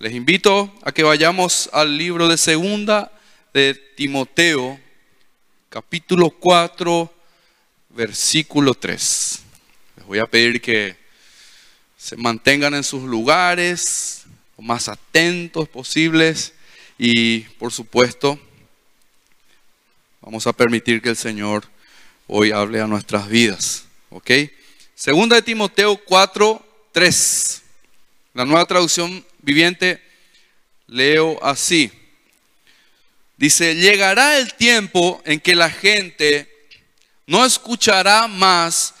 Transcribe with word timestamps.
Les 0.00 0.14
invito 0.14 0.72
a 0.80 0.92
que 0.92 1.02
vayamos 1.02 1.68
al 1.74 1.98
libro 1.98 2.26
de 2.26 2.38
segunda 2.38 3.12
de 3.52 3.74
Timoteo, 3.74 4.80
capítulo 5.68 6.30
4, 6.30 7.14
versículo 7.90 8.72
3. 8.72 9.40
Les 9.96 10.06
voy 10.06 10.18
a 10.18 10.26
pedir 10.26 10.62
que 10.62 10.96
se 11.98 12.16
mantengan 12.16 12.72
en 12.72 12.82
sus 12.82 13.02
lugares, 13.02 14.22
lo 14.56 14.64
más 14.64 14.88
atentos 14.88 15.68
posibles 15.68 16.54
y 16.96 17.40
por 17.58 17.70
supuesto 17.70 18.40
vamos 20.22 20.46
a 20.46 20.54
permitir 20.54 21.02
que 21.02 21.10
el 21.10 21.16
Señor 21.16 21.64
hoy 22.26 22.52
hable 22.52 22.80
a 22.80 22.86
nuestras 22.86 23.28
vidas. 23.28 23.84
¿Ok? 24.08 24.30
Segunda 24.94 25.36
de 25.36 25.42
Timoteo 25.42 25.98
4, 25.98 26.66
3. 26.92 27.62
La 28.32 28.46
nueva 28.46 28.64
traducción 28.64 29.26
viviente 29.42 30.02
leo 30.86 31.38
así. 31.42 31.90
Dice, 33.36 33.74
llegará 33.74 34.38
el 34.38 34.54
tiempo 34.54 35.22
en 35.24 35.40
que 35.40 35.54
la 35.54 35.70
gente 35.70 36.48
no 37.26 37.44
escuchará 37.44 38.28
más 38.28 38.94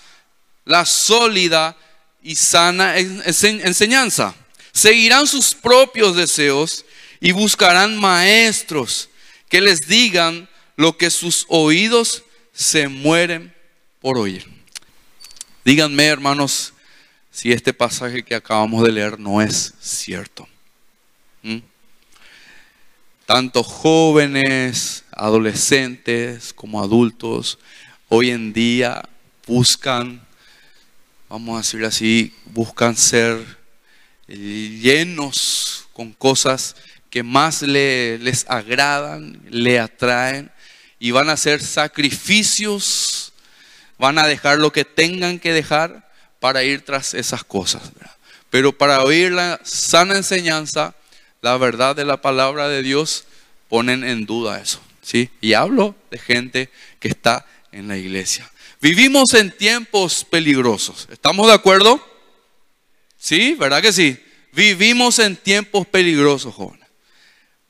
la 0.64 0.86
sólida 0.86 1.76
y 2.22 2.36
sana 2.36 2.96
enseñanza. 2.98 4.34
Seguirán 4.72 5.26
sus 5.26 5.54
propios 5.54 6.16
deseos 6.16 6.84
y 7.20 7.32
buscarán 7.32 7.98
maestros 7.98 9.10
que 9.48 9.60
les 9.60 9.80
digan 9.80 10.48
lo 10.76 10.96
que 10.96 11.10
sus 11.10 11.44
oídos 11.48 12.22
se 12.52 12.88
mueren 12.88 13.54
por 14.00 14.16
oír. 14.16 14.46
Díganme, 15.64 16.06
hermanos, 16.06 16.72
si 17.40 17.52
este 17.52 17.72
pasaje 17.72 18.22
que 18.22 18.34
acabamos 18.34 18.82
de 18.82 18.92
leer 18.92 19.18
no 19.18 19.40
es 19.40 19.72
cierto. 19.80 20.46
¿Mm? 21.42 21.60
Tanto 23.24 23.62
jóvenes, 23.62 25.04
adolescentes 25.10 26.52
como 26.52 26.82
adultos, 26.82 27.58
hoy 28.10 28.28
en 28.28 28.52
día 28.52 29.08
buscan, 29.46 30.20
vamos 31.30 31.54
a 31.54 31.62
decir 31.62 31.82
así, 31.86 32.34
buscan 32.44 32.94
ser 32.94 33.38
llenos 34.28 35.88
con 35.94 36.12
cosas 36.12 36.76
que 37.08 37.22
más 37.22 37.62
les 37.62 38.44
agradan, 38.50 39.40
le 39.48 39.80
atraen 39.80 40.52
y 40.98 41.10
van 41.10 41.30
a 41.30 41.32
hacer 41.32 41.62
sacrificios, 41.62 43.32
van 43.98 44.18
a 44.18 44.26
dejar 44.26 44.58
lo 44.58 44.74
que 44.74 44.84
tengan 44.84 45.38
que 45.38 45.54
dejar 45.54 46.09
para 46.40 46.64
ir 46.64 46.80
tras 46.84 47.14
esas 47.14 47.44
cosas. 47.44 47.82
Pero 48.48 48.76
para 48.76 49.04
oír 49.04 49.30
la 49.30 49.60
sana 49.62 50.16
enseñanza, 50.16 50.94
la 51.40 51.56
verdad 51.56 51.94
de 51.94 52.04
la 52.04 52.20
palabra 52.20 52.68
de 52.68 52.82
Dios, 52.82 53.24
ponen 53.68 54.02
en 54.02 54.26
duda 54.26 54.60
eso. 54.60 54.80
¿sí? 55.02 55.30
Y 55.40 55.52
hablo 55.52 55.94
de 56.10 56.18
gente 56.18 56.70
que 56.98 57.08
está 57.08 57.46
en 57.70 57.86
la 57.86 57.96
iglesia. 57.96 58.50
Vivimos 58.80 59.34
en 59.34 59.52
tiempos 59.52 60.24
peligrosos. 60.24 61.06
¿Estamos 61.12 61.46
de 61.46 61.52
acuerdo? 61.52 62.04
Sí, 63.18 63.54
¿verdad 63.54 63.82
que 63.82 63.92
sí? 63.92 64.18
Vivimos 64.52 65.18
en 65.18 65.36
tiempos 65.36 65.86
peligrosos, 65.86 66.54
jóvenes. 66.54 66.88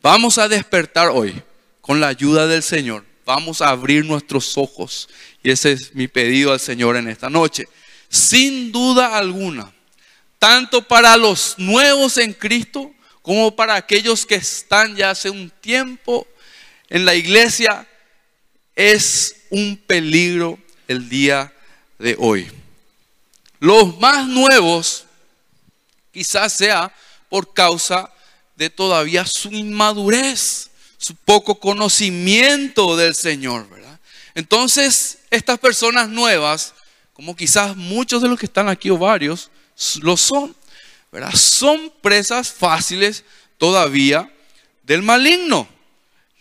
Vamos 0.00 0.38
a 0.38 0.48
despertar 0.48 1.08
hoy 1.08 1.42
con 1.80 2.00
la 2.00 2.08
ayuda 2.08 2.46
del 2.46 2.62
Señor. 2.62 3.04
Vamos 3.26 3.60
a 3.60 3.68
abrir 3.68 4.04
nuestros 4.04 4.56
ojos. 4.56 5.08
Y 5.42 5.50
ese 5.50 5.72
es 5.72 5.94
mi 5.94 6.08
pedido 6.08 6.52
al 6.52 6.60
Señor 6.60 6.96
en 6.96 7.08
esta 7.08 7.28
noche 7.28 7.66
sin 8.10 8.72
duda 8.72 9.16
alguna, 9.16 9.72
tanto 10.38 10.82
para 10.82 11.16
los 11.16 11.54
nuevos 11.56 12.18
en 12.18 12.34
Cristo 12.34 12.92
como 13.22 13.54
para 13.54 13.76
aquellos 13.76 14.26
que 14.26 14.34
están 14.34 14.96
ya 14.96 15.10
hace 15.10 15.30
un 15.30 15.48
tiempo 15.48 16.26
en 16.88 17.04
la 17.04 17.14
iglesia, 17.14 17.86
es 18.74 19.36
un 19.50 19.76
peligro 19.76 20.58
el 20.88 21.08
día 21.08 21.52
de 21.98 22.16
hoy. 22.18 22.50
Los 23.60 23.98
más 24.00 24.26
nuevos 24.26 25.04
quizás 26.12 26.52
sea 26.52 26.92
por 27.28 27.54
causa 27.54 28.10
de 28.56 28.70
todavía 28.70 29.24
su 29.24 29.50
inmadurez, 29.52 30.70
su 30.98 31.14
poco 31.14 31.60
conocimiento 31.60 32.96
del 32.96 33.14
Señor, 33.14 33.68
¿verdad? 33.68 34.00
Entonces, 34.34 35.18
estas 35.30 35.58
personas 35.58 36.08
nuevas 36.08 36.74
como 37.20 37.36
quizás 37.36 37.76
muchos 37.76 38.22
de 38.22 38.28
los 38.28 38.38
que 38.38 38.46
están 38.46 38.70
aquí 38.70 38.88
o 38.88 38.96
varios 38.96 39.50
lo 40.00 40.16
son. 40.16 40.56
Son 41.34 41.92
presas 42.00 42.50
fáciles 42.50 43.24
todavía 43.58 44.32
del 44.84 45.02
maligno. 45.02 45.68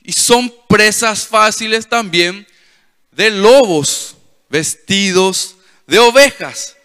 Y 0.04 0.14
son 0.14 0.50
presas 0.70 1.28
fáciles 1.28 1.90
también 1.90 2.48
de 3.12 3.30
lobos 3.30 4.16
vestidos 4.48 5.58
de 5.86 6.00
ovejas 6.00 6.78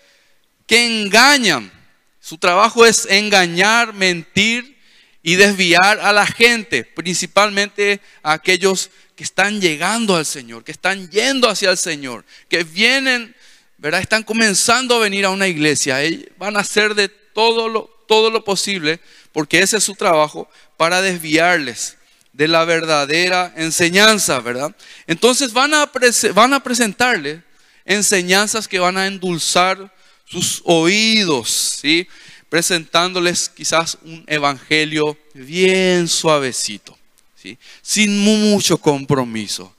que 0.66 0.84
engañan. 1.04 1.70
Su 2.18 2.36
trabajo 2.36 2.84
es 2.84 3.06
engañar, 3.08 3.92
mentir 3.92 4.76
y 5.22 5.36
desviar 5.36 6.00
a 6.00 6.12
la 6.12 6.26
gente, 6.26 6.82
principalmente 6.82 8.00
a 8.24 8.32
aquellos 8.32 8.90
que 9.14 9.22
están 9.22 9.60
llegando 9.60 10.16
al 10.16 10.26
Señor, 10.26 10.64
que 10.64 10.72
están 10.72 11.08
yendo 11.10 11.48
hacia 11.48 11.70
el 11.70 11.78
Señor, 11.78 12.24
que 12.48 12.64
vienen 12.64 13.36
¿verdad? 13.84 14.00
Están 14.00 14.22
comenzando 14.22 14.96
a 14.96 15.00
venir 15.00 15.26
a 15.26 15.30
una 15.30 15.46
iglesia. 15.46 16.00
Ellos 16.00 16.24
van 16.38 16.56
a 16.56 16.60
hacer 16.60 16.94
de 16.94 17.10
todo 17.10 17.68
lo, 17.68 17.82
todo 18.08 18.30
lo 18.30 18.42
posible, 18.42 18.98
porque 19.30 19.58
ese 19.60 19.76
es 19.76 19.84
su 19.84 19.94
trabajo, 19.94 20.48
para 20.78 21.02
desviarles 21.02 21.98
de 22.32 22.48
la 22.48 22.64
verdadera 22.64 23.52
enseñanza, 23.58 24.40
¿verdad? 24.40 24.74
Entonces 25.06 25.52
van 25.52 25.74
a, 25.74 25.90
van 26.32 26.54
a 26.54 26.62
presentarle 26.62 27.42
enseñanzas 27.84 28.66
que 28.66 28.78
van 28.78 28.96
a 28.96 29.06
endulzar 29.06 29.94
sus 30.24 30.62
oídos, 30.64 31.50
¿sí? 31.82 32.08
Presentándoles 32.48 33.50
quizás 33.50 33.98
un 34.02 34.24
evangelio 34.26 35.18
bien 35.34 36.08
suavecito, 36.08 36.96
¿sí? 37.36 37.58
Sin 37.82 38.18
mucho 38.20 38.78
compromiso. 38.78 39.73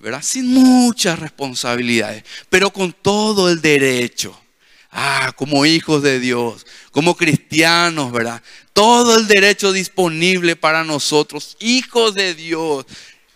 ¿Verdad? 0.00 0.22
Sin 0.22 0.46
muchas 0.52 1.18
responsabilidades, 1.18 2.24
pero 2.48 2.70
con 2.70 2.92
todo 2.92 3.50
el 3.50 3.60
derecho. 3.60 4.38
Ah, 4.90 5.32
como 5.36 5.66
hijos 5.66 6.02
de 6.02 6.18
Dios, 6.18 6.66
como 6.92 7.14
cristianos, 7.14 8.10
¿verdad? 8.10 8.42
Todo 8.72 9.18
el 9.18 9.26
derecho 9.26 9.72
disponible 9.72 10.56
para 10.56 10.82
nosotros, 10.82 11.56
hijos 11.60 12.14
de 12.14 12.34
Dios. 12.34 12.86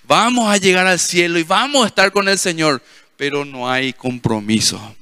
Vamos 0.04 0.48
a 0.48 0.56
llegar 0.56 0.86
al 0.86 0.98
cielo 0.98 1.38
y 1.38 1.42
vamos 1.42 1.84
a 1.84 1.88
estar 1.88 2.10
con 2.10 2.28
el 2.28 2.38
Señor, 2.38 2.82
pero 3.16 3.44
no 3.44 3.70
hay 3.70 3.92
compromiso. 3.92 4.96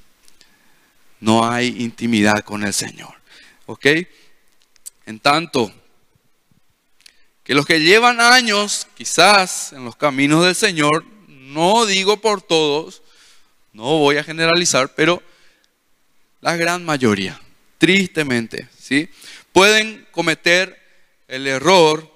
No 1.20 1.48
hay 1.48 1.68
intimidad 1.82 2.40
con 2.40 2.64
el 2.64 2.72
Señor. 2.72 3.14
¿Ok? 3.66 3.86
En 5.06 5.20
tanto, 5.20 5.72
que 7.44 7.54
los 7.54 7.66
que 7.66 7.80
llevan 7.80 8.20
años, 8.20 8.86
quizás 8.96 9.72
en 9.72 9.84
los 9.84 9.96
caminos 9.96 10.44
del 10.44 10.54
Señor, 10.54 11.04
no 11.50 11.84
digo 11.86 12.16
por 12.16 12.42
todos, 12.42 13.02
no 13.72 13.98
voy 13.98 14.16
a 14.16 14.24
generalizar, 14.24 14.94
pero 14.94 15.22
la 16.40 16.56
gran 16.56 16.84
mayoría, 16.84 17.40
tristemente, 17.78 18.68
¿sí? 18.78 19.08
Pueden 19.52 20.06
cometer 20.10 20.80
el 21.28 21.46
error 21.46 22.10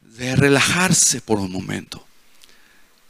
de 0.00 0.34
relajarse 0.36 1.20
por 1.20 1.38
un 1.38 1.52
momento. 1.52 2.04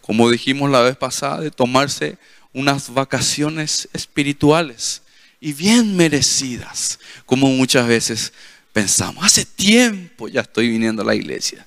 Como 0.00 0.30
dijimos 0.30 0.70
la 0.70 0.82
vez 0.82 0.96
pasada, 0.96 1.40
de 1.40 1.50
tomarse 1.50 2.18
unas 2.52 2.92
vacaciones 2.92 3.88
espirituales 3.92 5.02
y 5.40 5.52
bien 5.52 5.96
merecidas, 5.96 6.98
como 7.26 7.48
muchas 7.48 7.86
veces 7.86 8.32
pensamos. 8.72 9.24
Hace 9.24 9.44
tiempo 9.44 10.28
ya 10.28 10.40
estoy 10.42 10.68
viniendo 10.68 11.02
a 11.02 11.06
la 11.06 11.14
iglesia. 11.14 11.66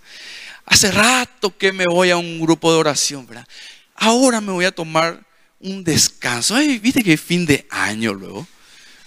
Hace 0.66 0.92
rato 0.92 1.57
que 1.57 1.72
me 1.72 1.86
voy 1.86 2.10
a 2.12 2.18
un 2.18 2.39
grupo 2.39 2.72
de 2.72 2.80
oración, 2.80 3.27
¿verdad? 3.27 3.48
Ahora 4.03 4.41
me 4.41 4.51
voy 4.51 4.65
a 4.65 4.71
tomar 4.71 5.23
un 5.59 5.83
descanso. 5.83 6.55
Ay, 6.55 6.77
viste 6.79 7.03
que 7.03 7.17
fin 7.17 7.45
de 7.45 7.65
año 7.69 8.13
luego. 8.13 8.45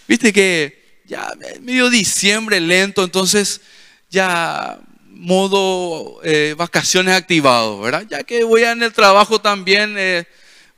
Viste 0.08 0.32
que 0.32 1.02
ya 1.04 1.28
medio 1.60 1.90
diciembre 1.90 2.60
lento, 2.60 3.04
entonces 3.04 3.60
ya 4.08 4.80
modo 5.06 6.20
eh, 6.24 6.54
vacaciones 6.56 7.14
activado, 7.14 7.80
¿verdad? 7.80 8.06
Ya 8.08 8.22
que 8.24 8.44
voy 8.44 8.62
en 8.62 8.82
el 8.82 8.92
trabajo 8.92 9.40
también, 9.40 9.96
eh, 9.98 10.26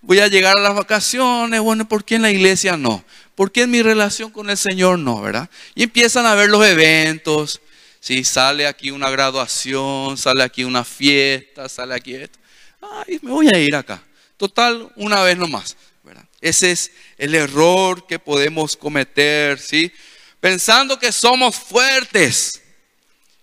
voy 0.01 0.19
a 0.19 0.29
llegar 0.29 0.57
a 0.57 0.63
las 0.63 0.75
vacaciones, 0.75 1.61
bueno, 1.61 1.89
¿por 1.89 2.05
qué 2.05 2.17
en 2.17 2.23
la 2.23 2.31
iglesia 2.31 2.77
no? 2.77 3.05
¿Por 3.35 3.53
qué 3.53 3.63
en 3.63 3.71
mi 3.71 3.83
relación 3.83 4.31
con 4.31 4.51
el 4.51 4.57
Señor 4.57 4.99
no, 4.99 5.21
verdad? 5.21 5.49
Y 5.75 5.85
empiezan 5.85 6.27
a 6.27 6.35
ver 6.35 6.49
los 6.49 6.65
eventos, 6.65 7.61
si 8.01 8.25
sale 8.25 8.67
aquí 8.67 8.91
una 8.91 9.11
graduación, 9.11 10.17
sale 10.17 10.43
aquí 10.43 10.65
una 10.65 10.85
fiesta, 10.85 11.69
sale 11.69 11.95
aquí 11.95 12.15
esto. 12.15 12.39
Ay, 12.81 13.19
me 13.23 13.31
voy 13.31 13.49
a 13.49 13.59
ir 13.59 13.75
acá. 13.75 14.03
Total, 14.39 14.91
una 14.97 15.23
vez 15.23 15.37
nomás. 15.37 15.77
¿verdad? 16.03 16.25
Ese 16.41 16.71
es 16.71 16.93
el 17.19 17.35
error 17.35 18.07
que 18.07 18.19
podemos 18.19 18.77
cometer, 18.77 19.59
¿sí? 19.59 19.93
Pensando 20.41 20.99
que 20.99 21.13
somos 21.13 21.57
fuertes 21.57 22.63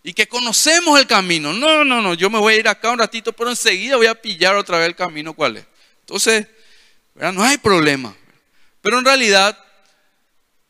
y 0.02 0.14
que 0.14 0.28
conocemos 0.28 0.98
el 1.00 1.06
camino. 1.06 1.52
No, 1.52 1.84
no, 1.84 2.02
no, 2.02 2.14
yo 2.14 2.30
me 2.30 2.40
voy 2.40 2.54
a 2.54 2.58
ir 2.58 2.68
acá 2.68 2.92
un 2.92 3.00
ratito, 3.00 3.34
pero 3.34 3.50
enseguida 3.50 3.98
voy 3.98 4.08
a 4.08 4.16
pillar 4.16 4.56
otra 4.56 4.78
vez 4.78 4.88
el 4.88 4.96
camino 4.96 5.34
cuál 5.34 5.58
es. 5.58 5.66
Entonces, 6.00 6.48
no 7.16 7.44
hay 7.44 7.58
problema. 7.58 8.16
Pero 8.82 9.00
en 9.00 9.06
realidad 9.06 9.58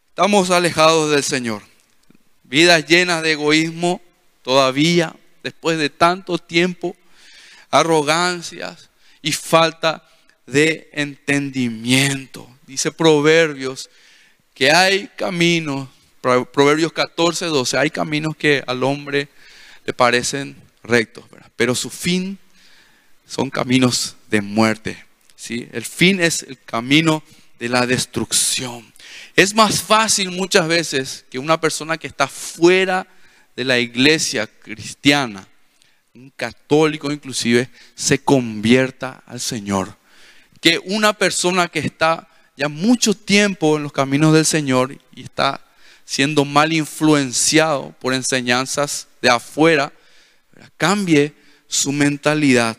estamos 0.10 0.50
alejados 0.50 1.12
del 1.12 1.24
Señor. 1.24 1.62
Vidas 2.44 2.86
llenas 2.88 3.22
de 3.22 3.34
egoísmo 3.34 4.02
todavía, 4.42 5.16
después 5.44 5.78
de 5.78 5.90
tanto 5.90 6.38
tiempo, 6.40 6.96
arrogancias 7.70 8.90
y 9.22 9.32
falta 9.32 10.04
de 10.46 10.90
entendimiento. 10.94 12.50
Dice 12.68 12.92
Proverbios 12.92 13.90
que 14.54 14.72
hay 14.72 15.10
caminos, 15.16 15.90
Proverbios 16.22 16.94
14, 16.94 17.46
12, 17.46 17.78
hay 17.78 17.90
caminos 17.90 18.36
que 18.36 18.64
al 18.66 18.84
hombre 18.84 19.28
le 19.86 19.94
parecen 19.94 20.56
rectos, 20.84 21.26
pero 21.56 21.76
su 21.76 21.90
fin 21.90 22.40
son 23.28 23.50
caminos 23.50 24.16
de 24.30 24.42
muerte. 24.42 25.06
¿sí? 25.36 25.68
El 25.72 25.86
fin 25.86 26.22
es 26.22 26.44
el 26.44 26.60
camino 26.64 27.24
de 27.60 27.70
la 27.70 27.86
destrucción. 27.86 28.94
Es 29.36 29.54
más 29.54 29.82
fácil 29.82 30.32
muchas 30.32 30.68
veces 30.68 31.26
que 31.30 31.40
una 31.40 31.60
persona 31.60 31.98
que 31.98 32.08
está 32.08 32.28
fuera 32.28 33.08
de 33.56 33.66
la 33.66 33.80
iglesia 33.80 34.48
cristiana, 34.48 35.48
un 36.14 36.30
católico 36.32 37.12
inclusive, 37.12 37.70
se 37.96 38.20
convierta 38.20 39.24
al 39.26 39.40
Señor. 39.40 39.98
Que 40.66 40.82
una 40.84 41.14
persona 41.14 41.68
que 41.68 41.78
está 41.78 42.28
ya 42.58 42.70
mucho 42.70 43.14
tiempo 43.14 43.78
en 43.78 43.84
los 43.84 43.92
caminos 43.92 44.34
del 44.34 44.48
Señor 44.48 44.98
y 45.14 45.22
está 45.22 45.64
siendo 46.06 46.44
mal 46.44 46.74
influenciado 46.74 47.94
por 48.00 48.16
enseñanzas 48.16 49.08
de 49.22 49.30
afuera, 49.30 49.94
cambie 50.76 51.36
su 51.68 51.92
mentalidad, 51.92 52.78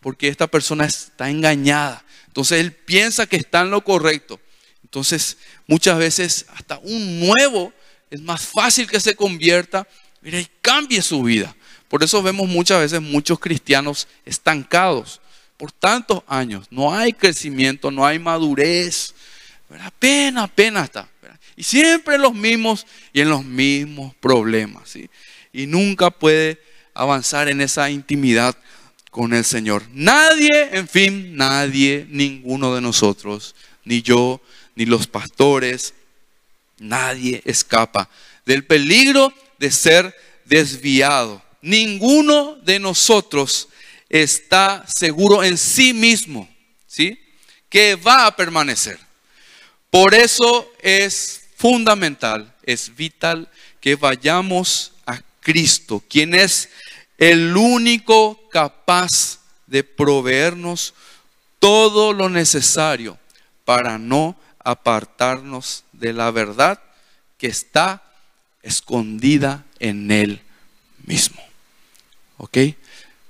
porque 0.00 0.26
esta 0.26 0.48
persona 0.48 0.86
está 0.86 1.30
engañada. 1.30 2.04
Entonces 2.26 2.58
él 2.58 2.72
piensa 2.72 3.26
que 3.26 3.36
está 3.36 3.60
en 3.60 3.70
lo 3.70 3.84
correcto. 3.84 4.40
Entonces 4.82 5.36
muchas 5.68 5.96
veces 5.96 6.46
hasta 6.52 6.78
un 6.78 7.20
nuevo 7.20 7.72
es 8.10 8.20
más 8.22 8.42
fácil 8.44 8.90
que 8.90 8.98
se 8.98 9.14
convierta 9.14 9.86
y 10.20 10.48
cambie 10.60 11.00
su 11.00 11.22
vida. 11.22 11.54
Por 11.86 12.02
eso 12.02 12.24
vemos 12.24 12.48
muchas 12.48 12.80
veces 12.80 13.00
muchos 13.00 13.38
cristianos 13.38 14.08
estancados 14.24 15.20
por 15.56 15.72
tantos 15.72 16.22
años. 16.26 16.66
No 16.70 16.94
hay 16.94 17.12
crecimiento, 17.12 17.90
no 17.90 18.04
hay 18.06 18.18
madurez. 18.18 19.14
Apenas, 19.80 20.44
apenas 20.44 20.84
está. 20.84 21.08
Y 21.56 21.62
siempre 21.62 22.16
en 22.16 22.22
los 22.22 22.34
mismos 22.34 22.86
y 23.12 23.20
en 23.20 23.28
los 23.28 23.44
mismos 23.44 24.14
problemas. 24.16 24.96
Y 25.52 25.66
nunca 25.66 26.10
puede 26.10 26.60
avanzar 26.94 27.48
en 27.48 27.60
esa 27.60 27.90
intimidad 27.90 28.56
con 29.10 29.32
el 29.32 29.44
Señor. 29.44 29.84
Nadie, 29.92 30.70
en 30.72 30.88
fin, 30.88 31.36
nadie, 31.36 32.06
ninguno 32.08 32.74
de 32.74 32.80
nosotros, 32.80 33.54
ni 33.84 34.02
yo, 34.02 34.40
ni 34.74 34.86
los 34.86 35.06
pastores, 35.06 35.94
nadie 36.78 37.40
escapa 37.44 38.08
del 38.44 38.64
peligro 38.64 39.32
de 39.58 39.70
ser 39.70 40.14
desviado. 40.44 41.42
Ninguno 41.62 42.56
de 42.56 42.78
nosotros 42.78 43.68
está 44.22 44.84
seguro 44.86 45.42
en 45.42 45.58
sí 45.58 45.92
mismo, 45.92 46.48
¿sí? 46.86 47.20
Que 47.68 47.96
va 47.96 48.26
a 48.26 48.36
permanecer. 48.36 48.96
Por 49.90 50.14
eso 50.14 50.70
es 50.80 51.48
fundamental, 51.56 52.54
es 52.62 52.94
vital 52.94 53.50
que 53.80 53.96
vayamos 53.96 54.92
a 55.04 55.20
Cristo, 55.40 56.00
quien 56.08 56.32
es 56.32 56.68
el 57.18 57.56
único 57.56 58.48
capaz 58.50 59.40
de 59.66 59.82
proveernos 59.82 60.94
todo 61.58 62.12
lo 62.12 62.28
necesario 62.28 63.18
para 63.64 63.98
no 63.98 64.36
apartarnos 64.60 65.82
de 65.92 66.12
la 66.12 66.30
verdad 66.30 66.80
que 67.36 67.48
está 67.48 68.00
escondida 68.62 69.64
en 69.80 70.12
Él 70.12 70.40
mismo. 71.04 71.42
¿Ok? 72.36 72.58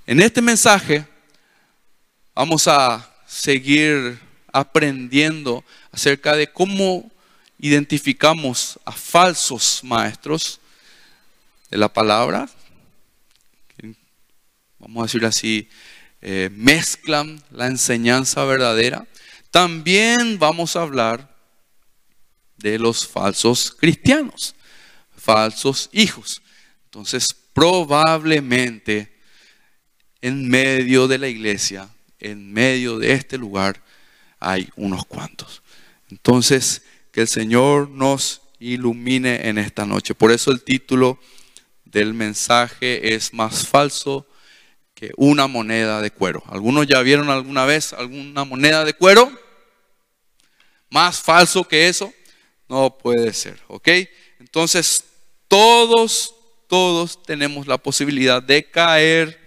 En 0.07 0.21
este 0.21 0.43
mensaje 0.43 1.07
vamos 2.35 2.69
a 2.69 3.11
seguir 3.27 4.21
aprendiendo 4.53 5.65
acerca 5.93 6.37
de 6.37 6.47
cómo 6.53 7.11
identificamos 7.59 8.79
a 8.85 8.93
falsos 8.93 9.81
maestros 9.83 10.61
de 11.71 11.79
la 11.79 11.91
palabra, 11.91 12.51
vamos 14.79 15.01
a 15.01 15.07
decir 15.07 15.25
así, 15.25 15.71
eh, 16.21 16.51
mezclan 16.53 17.43
la 17.51 17.67
enseñanza 17.67 18.45
verdadera. 18.45 19.07
También 19.51 20.39
vamos 20.39 20.77
a 20.77 20.83
hablar 20.83 21.35
de 22.59 22.79
los 22.79 23.09
falsos 23.09 23.71
cristianos, 23.73 24.55
falsos 25.17 25.89
hijos. 25.93 26.43
Entonces, 26.85 27.35
probablemente 27.55 29.14
en 30.25 30.49
medio 30.49 31.07
de 31.07 31.19
la 31.19 31.29
iglesia, 31.29 31.87
en 32.19 32.51
medio 32.51 32.99
de 32.99 33.13
este 33.13 33.37
lugar, 33.37 33.83
hay 34.41 34.71
unos 34.75 35.05
cuantos. 35.05 35.63
Entonces, 36.11 36.81
que 37.13 37.21
el 37.21 37.29
Señor 37.29 37.91
nos 37.91 38.41
ilumine 38.59 39.51
en 39.51 39.59
esta 39.59 39.85
noche. 39.85 40.15
Por 40.15 40.33
eso 40.33 40.51
el 40.51 40.63
título 40.63 41.19
del 41.85 42.15
mensaje 42.15 43.15
es 43.15 43.35
más 43.35 43.69
falso 43.69 44.27
que 44.95 45.11
una 45.19 45.47
moneda 45.47 46.01
de 46.01 46.11
cuero. 46.11 46.43
¿Algunos 46.49 46.87
ya 46.87 47.03
vieron 47.03 47.29
alguna 47.29 47.67
vez 47.67 47.93
alguna 47.93 48.45
moneda 48.45 48.83
de 48.87 48.95
cuero? 48.95 49.31
Más 50.89 51.21
falso 51.21 51.69
que 51.69 51.87
eso, 51.89 52.11
no 52.67 52.97
puede 52.97 53.35
ser, 53.35 53.61
¿ok? 53.69 53.89
Entonces, 54.41 55.05
todos, 55.49 56.35
todos 56.67 57.23
tenemos 57.25 57.67
la 57.67 57.77
posibilidad 57.77 58.43
de 58.43 58.65
caer 58.65 59.44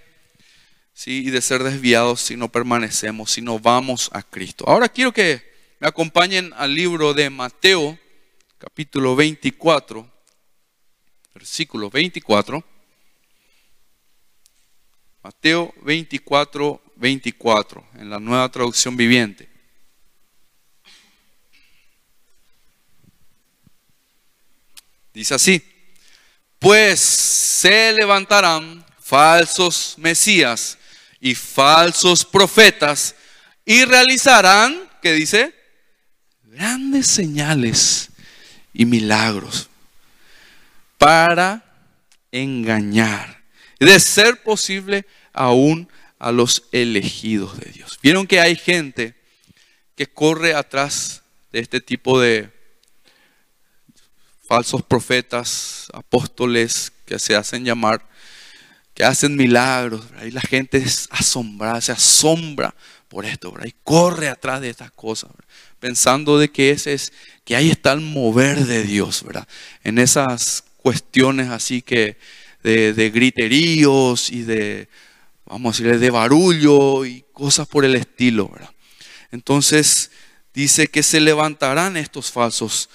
¿sí? 0.98 1.28
y 1.28 1.30
de 1.30 1.42
ser 1.44 1.64
desviados 1.64 2.22
si 2.22 2.36
no 2.36 2.52
permanecemos, 2.52 3.32
si 3.32 3.42
no 3.42 3.60
vamos 3.60 4.10
a 4.14 4.24
Cristo. 4.24 4.66
Ahora 4.68 4.90
quiero 4.90 5.14
que 5.14 5.44
me 5.80 5.88
acompañen 5.88 6.52
al 6.58 6.74
libro 6.74 7.14
de 7.14 7.30
Mateo, 7.30 8.00
capítulo 8.58 9.16
24, 9.16 10.12
versículo 11.36 11.92
24. 11.92 12.64
Mateo 15.22 15.72
24, 15.84 16.82
24, 16.96 17.88
en 17.96 18.10
la 18.10 18.20
nueva 18.20 18.50
traducción 18.50 18.98
viviente. 18.98 19.48
Dice 25.14 25.36
así, 25.36 25.62
pues 26.58 27.00
se 27.00 27.94
levantarán 27.94 28.84
falsos 29.00 29.96
mesías 29.98 30.78
y 31.20 31.36
falsos 31.36 32.26
profetas 32.26 33.16
y 33.66 33.86
realizarán, 33.86 34.90
¿qué 35.02 35.14
dice? 35.14 35.54
Grandes 36.44 37.08
señales 37.08 38.10
y 38.74 38.86
milagros 38.86 39.70
para 40.98 41.64
engañar, 42.32 43.44
de 43.80 44.00
ser 44.00 44.42
posible 44.42 45.06
aún 45.34 45.90
a 46.20 46.32
los 46.32 46.64
elegidos 46.72 47.60
de 47.60 47.72
Dios. 47.72 48.00
Vieron 48.02 48.26
que 48.26 48.40
hay 48.40 48.56
gente 48.56 49.16
que 49.96 50.08
corre 50.08 50.54
atrás 50.54 51.24
de 51.52 51.60
este 51.60 51.82
tipo 51.82 52.20
de 52.20 52.52
falsos 54.48 54.82
profetas, 54.82 55.88
apóstoles 55.94 56.92
que 57.06 57.20
se 57.20 57.36
hacen 57.36 57.66
llamar 57.66 58.08
que 58.98 59.04
hacen 59.04 59.36
milagros, 59.36 60.04
y 60.26 60.32
la 60.32 60.42
gente 60.42 60.80
es 60.80 61.08
asombrada, 61.12 61.80
se 61.82 61.92
asombra 61.92 62.74
por 63.08 63.26
esto, 63.26 63.54
y 63.64 63.76
corre 63.84 64.28
atrás 64.28 64.60
de 64.60 64.72
estas 64.72 64.90
cosas, 64.90 65.30
pensando 65.80 66.40
de 66.40 66.50
que 66.50 66.72
ese 66.72 66.94
es, 66.94 67.14
que 67.46 67.56
ahí 67.56 67.70
está 67.70 67.94
el 67.94 68.02
mover 68.02 68.66
de 68.66 68.82
Dios, 68.82 69.24
¿verdad? 69.24 69.48
En 69.84 70.00
esas 70.00 70.64
cuestiones 70.78 71.50
así 71.50 71.84
que 71.84 72.18
de, 72.64 73.12
griteríos 73.14 74.32
y 74.32 74.42
de, 74.42 74.90
vamos 75.46 75.76
a 75.76 75.84
decirle, 75.84 76.00
de 76.00 76.10
barullo 76.10 77.06
y 77.06 77.24
cosas 77.34 77.68
por 77.68 77.86
el 77.86 77.96
estilo, 77.96 78.50
¿verdad? 78.50 78.72
Entonces 79.30 80.10
dice 80.56 80.88
que 80.88 81.04
se 81.04 81.20
levantarán 81.20 81.98
estos 81.98 82.32
falsos 82.32 82.90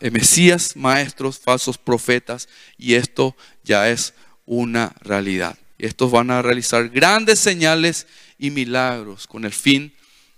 eh, 0.00 0.10
mesías, 0.10 0.76
maestros, 0.76 1.38
falsos 1.38 1.78
profetas, 1.78 2.46
y 2.76 2.92
esto 2.92 3.34
ya 3.64 3.88
es 3.88 4.12
una 4.50 4.92
realidad. 5.00 5.56
Estos 5.78 6.10
van 6.10 6.32
a 6.32 6.42
realizar 6.42 6.88
grandes 6.88 7.38
señales 7.38 8.08
y 8.36 8.50
milagros 8.50 9.28
con 9.28 9.44
el 9.44 9.52
fin 9.52 9.94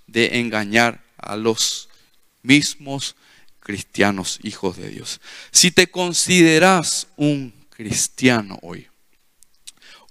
de 0.06 0.38
engañar 0.38 1.02
a 1.16 1.34
los 1.34 1.88
mismos 2.42 3.16
cristianos, 3.60 4.38
hijos 4.42 4.76
de 4.76 4.90
Dios. 4.90 5.18
Si 5.50 5.70
te 5.70 5.86
consideras 5.86 7.06
un 7.16 7.54
cristiano 7.70 8.58
hoy, 8.60 8.86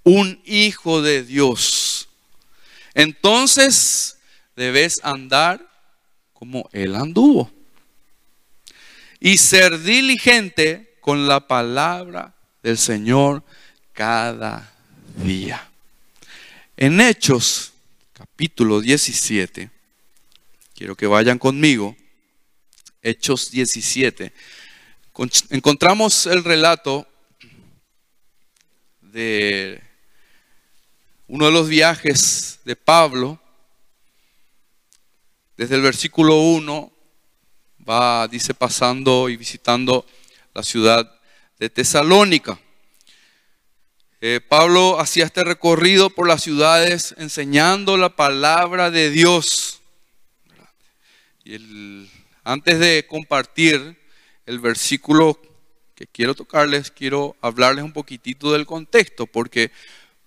un 0.02 0.42
hijo 0.46 1.00
de 1.00 1.22
Dios. 1.22 2.08
Entonces 2.94 4.18
debes 4.56 4.98
andar 5.04 5.64
como 6.32 6.68
Él 6.72 6.96
anduvo. 6.96 7.52
Y 9.20 9.38
ser 9.38 9.78
diligente 9.78 10.96
con 11.00 11.28
la 11.28 11.46
palabra 11.46 12.34
del 12.64 12.76
Señor 12.76 13.44
cada 13.92 14.72
día. 15.16 15.68
En 16.76 17.00
Hechos, 17.00 17.72
capítulo 18.12 18.80
17, 18.80 19.70
quiero 20.74 20.96
que 20.96 21.06
vayan 21.06 21.38
conmigo. 21.38 21.96
Hechos 23.02 23.50
17. 23.50 24.32
Encontramos 25.50 26.26
el 26.26 26.42
relato 26.42 27.06
de 29.00 29.82
uno 31.26 31.46
de 31.46 31.52
los 31.52 31.68
viajes 31.68 32.60
de 32.64 32.76
Pablo. 32.76 33.40
Desde 35.56 35.74
el 35.76 35.82
versículo 35.82 36.36
1 36.40 36.92
va, 37.88 38.26
dice, 38.28 38.54
pasando 38.54 39.28
y 39.28 39.36
visitando 39.36 40.06
la 40.54 40.62
ciudad 40.62 41.20
de 41.58 41.68
Tesalónica. 41.68 42.58
Eh, 44.24 44.40
Pablo 44.40 45.00
hacía 45.00 45.24
este 45.24 45.42
recorrido 45.42 46.08
por 46.08 46.28
las 46.28 46.44
ciudades 46.44 47.12
enseñando 47.18 47.96
la 47.96 48.14
palabra 48.14 48.92
de 48.92 49.10
Dios. 49.10 49.80
Y 51.44 52.08
antes 52.44 52.78
de 52.78 53.04
compartir 53.08 53.98
el 54.46 54.60
versículo 54.60 55.42
que 55.96 56.06
quiero 56.06 56.36
tocarles, 56.36 56.92
quiero 56.92 57.34
hablarles 57.40 57.84
un 57.84 57.92
poquitito 57.92 58.52
del 58.52 58.64
contexto, 58.64 59.26
porque 59.26 59.72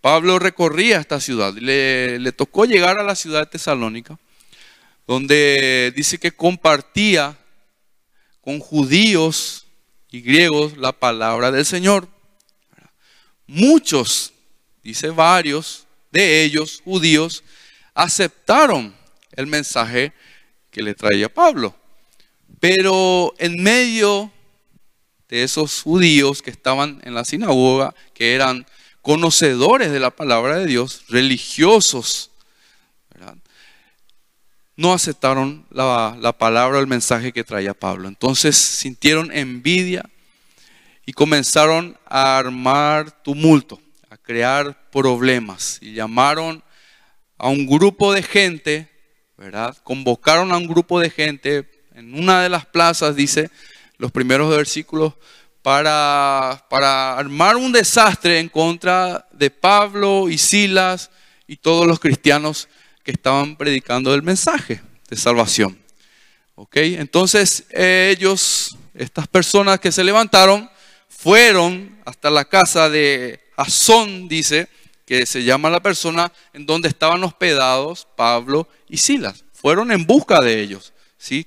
Pablo 0.02 0.40
recorría 0.40 1.00
esta 1.00 1.22
ciudad, 1.22 1.54
le, 1.54 2.20
le 2.20 2.32
tocó 2.34 2.66
llegar 2.66 3.00
a 3.00 3.04
la 3.04 3.16
ciudad 3.16 3.44
de 3.44 3.52
Tesalónica, 3.52 4.20
donde 5.08 5.94
dice 5.96 6.18
que 6.18 6.34
compartía 6.34 7.38
con 8.42 8.60
judíos 8.60 9.68
y 10.12 10.20
griegos 10.20 10.76
la 10.76 10.92
palabra 10.92 11.50
del 11.50 11.66
Señor. 11.66 12.14
Muchos, 13.48 14.34
dice 14.84 15.10
varios 15.10 15.86
de 16.12 16.44
ellos, 16.44 16.82
judíos, 16.84 17.44
aceptaron 17.94 18.96
el 19.34 19.48
mensaje 19.48 20.14
que 20.72 20.82
le 20.82 20.96
traía 20.96 21.34
Pablo. 21.34 21.76
Pero 22.60 23.34
en 23.38 23.62
medio 23.62 24.32
de 25.30 25.44
esos 25.44 25.82
judíos 25.82 26.42
que 26.42 26.52
estaban 26.52 27.02
en 27.04 27.14
la 27.14 27.26
sinagoga, 27.26 27.94
que 28.14 28.34
eran 28.34 28.66
conocedores 29.02 29.92
de 29.92 30.00
la 30.00 30.12
palabra 30.12 30.58
de 30.58 30.66
Dios, 30.66 31.04
religiosos, 31.10 32.32
no 34.78 34.94
aceptaron 34.94 35.66
la, 35.70 36.18
la 36.20 36.34
palabra 36.34 36.78
o 36.78 36.82
el 36.82 36.88
mensaje 36.88 37.32
que 37.32 37.44
traía 37.44 37.74
Pablo. 37.74 38.08
Entonces 38.08 38.58
sintieron 38.58 39.32
envidia 39.32 40.10
y 41.06 41.14
comenzaron 41.14 41.98
a 42.06 42.38
armar 42.38 43.12
tumulto, 43.24 43.80
a 44.10 44.18
crear 44.18 44.90
problemas 44.90 45.78
y 45.82 45.94
llamaron 45.94 46.64
a 47.38 47.50
un 47.50 47.68
grupo 47.68 48.14
de 48.14 48.24
gente, 48.24 48.90
¿verdad? 49.38 49.78
Convocaron 49.84 50.52
a 50.52 50.58
un 50.58 50.68
grupo 50.68 51.00
de 51.00 51.10
gente 51.10 51.70
en 51.94 52.14
una 52.16 52.42
de 52.42 52.50
las 52.50 52.66
plazas, 52.66 53.16
dice 53.16 53.50
los 53.98 54.12
primeros 54.12 54.50
versículos, 54.50 55.14
para, 55.62 56.66
para 56.70 57.18
armar 57.18 57.56
un 57.56 57.72
desastre 57.72 58.40
en 58.40 58.50
contra 58.50 59.28
de 59.32 59.50
Pablo 59.50 60.30
y 60.30 60.38
Silas 60.38 61.10
y 61.48 61.58
todos 61.58 61.88
los 61.88 62.00
cristianos 62.00 62.68
que 63.04 63.12
estaban 63.12 63.56
predicando 63.56 64.14
el 64.14 64.24
mensaje 64.24 64.82
de 65.10 65.16
salvación. 65.16 65.78
¿Ok? 66.56 66.78
Entonces 66.78 67.66
ellos, 67.72 68.78
estas 68.94 69.28
personas 69.28 69.80
que 69.80 69.92
se 69.92 70.04
levantaron, 70.04 70.70
fueron 71.10 72.00
hasta 72.06 72.30
la 72.30 72.46
casa 72.46 72.90
de 72.90 73.40
Asón, 73.56 74.28
dice, 74.28 74.68
que 75.06 75.26
se 75.26 75.44
llama 75.44 75.70
la 75.70 75.82
persona 75.82 76.32
en 76.54 76.66
donde 76.66 76.88
estaban 76.88 77.24
hospedados 77.24 78.08
Pablo 78.16 78.68
y 78.90 78.98
Silas. 78.98 79.46
Fueron 79.54 79.92
en 79.92 80.06
busca 80.06 80.42
de 80.42 80.62
ellos. 80.62 80.94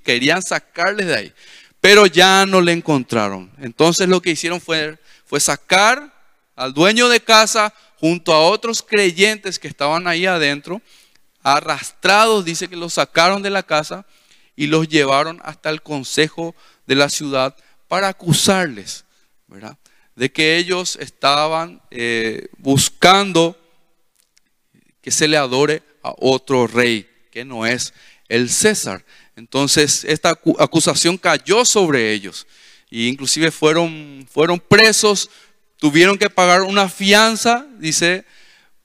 Querían 0.03 0.43
sacarles 0.43 1.07
de 1.07 1.17
ahí, 1.17 1.33
pero 1.81 2.07
ya 2.07 2.47
no 2.47 2.61
le 2.61 2.73
encontraron. 2.73 3.51
Entonces 3.59 4.09
lo 4.09 4.21
que 4.21 4.31
hicieron 4.31 4.61
fue, 4.61 4.99
fue 5.25 5.39
sacar 5.39 6.13
al 6.57 6.75
dueño 6.75 7.09
de 7.09 7.21
casa 7.21 7.73
junto 8.01 8.33
a 8.33 8.41
otros 8.41 8.83
creyentes 8.83 9.59
que 9.59 9.69
estaban 9.69 10.09
ahí 10.09 10.27
adentro, 10.27 10.83
arrastrados, 11.43 12.45
dice 12.45 12.69
que 12.69 12.77
los 12.77 12.95
sacaron 12.95 13.43
de 13.43 13.51
la 13.51 13.63
casa 13.63 14.05
y 14.57 14.67
los 14.67 14.89
llevaron 14.89 15.41
hasta 15.45 15.71
el 15.71 15.83
consejo 15.83 16.55
de 16.87 16.97
la 16.97 17.09
ciudad 17.09 17.55
para 17.87 18.09
acusarles, 18.09 19.05
¿verdad? 19.49 19.77
De 20.15 20.31
que 20.31 20.57
ellos 20.57 20.97
estaban 21.01 21.83
eh, 21.91 22.49
buscando 22.59 23.57
que 25.01 25.11
se 25.11 25.29
le 25.29 25.37
adore 25.37 25.83
a 26.03 26.15
otro 26.19 26.67
rey, 26.67 27.09
que 27.31 27.45
no 27.45 27.67
es 27.67 27.95
el 28.29 28.51
César. 28.51 29.05
Entonces 29.37 30.05
esta 30.05 30.39
acusación 30.59 31.17
cayó 31.19 31.65
sobre 31.65 32.13
ellos. 32.13 32.47
E 32.91 33.03
inclusive 33.03 33.51
fueron, 33.51 34.27
fueron 34.31 34.59
presos, 34.61 35.31
tuvieron 35.79 36.19
que 36.19 36.31
pagar 36.31 36.63
una 36.63 36.89
fianza, 36.89 37.67
dice, 37.79 38.25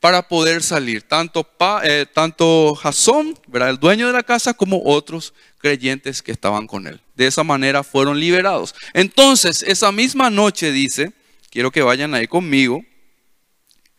para 0.03 0.27
poder 0.27 0.61
salir. 0.61 1.01
Tanto, 1.03 1.49
eh, 1.81 2.05
tanto 2.13 2.75
Jasón, 2.75 3.39
el 3.53 3.79
dueño 3.79 4.07
de 4.07 4.11
la 4.11 4.21
casa, 4.21 4.53
como 4.53 4.81
otros 4.83 5.33
creyentes 5.59 6.21
que 6.21 6.33
estaban 6.33 6.67
con 6.67 6.87
él. 6.87 6.99
De 7.15 7.25
esa 7.25 7.45
manera 7.45 7.83
fueron 7.83 8.19
liberados. 8.19 8.75
Entonces, 8.93 9.63
esa 9.63 9.93
misma 9.93 10.29
noche 10.29 10.73
dice, 10.73 11.13
quiero 11.49 11.71
que 11.71 11.81
vayan 11.81 12.13
ahí 12.13 12.27
conmigo, 12.27 12.83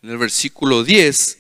en 0.03 0.11
el 0.11 0.19
versículo 0.19 0.85
10, 0.85 1.39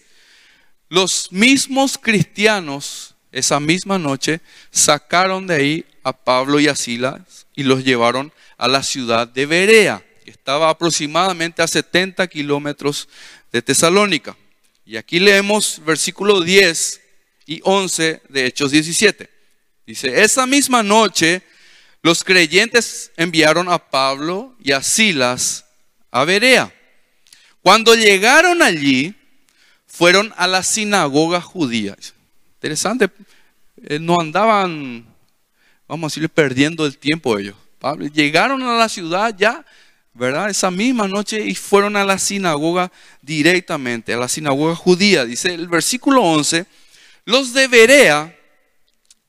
los 0.88 1.30
mismos 1.30 1.98
cristianos 1.98 3.16
esa 3.32 3.60
misma 3.60 3.98
noche 3.98 4.40
sacaron 4.70 5.46
de 5.46 5.56
ahí 5.56 5.86
a 6.04 6.14
Pablo 6.14 6.58
y 6.58 6.68
a 6.68 6.74
Silas 6.74 7.46
y 7.54 7.64
los 7.64 7.84
llevaron 7.84 8.32
a 8.56 8.66
la 8.66 8.82
ciudad 8.82 9.28
de 9.28 9.44
Berea, 9.44 10.02
que 10.24 10.30
estaba 10.30 10.70
aproximadamente 10.70 11.60
a 11.60 11.66
70 11.66 12.26
kilómetros 12.28 13.10
de 13.52 13.60
Tesalónica. 13.60 14.34
Y 14.86 14.96
aquí 14.96 15.18
leemos 15.18 15.80
versículo 15.84 16.40
10 16.40 17.00
y 17.46 17.60
11 17.62 18.22
de 18.28 18.46
Hechos 18.46 18.70
17. 18.70 19.30
Dice, 19.86 20.22
esa 20.22 20.46
misma 20.46 20.82
noche 20.82 21.42
los 22.02 22.22
creyentes 22.22 23.12
enviaron 23.16 23.70
a 23.70 23.78
Pablo 23.78 24.54
y 24.62 24.72
a 24.72 24.82
Silas 24.82 25.64
a 26.10 26.24
Berea. 26.24 26.72
Cuando 27.62 27.94
llegaron 27.94 28.60
allí, 28.60 29.14
fueron 29.86 30.34
a 30.36 30.46
la 30.46 30.62
sinagoga 30.62 31.40
judía. 31.40 31.96
Interesante, 32.56 33.08
eh, 33.84 33.98
no 33.98 34.20
andaban, 34.20 35.06
vamos 35.88 36.04
a 36.04 36.10
decirle, 36.12 36.28
perdiendo 36.28 36.84
el 36.84 36.98
tiempo 36.98 37.38
ellos. 37.38 37.56
Llegaron 38.12 38.62
a 38.62 38.76
la 38.76 38.88
ciudad 38.88 39.34
ya, 39.36 39.64
¿verdad? 40.14 40.48
Esa 40.48 40.70
misma 40.70 41.08
noche 41.08 41.44
y 41.44 41.54
fueron 41.54 41.96
a 41.96 42.04
la 42.04 42.18
sinagoga 42.18 42.90
directamente, 43.20 44.14
a 44.14 44.16
la 44.16 44.28
sinagoga 44.28 44.74
judía. 44.74 45.24
Dice 45.24 45.52
el 45.52 45.68
versículo 45.68 46.22
11, 46.22 46.66
los 47.24 47.52
de 47.52 47.66
Berea 47.68 48.36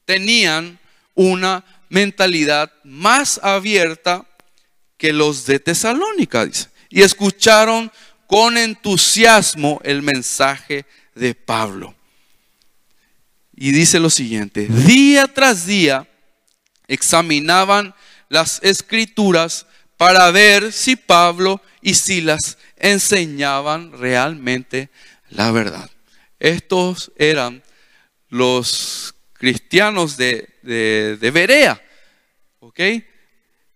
tenían 0.05 0.79
una 1.15 1.65
mentalidad 1.89 2.71
más 2.83 3.39
abierta 3.41 4.25
que 4.97 5.11
los 5.11 5.45
de 5.45 5.59
Tesalónica, 5.59 6.45
dice. 6.45 6.69
Y 6.89 7.01
escucharon 7.01 7.91
con 8.27 8.57
entusiasmo 8.57 9.81
el 9.83 10.01
mensaje 10.01 10.85
de 11.15 11.33
Pablo. 11.33 11.95
Y 13.55 13.71
dice 13.71 13.99
lo 13.99 14.09
siguiente, 14.09 14.67
día 14.67 15.27
tras 15.27 15.65
día 15.65 16.07
examinaban 16.87 17.95
las 18.29 18.59
escrituras 18.63 19.65
para 19.97 20.31
ver 20.31 20.71
si 20.71 20.95
Pablo 20.95 21.61
y 21.81 21.93
Silas 21.93 22.57
enseñaban 22.77 23.91
realmente 23.93 24.89
la 25.29 25.51
verdad. 25.51 25.89
Estos 26.39 27.11
eran 27.17 27.63
los 28.29 29.15
cristianos 29.33 30.17
de, 30.17 30.49
de, 30.63 31.31
Berea. 31.31 31.81
¿Ok? 32.59 32.79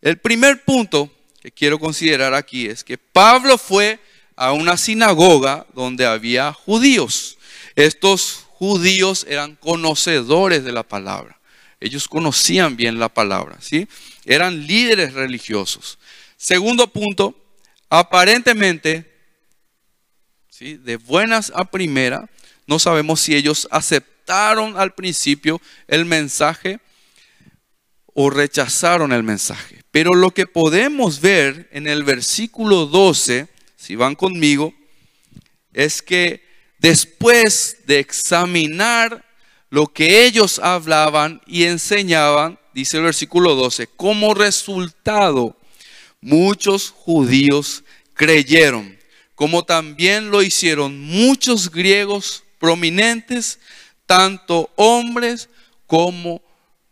El 0.01 0.17
primer 0.17 0.63
punto 0.63 1.11
que 1.41 1.51
quiero 1.51 1.79
considerar 1.79 2.33
aquí 2.33 2.67
es 2.67 2.83
que 2.83 2.97
Pablo 2.97 3.57
fue 3.57 3.99
a 4.35 4.51
una 4.51 4.77
sinagoga 4.77 5.65
donde 5.73 6.05
había 6.05 6.53
judíos. 6.53 7.37
Estos 7.75 8.45
judíos 8.53 9.25
eran 9.29 9.55
conocedores 9.55 10.63
de 10.63 10.71
la 10.71 10.83
palabra. 10.83 11.39
Ellos 11.79 12.07
conocían 12.07 12.75
bien 12.75 12.99
la 12.99 13.09
palabra, 13.09 13.57
¿sí? 13.61 13.87
Eran 14.25 14.67
líderes 14.67 15.13
religiosos. 15.13 15.98
Segundo 16.41 16.87
punto, 16.87 17.35
aparentemente, 17.89 19.13
¿sí? 20.47 20.77
de 20.77 20.95
buenas 20.95 21.51
a 21.53 21.65
primera. 21.65 22.29
No 22.65 22.79
sabemos 22.79 23.19
si 23.19 23.35
ellos 23.35 23.67
aceptaron 23.71 24.77
al 24.77 24.93
principio 24.93 25.59
el 25.89 26.05
mensaje 26.05 26.79
o 28.13 28.29
rechazaron 28.29 29.11
el 29.11 29.21
mensaje. 29.21 29.83
Pero 29.91 30.13
lo 30.13 30.31
que 30.31 30.47
podemos 30.47 31.19
ver 31.19 31.67
en 31.73 31.87
el 31.87 32.05
versículo 32.05 32.85
12, 32.85 33.49
si 33.75 33.97
van 33.97 34.15
conmigo, 34.15 34.73
es 35.73 36.01
que 36.01 36.41
después 36.77 37.79
de 37.85 37.99
examinar 37.99 39.25
lo 39.69 39.87
que 39.87 40.23
ellos 40.25 40.57
hablaban 40.59 41.41
y 41.45 41.65
enseñaban, 41.65 42.57
dice 42.73 42.95
el 42.95 43.03
versículo 43.03 43.55
12, 43.55 43.87
como 43.87 44.33
resultado, 44.33 45.58
muchos 46.21 46.89
judíos 46.89 47.83
creyeron, 48.13 48.97
como 49.35 49.63
también 49.63 50.31
lo 50.31 50.41
hicieron 50.43 50.99
muchos 50.99 51.71
griegos 51.71 52.43
prominentes, 52.59 53.59
tanto 54.05 54.69
hombres 54.75 55.49
como 55.87 56.41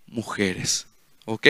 mujeres. 0.07 0.87
¿Ok? 1.25 1.47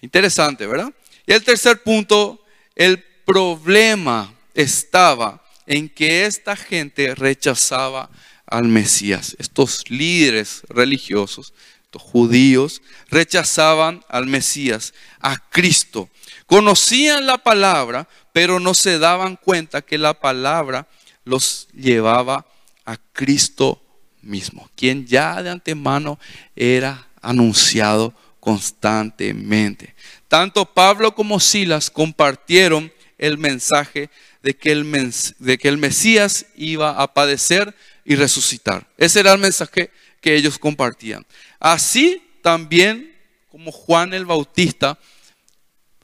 Interesante, 0.00 0.66
¿verdad? 0.66 0.92
Y 1.26 1.32
el 1.32 1.42
tercer 1.42 1.82
punto, 1.82 2.42
el 2.74 3.02
problema 3.24 4.32
estaba 4.54 5.44
en 5.66 5.88
que 5.88 6.24
esta 6.24 6.56
gente 6.56 7.14
rechazaba 7.14 8.08
al 8.46 8.68
Mesías. 8.68 9.36
Estos 9.38 9.90
líderes 9.90 10.62
religiosos, 10.68 11.52
estos 11.82 12.02
judíos, 12.02 12.82
rechazaban 13.08 14.04
al 14.08 14.26
Mesías, 14.26 14.94
a 15.20 15.36
Cristo. 15.50 16.08
Conocían 16.46 17.26
la 17.26 17.38
palabra, 17.38 18.08
pero 18.32 18.60
no 18.60 18.72
se 18.74 18.98
daban 18.98 19.36
cuenta 19.36 19.82
que 19.82 19.98
la 19.98 20.14
palabra 20.14 20.86
los 21.24 21.68
llevaba 21.74 22.46
a 22.84 22.96
Cristo 23.12 23.82
mismo, 24.22 24.70
quien 24.76 25.06
ya 25.06 25.42
de 25.42 25.50
antemano 25.50 26.18
era 26.54 27.08
anunciado 27.20 28.14
constantemente. 28.38 29.94
Tanto 30.28 30.64
Pablo 30.66 31.14
como 31.14 31.40
Silas 31.40 31.90
compartieron 31.90 32.92
el 33.18 33.38
mensaje 33.38 34.10
de 34.42 34.56
que 34.56 34.70
el, 34.70 35.12
de 35.38 35.58
que 35.58 35.68
el 35.68 35.78
Mesías 35.78 36.46
iba 36.56 36.90
a 36.90 37.12
padecer 37.12 37.74
y 38.04 38.14
resucitar. 38.14 38.86
Ese 38.96 39.20
era 39.20 39.32
el 39.32 39.40
mensaje 39.40 39.90
que 40.20 40.36
ellos 40.36 40.58
compartían. 40.58 41.26
Así 41.58 42.22
también 42.42 43.12
como 43.50 43.72
Juan 43.72 44.14
el 44.14 44.26
Bautista, 44.26 44.98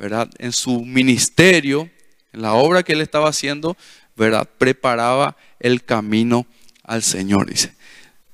¿verdad? 0.02 0.28
En 0.38 0.50
su 0.50 0.84
ministerio, 0.84 1.88
en 2.32 2.42
la 2.42 2.54
obra 2.54 2.82
que 2.82 2.92
él 2.92 3.00
estaba 3.00 3.28
haciendo, 3.28 3.76
¿verdad? 4.16 4.50
Preparaba 4.58 5.36
el 5.60 5.84
camino 5.84 6.44
al 6.82 7.04
Señor, 7.04 7.48
dice. 7.48 7.72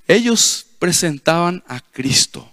Ellos 0.07 0.65
presentaban 0.79 1.63
a 1.69 1.81
Cristo, 1.81 2.51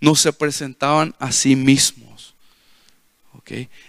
no 0.00 0.16
se 0.16 0.32
presentaban 0.32 1.14
a 1.20 1.30
sí 1.30 1.54
mismos. 1.54 2.34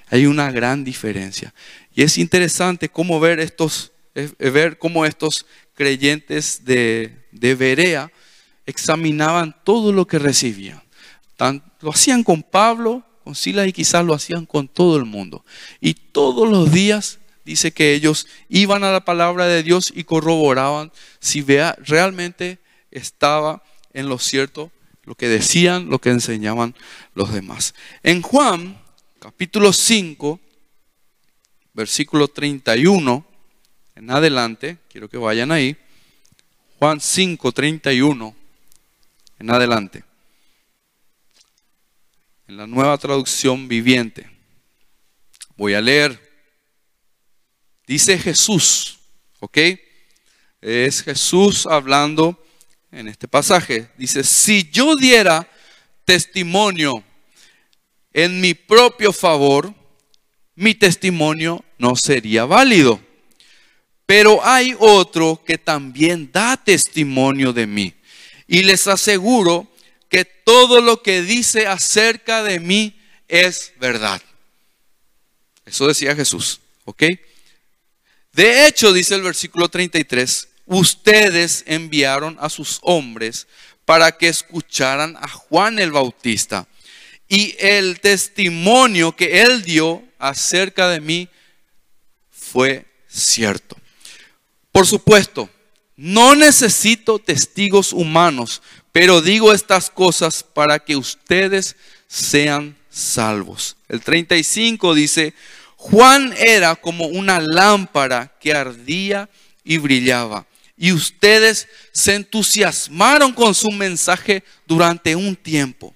Hay 0.07 0.27
una 0.27 0.51
gran 0.51 0.83
diferencia. 0.83 1.51
Y 1.95 2.03
es 2.03 2.19
interesante 2.19 2.89
cómo 2.89 3.19
ver 3.19 3.39
estos, 3.39 3.91
ver 4.37 4.77
cómo 4.77 5.03
estos 5.03 5.47
creyentes 5.73 6.63
de, 6.63 7.25
de 7.31 7.55
Berea 7.55 8.11
examinaban 8.67 9.55
todo 9.63 9.91
lo 9.91 10.05
que 10.05 10.19
recibían. 10.19 10.79
lo 11.81 11.89
hacían 11.89 12.23
con 12.23 12.43
Pablo, 12.43 13.03
y 13.67 13.73
quizás 13.73 14.05
lo 14.05 14.13
hacían 14.13 14.45
con 14.45 14.67
todo 14.67 14.97
el 14.97 15.05
mundo. 15.05 15.43
Y 15.81 15.93
todos 15.93 16.49
los 16.49 16.71
días 16.71 17.19
dice 17.45 17.71
que 17.71 17.93
ellos 17.93 18.27
iban 18.47 18.83
a 18.83 18.91
la 18.91 19.05
palabra 19.05 19.47
de 19.47 19.63
Dios 19.63 19.91
y 19.95 20.03
corroboraban 20.03 20.91
si 21.19 21.41
vea, 21.41 21.75
realmente 21.79 22.59
estaba 22.91 23.63
en 23.93 24.07
lo 24.07 24.19
cierto 24.19 24.71
lo 25.09 25.15
que 25.15 25.27
decían, 25.27 25.89
lo 25.89 25.99
que 25.99 26.11
enseñaban 26.11 26.75
los 27.15 27.33
demás. 27.33 27.73
En 28.03 28.21
Juan, 28.21 28.79
capítulo 29.19 29.73
5, 29.73 30.39
versículo 31.73 32.27
31, 32.27 33.25
en 33.95 34.11
adelante, 34.11 34.77
quiero 34.87 35.09
que 35.09 35.17
vayan 35.17 35.51
ahí, 35.51 35.75
Juan 36.77 37.01
5, 37.01 37.51
31, 37.51 38.35
en 39.39 39.49
adelante, 39.49 40.03
en 42.49 42.57
la 42.57 42.65
nueva 42.65 42.97
traducción 42.97 43.67
viviente. 43.67 44.27
Voy 45.55 45.75
a 45.75 45.81
leer. 45.81 46.19
Dice 47.85 48.17
Jesús, 48.17 48.97
¿ok? 49.39 49.59
Es 50.59 51.03
Jesús 51.03 51.67
hablando 51.67 52.43
en 52.91 53.07
este 53.07 53.27
pasaje. 53.27 53.91
Dice, 53.99 54.23
si 54.23 54.67
yo 54.71 54.95
diera 54.95 55.47
testimonio 56.05 57.03
en 58.13 58.41
mi 58.41 58.55
propio 58.55 59.13
favor, 59.13 59.71
mi 60.55 60.73
testimonio 60.73 61.63
no 61.77 61.95
sería 61.95 62.45
válido. 62.45 62.99
Pero 64.07 64.43
hay 64.43 64.75
otro 64.79 65.43
que 65.45 65.59
también 65.59 66.31
da 66.31 66.57
testimonio 66.57 67.53
de 67.53 67.67
mí. 67.67 67.93
Y 68.47 68.63
les 68.63 68.87
aseguro 68.87 69.68
que 70.09 70.25
todo 70.25 70.81
lo 70.81 71.01
que 71.01 71.21
dice 71.21 71.67
acerca 71.67 72.43
de 72.43 72.59
mí 72.59 72.99
es 73.27 73.73
verdad. 73.79 74.21
Eso 75.65 75.87
decía 75.87 76.15
Jesús, 76.15 76.59
¿ok? 76.85 77.03
De 78.33 78.67
hecho, 78.67 78.91
dice 78.91 79.15
el 79.15 79.21
versículo 79.21 79.69
33, 79.69 80.47
ustedes 80.65 81.63
enviaron 81.67 82.37
a 82.39 82.49
sus 82.49 82.79
hombres 82.81 83.47
para 83.85 84.11
que 84.11 84.27
escucharan 84.27 85.17
a 85.21 85.27
Juan 85.27 85.79
el 85.79 85.91
Bautista. 85.91 86.67
Y 87.27 87.55
el 87.59 87.99
testimonio 87.99 89.15
que 89.15 89.41
él 89.41 89.63
dio 89.63 90.03
acerca 90.17 90.89
de 90.89 90.99
mí 90.99 91.29
fue 92.31 92.85
cierto. 93.07 93.77
Por 94.71 94.87
supuesto, 94.87 95.49
no 95.95 96.33
necesito 96.33 97.19
testigos 97.19 97.91
humanos, 97.91 98.61
pero 98.91 99.21
digo 99.21 99.53
estas 99.53 99.89
cosas 99.89 100.43
para 100.43 100.79
que 100.79 100.95
ustedes 100.95 101.75
sean 102.07 102.77
salvos. 102.89 103.77
El 103.87 104.01
35 104.01 104.93
dice, 104.93 105.33
Juan 105.75 106.33
era 106.37 106.75
como 106.75 107.05
una 107.05 107.39
lámpara 107.39 108.35
que 108.39 108.53
ardía 108.53 109.29
y 109.63 109.77
brillaba. 109.77 110.47
Y 110.75 110.91
ustedes 110.93 111.67
se 111.91 112.15
entusiasmaron 112.15 113.33
con 113.33 113.53
su 113.53 113.69
mensaje 113.71 114.43
durante 114.65 115.15
un 115.15 115.35
tiempo. 115.35 115.93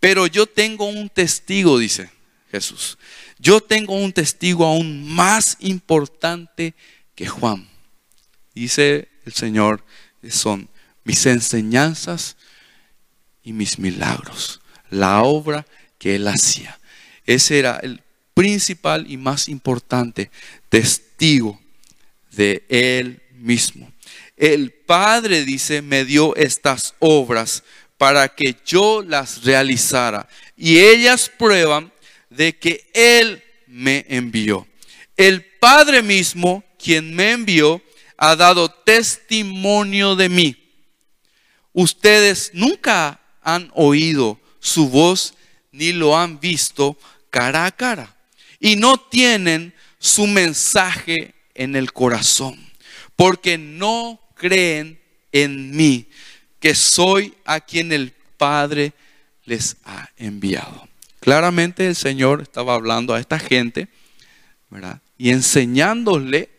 Pero 0.00 0.26
yo 0.26 0.46
tengo 0.46 0.86
un 0.86 1.08
testigo, 1.08 1.78
dice 1.78 2.10
Jesús. 2.50 2.98
Yo 3.38 3.60
tengo 3.60 3.94
un 3.94 4.12
testigo 4.12 4.64
aún 4.64 5.06
más 5.12 5.56
importante 5.60 6.74
que 7.14 7.26
Juan 7.26 7.68
dice 8.56 9.08
el 9.26 9.34
Señor, 9.34 9.84
son 10.28 10.68
mis 11.06 11.24
enseñanzas 11.24 12.36
y 13.44 13.52
mis 13.52 13.78
milagros, 13.78 14.60
la 14.90 15.22
obra 15.22 15.64
que 15.98 16.16
Él 16.16 16.26
hacía. 16.26 16.78
Ese 17.24 17.60
era 17.60 17.76
el 17.76 18.02
principal 18.34 19.08
y 19.08 19.16
más 19.16 19.48
importante 19.48 20.32
testigo 20.68 21.60
de 22.32 22.64
Él 22.68 23.22
mismo. 23.34 23.92
El 24.36 24.72
Padre, 24.72 25.44
dice, 25.44 25.80
me 25.80 26.04
dio 26.04 26.34
estas 26.34 26.96
obras 26.98 27.62
para 27.98 28.28
que 28.28 28.56
yo 28.66 29.00
las 29.00 29.44
realizara. 29.44 30.28
Y 30.56 30.80
ellas 30.80 31.30
prueban 31.38 31.92
de 32.30 32.58
que 32.58 32.84
Él 32.92 33.44
me 33.68 34.04
envió. 34.08 34.66
El 35.16 35.44
Padre 35.44 36.02
mismo, 36.02 36.64
quien 36.82 37.14
me 37.14 37.30
envió, 37.30 37.80
ha 38.18 38.34
dado 38.34 38.68
testimonio 38.68 40.16
de 40.16 40.28
mí. 40.28 40.65
Ustedes 41.76 42.50
nunca 42.54 43.20
han 43.42 43.70
oído 43.74 44.40
su 44.60 44.88
voz 44.88 45.34
ni 45.72 45.92
lo 45.92 46.16
han 46.16 46.40
visto 46.40 46.98
cara 47.28 47.66
a 47.66 47.70
cara. 47.70 48.16
Y 48.58 48.76
no 48.76 48.98
tienen 48.98 49.74
su 49.98 50.26
mensaje 50.26 51.34
en 51.54 51.76
el 51.76 51.92
corazón, 51.92 52.58
porque 53.14 53.58
no 53.58 54.18
creen 54.34 54.98
en 55.32 55.76
mí, 55.76 56.08
que 56.60 56.74
soy 56.74 57.34
a 57.44 57.60
quien 57.60 57.92
el 57.92 58.14
Padre 58.38 58.94
les 59.44 59.76
ha 59.84 60.08
enviado. 60.16 60.88
Claramente 61.20 61.86
el 61.86 61.94
Señor 61.94 62.40
estaba 62.40 62.74
hablando 62.74 63.12
a 63.12 63.20
esta 63.20 63.38
gente, 63.38 63.88
¿verdad? 64.70 65.00
Y 65.18 65.30
enseñándole 65.30 66.56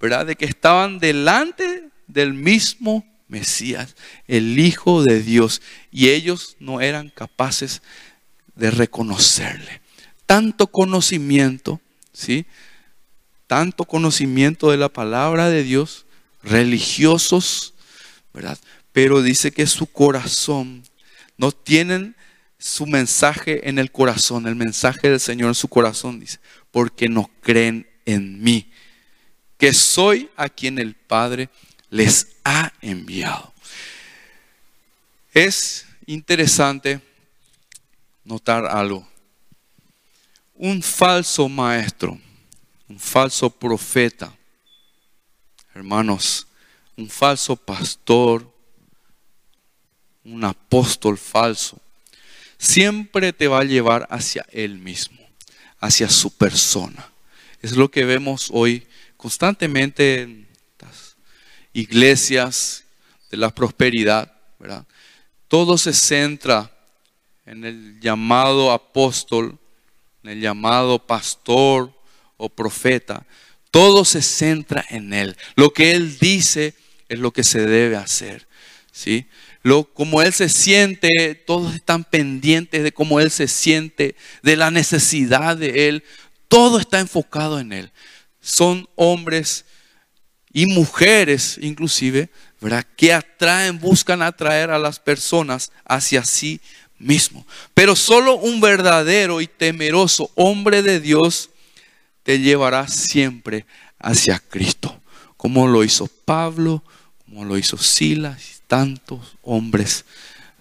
¿verdad? 0.00 0.26
De 0.26 0.36
que 0.36 0.44
estaban 0.44 0.98
delante 0.98 1.90
del 2.06 2.34
mismo 2.34 3.04
Mesías, 3.28 3.96
el 4.26 4.58
Hijo 4.58 5.02
de 5.02 5.22
Dios, 5.22 5.62
y 5.90 6.08
ellos 6.10 6.56
no 6.60 6.80
eran 6.80 7.10
capaces 7.10 7.82
de 8.54 8.70
reconocerle. 8.70 9.80
Tanto 10.26 10.66
conocimiento, 10.66 11.80
¿sí? 12.12 12.46
Tanto 13.46 13.84
conocimiento 13.84 14.70
de 14.70 14.76
la 14.76 14.88
palabra 14.88 15.48
de 15.48 15.62
Dios, 15.62 16.06
religiosos, 16.42 17.74
¿verdad? 18.32 18.58
Pero 18.92 19.22
dice 19.22 19.52
que 19.52 19.66
su 19.66 19.86
corazón 19.86 20.82
no 21.36 21.52
tienen 21.52 22.16
su 22.58 22.86
mensaje 22.86 23.68
en 23.68 23.78
el 23.78 23.92
corazón, 23.92 24.46
el 24.46 24.56
mensaje 24.56 25.10
del 25.10 25.20
Señor 25.20 25.48
en 25.48 25.54
su 25.54 25.68
corazón, 25.68 26.20
dice, 26.20 26.38
porque 26.70 27.08
no 27.08 27.30
creen 27.40 27.86
en 28.06 28.42
mí, 28.42 28.70
que 29.58 29.72
soy 29.74 30.30
a 30.36 30.48
quien 30.48 30.78
el 30.78 30.94
Padre 30.94 31.48
les 31.90 32.36
ha 32.44 32.72
enviado. 32.80 33.52
Es 35.32 35.86
interesante 36.06 37.00
notar 38.24 38.66
algo. 38.66 39.06
Un 40.54 40.82
falso 40.82 41.48
maestro, 41.48 42.18
un 42.88 42.98
falso 42.98 43.50
profeta, 43.50 44.34
hermanos, 45.74 46.46
un 46.96 47.08
falso 47.08 47.54
pastor, 47.56 48.50
un 50.24 50.42
apóstol 50.44 51.18
falso, 51.18 51.78
siempre 52.58 53.32
te 53.32 53.48
va 53.48 53.60
a 53.60 53.64
llevar 53.64 54.06
hacia 54.10 54.46
Él 54.50 54.78
mismo, 54.78 55.18
hacia 55.78 56.08
su 56.08 56.30
persona. 56.30 57.10
Es 57.62 57.72
lo 57.72 57.90
que 57.90 58.04
vemos 58.04 58.48
hoy 58.52 58.86
constantemente 59.16 60.22
en 60.22 60.45
iglesias 61.76 62.84
de 63.30 63.36
la 63.36 63.54
prosperidad, 63.54 64.32
¿verdad? 64.58 64.86
Todo 65.48 65.78
se 65.78 65.92
centra 65.92 66.70
en 67.44 67.64
el 67.64 68.00
llamado 68.00 68.72
apóstol, 68.72 69.58
en 70.22 70.30
el 70.30 70.40
llamado 70.40 70.98
pastor 70.98 71.92
o 72.36 72.48
profeta. 72.48 73.26
Todo 73.70 74.04
se 74.04 74.22
centra 74.22 74.84
en 74.90 75.12
él. 75.12 75.36
Lo 75.54 75.72
que 75.72 75.92
él 75.92 76.18
dice 76.18 76.74
es 77.08 77.18
lo 77.18 77.30
que 77.30 77.44
se 77.44 77.66
debe 77.66 77.96
hacer, 77.96 78.48
¿sí? 78.90 79.26
lo, 79.66 79.82
como 79.82 80.22
Él 80.22 80.32
se 80.32 80.48
siente, 80.48 81.34
todos 81.34 81.74
están 81.74 82.04
pendientes 82.04 82.84
de 82.84 82.92
cómo 82.92 83.18
Él 83.18 83.32
se 83.32 83.48
siente, 83.48 84.14
de 84.44 84.54
la 84.54 84.70
necesidad 84.70 85.56
de 85.56 85.88
Él, 85.88 86.04
todo 86.46 86.78
está 86.78 87.00
enfocado 87.00 87.58
en 87.58 87.72
Él. 87.72 87.90
Son 88.40 88.88
hombres 88.94 89.64
y 90.56 90.64
mujeres 90.64 91.58
inclusive, 91.60 92.30
¿verdad? 92.62 92.86
Que 92.96 93.12
atraen, 93.12 93.78
buscan 93.78 94.22
atraer 94.22 94.70
a 94.70 94.78
las 94.78 94.98
personas 94.98 95.70
hacia 95.84 96.24
sí 96.24 96.62
mismo. 96.98 97.46
Pero 97.74 97.94
solo 97.94 98.36
un 98.36 98.58
verdadero 98.62 99.42
y 99.42 99.48
temeroso 99.48 100.30
hombre 100.34 100.80
de 100.80 100.98
Dios 100.98 101.50
te 102.22 102.38
llevará 102.40 102.88
siempre 102.88 103.66
hacia 103.98 104.38
Cristo, 104.38 104.98
como 105.36 105.68
lo 105.68 105.84
hizo 105.84 106.06
Pablo, 106.24 106.82
como 107.26 107.44
lo 107.44 107.58
hizo 107.58 107.76
Silas 107.76 108.62
tantos 108.66 109.36
hombres 109.42 110.06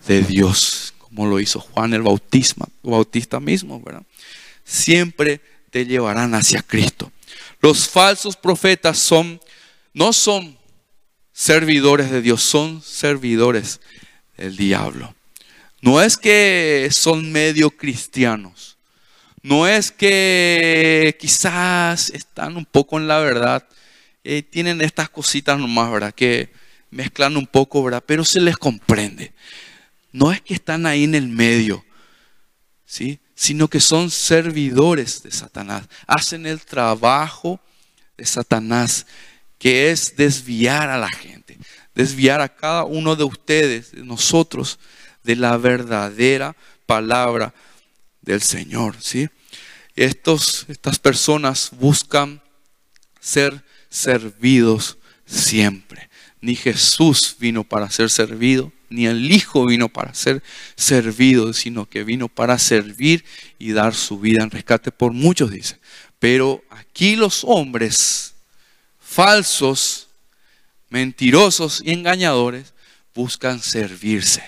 de 0.06 0.22
Dios, 0.24 0.94
como 1.00 1.26
lo 1.26 1.40
hizo 1.40 1.62
Juan 1.62 1.94
el 1.94 2.02
Bautista, 2.02 2.66
Bautista 2.84 3.40
mismo, 3.40 3.82
¿verdad? 3.82 4.04
Siempre 4.66 5.40
te 5.72 5.86
llevarán 5.86 6.36
hacia 6.36 6.62
Cristo. 6.62 7.14
Los 7.62 7.88
falsos 7.88 8.36
profetas 8.36 9.00
son, 9.00 9.40
no 9.96 10.12
son 10.12 10.58
servidores 11.32 12.12
de 12.12 12.22
Dios, 12.22 12.44
son 12.44 12.82
servidores 12.82 13.80
del 14.38 14.58
diablo. 14.58 15.16
No 15.82 16.02
es 16.02 16.18
que 16.18 16.90
son 16.92 17.32
medio 17.32 17.72
cristianos, 17.72 18.78
no 19.42 19.68
es 19.68 19.92
que 19.92 21.16
quizás 21.20 22.10
están 22.10 22.58
un 22.58 22.66
poco 22.66 23.00
en 23.00 23.08
la 23.08 23.20
verdad, 23.20 23.68
eh, 24.26 24.44
tienen 24.44 24.82
estas 24.82 25.10
cositas 25.10 25.58
nomás, 25.58 25.90
¿verdad? 25.90 26.14
Que 26.14 26.52
mezclando 26.92 27.40
un 27.40 27.48
poco, 27.48 27.82
¿verdad? 27.82 28.04
Pero 28.06 28.26
se 28.26 28.42
les 28.42 28.58
comprende. 28.58 29.34
No 30.12 30.32
es 30.32 30.42
que 30.42 30.56
están 30.56 30.86
ahí 30.86 31.06
en 31.06 31.16
el 31.16 31.28
medio, 31.30 31.86
¿sí? 32.86 33.20
Sino 33.34 33.70
que 33.70 33.80
son 33.80 34.12
servidores 34.12 35.24
de 35.24 35.32
Satanás. 35.32 35.88
Hacen 36.06 36.46
el 36.46 36.62
trabajo 36.62 37.62
de 38.18 38.26
Satanás, 38.26 39.06
que 39.58 39.92
es 39.92 40.16
desviar 40.16 40.90
a 40.90 40.98
la 40.98 41.10
gente, 41.10 41.58
desviar 41.94 42.42
a 42.42 42.50
cada 42.50 42.84
uno 42.84 43.16
de 43.16 43.24
ustedes, 43.24 43.92
de 43.92 44.04
nosotros, 44.04 44.80
de 45.24 45.36
la 45.36 45.58
verdadera 45.58 46.56
palabra 46.86 47.54
del 48.22 48.42
Señor, 48.42 48.96
¿sí? 49.00 49.30
Estos, 49.96 50.66
estas 50.68 51.00
personas 51.00 51.72
buscan 51.72 52.42
ser 53.20 53.64
servidos 53.90 54.98
siempre. 55.26 56.10
Ni 56.42 56.56
Jesús 56.56 57.38
vino 57.40 57.64
para 57.64 57.90
ser 57.90 58.10
servido, 58.10 58.72
ni 58.90 59.08
el 59.08 59.32
Hijo 59.32 59.66
vino 59.66 59.90
para 59.90 60.14
ser 60.14 60.44
servido, 60.76 61.54
sino 61.54 61.86
que 61.88 62.04
vino 62.04 62.28
para 62.28 62.60
servir 62.60 63.26
y 63.58 63.72
dar 63.72 63.96
su 63.96 64.20
vida 64.20 64.44
en 64.44 64.52
rescate 64.52 64.92
por 64.92 65.12
muchos, 65.12 65.50
dice. 65.50 65.80
Pero 66.20 66.64
aquí 66.70 67.16
los 67.16 67.44
hombres 67.44 68.35
falsos, 69.16 70.10
mentirosos 70.90 71.82
y 71.82 71.94
engañadores 71.94 72.74
buscan 73.14 73.62
servirse. 73.62 74.44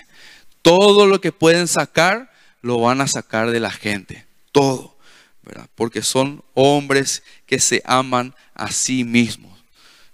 Todo 0.60 1.06
lo 1.06 1.22
que 1.22 1.32
pueden 1.32 1.66
sacar, 1.66 2.30
lo 2.60 2.78
van 2.78 3.00
a 3.00 3.08
sacar 3.08 3.50
de 3.50 3.60
la 3.60 3.70
gente. 3.70 4.26
Todo. 4.52 4.98
¿verdad? 5.42 5.70
Porque 5.74 6.02
son 6.02 6.44
hombres 6.52 7.22
que 7.46 7.58
se 7.58 7.80
aman 7.86 8.34
a 8.52 8.70
sí 8.70 9.04
mismos. 9.04 9.58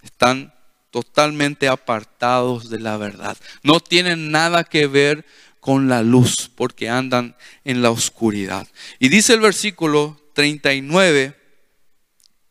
Están 0.01 0.53
totalmente 0.89 1.67
apartados 1.67 2.69
de 2.69 2.79
la 2.79 2.95
verdad. 2.95 3.35
No 3.61 3.81
tienen 3.81 4.31
nada 4.31 4.63
que 4.63 4.87
ver 4.87 5.25
con 5.59 5.89
la 5.89 6.01
luz 6.01 6.49
porque 6.55 6.87
andan 6.87 7.35
en 7.65 7.81
la 7.81 7.91
oscuridad. 7.91 8.65
Y 8.99 9.09
dice 9.09 9.33
el 9.33 9.41
versículo 9.41 10.17
39 10.33 11.35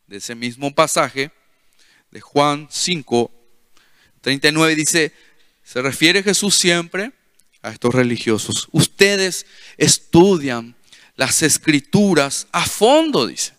de 0.05 0.17
ese 0.17 0.35
mismo 0.35 0.75
pasaje 0.75 1.31
de 2.15 2.21
Juan 2.21 2.69
5, 2.71 3.29
39 4.21 4.75
dice, 4.75 5.11
se 5.65 5.81
refiere 5.81 6.23
Jesús 6.23 6.55
siempre 6.55 7.11
a 7.61 7.71
estos 7.71 7.93
religiosos. 7.93 8.69
Ustedes 8.71 9.45
estudian 9.75 10.77
las 11.17 11.41
escrituras 11.41 12.47
a 12.53 12.65
fondo, 12.65 13.27
dice. 13.27 13.51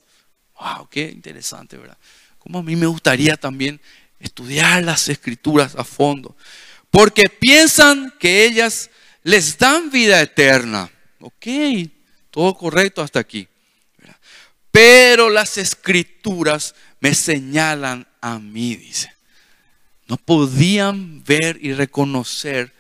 Wow, 0.59 0.89
qué 0.89 1.03
interesante, 1.03 1.77
¿verdad? 1.77 1.99
Como 2.39 2.61
a 2.61 2.63
mí 2.63 2.77
me 2.77 2.87
gustaría 2.87 3.37
también 3.37 3.79
estudiar 4.19 4.83
las 4.83 5.07
escrituras 5.11 5.77
a 5.77 5.85
fondo, 5.85 6.35
porque 6.91 7.25
piensan 7.29 8.11
que 8.19 8.47
ellas 8.47 8.89
les 9.23 9.59
dan 9.59 9.91
vida 9.91 10.19
eterna. 10.23 10.91
Ok, 11.21 11.47
todo 12.31 12.55
correcto 12.55 13.03
hasta 13.03 13.21
aquí. 13.21 13.47
Pero 14.71 15.29
las 15.29 15.59
escrituras 15.59 16.75
me 17.01 17.15
señalan 17.15 18.07
a 18.27 18.41
mí, 18.41 18.75
dice. 18.75 19.13
No 20.09 20.17
podían 20.17 21.23
ver 21.25 21.59
y 21.63 21.73
reconocer 21.73 22.73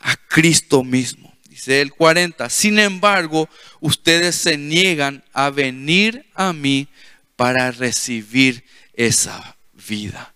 a 0.00 0.16
Cristo 0.16 0.82
mismo. 0.82 1.34
Dice 1.48 1.80
el 1.80 1.92
40, 1.92 2.50
sin 2.50 2.78
embargo, 2.78 3.48
ustedes 3.80 4.34
se 4.34 4.58
niegan 4.58 5.24
a 5.32 5.50
venir 5.50 6.26
a 6.34 6.52
mí 6.52 6.88
para 7.36 7.70
recibir 7.70 8.64
esa 8.94 9.56
vida. 9.88 10.34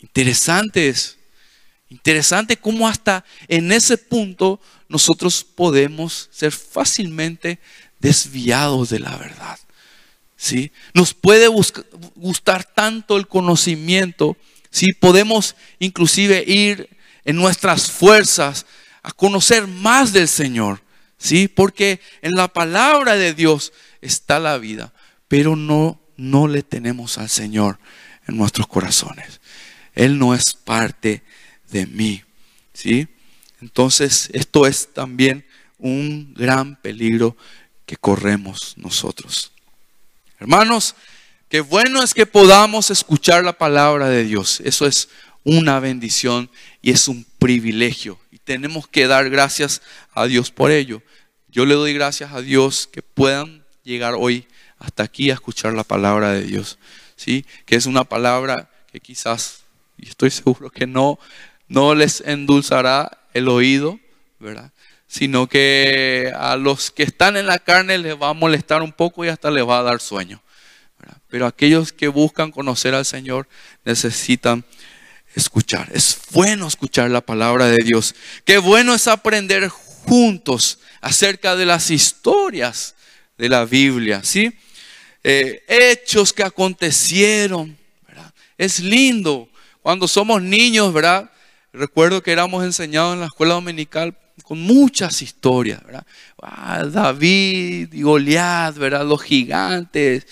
Interesante 0.00 0.88
es, 0.88 1.18
interesante 1.88 2.56
cómo 2.56 2.88
hasta 2.88 3.24
en 3.48 3.72
ese 3.72 3.96
punto 3.96 4.60
nosotros 4.88 5.44
podemos 5.44 6.28
ser 6.32 6.52
fácilmente 6.52 7.58
desviados 8.00 8.90
de 8.90 8.98
la 8.98 9.16
verdad. 9.16 9.58
¿Sí? 10.36 10.72
Nos 10.94 11.14
puede 11.14 11.48
gustar 11.48 12.64
tanto 12.64 13.16
el 13.16 13.26
conocimiento, 13.26 14.36
¿sí? 14.70 14.92
podemos 14.92 15.56
inclusive 15.78 16.44
ir 16.46 16.88
en 17.24 17.36
nuestras 17.36 17.90
fuerzas 17.90 18.66
a 19.02 19.12
conocer 19.12 19.66
más 19.66 20.12
del 20.12 20.28
Señor, 20.28 20.82
¿sí? 21.18 21.48
porque 21.48 22.00
en 22.22 22.32
la 22.32 22.48
palabra 22.48 23.16
de 23.16 23.34
Dios 23.34 23.72
está 24.00 24.38
la 24.38 24.58
vida, 24.58 24.92
pero 25.28 25.56
no, 25.56 26.00
no 26.16 26.48
le 26.48 26.62
tenemos 26.62 27.18
al 27.18 27.28
Señor 27.28 27.78
en 28.26 28.36
nuestros 28.36 28.66
corazones. 28.66 29.40
Él 29.94 30.18
no 30.18 30.34
es 30.34 30.54
parte 30.54 31.22
de 31.70 31.86
mí. 31.86 32.22
¿sí? 32.72 33.08
Entonces, 33.60 34.28
esto 34.32 34.66
es 34.66 34.92
también 34.92 35.44
un 35.78 36.34
gran 36.34 36.76
peligro 36.76 37.36
que 37.86 37.96
corremos 37.96 38.74
nosotros. 38.76 39.52
Hermanos, 40.38 40.94
qué 41.48 41.60
bueno 41.60 42.02
es 42.02 42.14
que 42.14 42.26
podamos 42.26 42.90
escuchar 42.90 43.44
la 43.44 43.56
palabra 43.56 44.08
de 44.08 44.24
Dios. 44.24 44.60
Eso 44.60 44.86
es 44.86 45.08
una 45.44 45.80
bendición 45.80 46.50
y 46.82 46.90
es 46.90 47.08
un 47.08 47.24
privilegio. 47.38 48.18
Y 48.30 48.38
tenemos 48.38 48.88
que 48.88 49.06
dar 49.06 49.30
gracias 49.30 49.82
a 50.12 50.26
Dios 50.26 50.50
por 50.50 50.70
ello. 50.70 51.02
Yo 51.48 51.64
le 51.64 51.74
doy 51.74 51.94
gracias 51.94 52.32
a 52.32 52.42
Dios 52.42 52.88
que 52.90 53.02
puedan 53.02 53.64
llegar 53.82 54.14
hoy 54.18 54.46
hasta 54.78 55.04
aquí 55.04 55.30
a 55.30 55.34
escuchar 55.34 55.72
la 55.72 55.84
palabra 55.84 56.32
de 56.32 56.42
Dios. 56.42 56.78
¿sí? 57.16 57.46
Que 57.64 57.76
es 57.76 57.86
una 57.86 58.04
palabra 58.04 58.70
que 58.92 59.00
quizás 59.00 59.60
y 59.98 60.08
estoy 60.08 60.30
seguro 60.30 60.70
que 60.70 60.86
no, 60.86 61.18
no 61.68 61.94
les 61.94 62.20
endulzará 62.20 63.18
el 63.32 63.48
oído, 63.48 63.98
¿verdad? 64.38 64.72
Sino 65.06 65.46
que 65.48 66.32
a 66.36 66.56
los 66.56 66.90
que 66.90 67.04
están 67.04 67.36
en 67.36 67.46
la 67.46 67.58
carne 67.58 67.98
les 67.98 68.20
va 68.20 68.30
a 68.30 68.34
molestar 68.34 68.82
un 68.82 68.92
poco 68.92 69.24
y 69.24 69.28
hasta 69.28 69.50
les 69.50 69.66
va 69.66 69.78
a 69.78 69.82
dar 69.82 70.00
sueño. 70.00 70.42
Pero 71.28 71.46
aquellos 71.46 71.92
que 71.92 72.08
buscan 72.08 72.50
conocer 72.50 72.94
al 72.94 73.04
Señor 73.04 73.48
necesitan 73.84 74.64
escuchar. 75.34 75.88
Es 75.92 76.18
bueno 76.32 76.66
escuchar 76.66 77.10
la 77.10 77.20
palabra 77.20 77.66
de 77.66 77.82
Dios. 77.84 78.14
Qué 78.44 78.58
bueno 78.58 78.94
es 78.94 79.06
aprender 79.06 79.68
juntos 79.68 80.78
acerca 81.00 81.56
de 81.56 81.66
las 81.66 81.90
historias 81.90 82.94
de 83.36 83.48
la 83.48 83.64
Biblia, 83.64 84.22
¿sí? 84.24 84.52
Eh, 85.22 85.64
hechos 85.68 86.32
que 86.32 86.42
acontecieron. 86.42 87.76
Es 88.56 88.80
lindo 88.80 89.48
cuando 89.82 90.08
somos 90.08 90.40
niños, 90.40 90.92
¿verdad? 90.92 91.30
Recuerdo 91.72 92.22
que 92.22 92.32
éramos 92.32 92.64
enseñados 92.64 93.14
en 93.14 93.20
la 93.20 93.26
escuela 93.26 93.54
dominical 93.54 94.16
con 94.46 94.60
muchas 94.60 95.22
historias, 95.22 95.82
¿verdad? 95.84 96.06
Ah, 96.40 96.84
David 96.84 97.92
y 97.92 98.02
Goliat, 98.02 98.76
¿verdad? 98.76 99.04
Los 99.04 99.20
gigantes, 99.22 100.24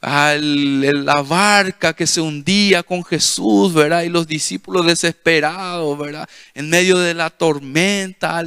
la 0.00 1.22
barca 1.22 1.92
que 1.92 2.06
se 2.06 2.22
hundía 2.22 2.82
con 2.82 3.04
Jesús, 3.04 3.74
¿verdad? 3.74 4.04
Y 4.04 4.08
los 4.08 4.26
discípulos 4.26 4.86
desesperados, 4.86 5.98
¿verdad? 5.98 6.26
En 6.54 6.70
medio 6.70 6.98
de 6.98 7.12
la 7.12 7.28
tormenta, 7.28 8.42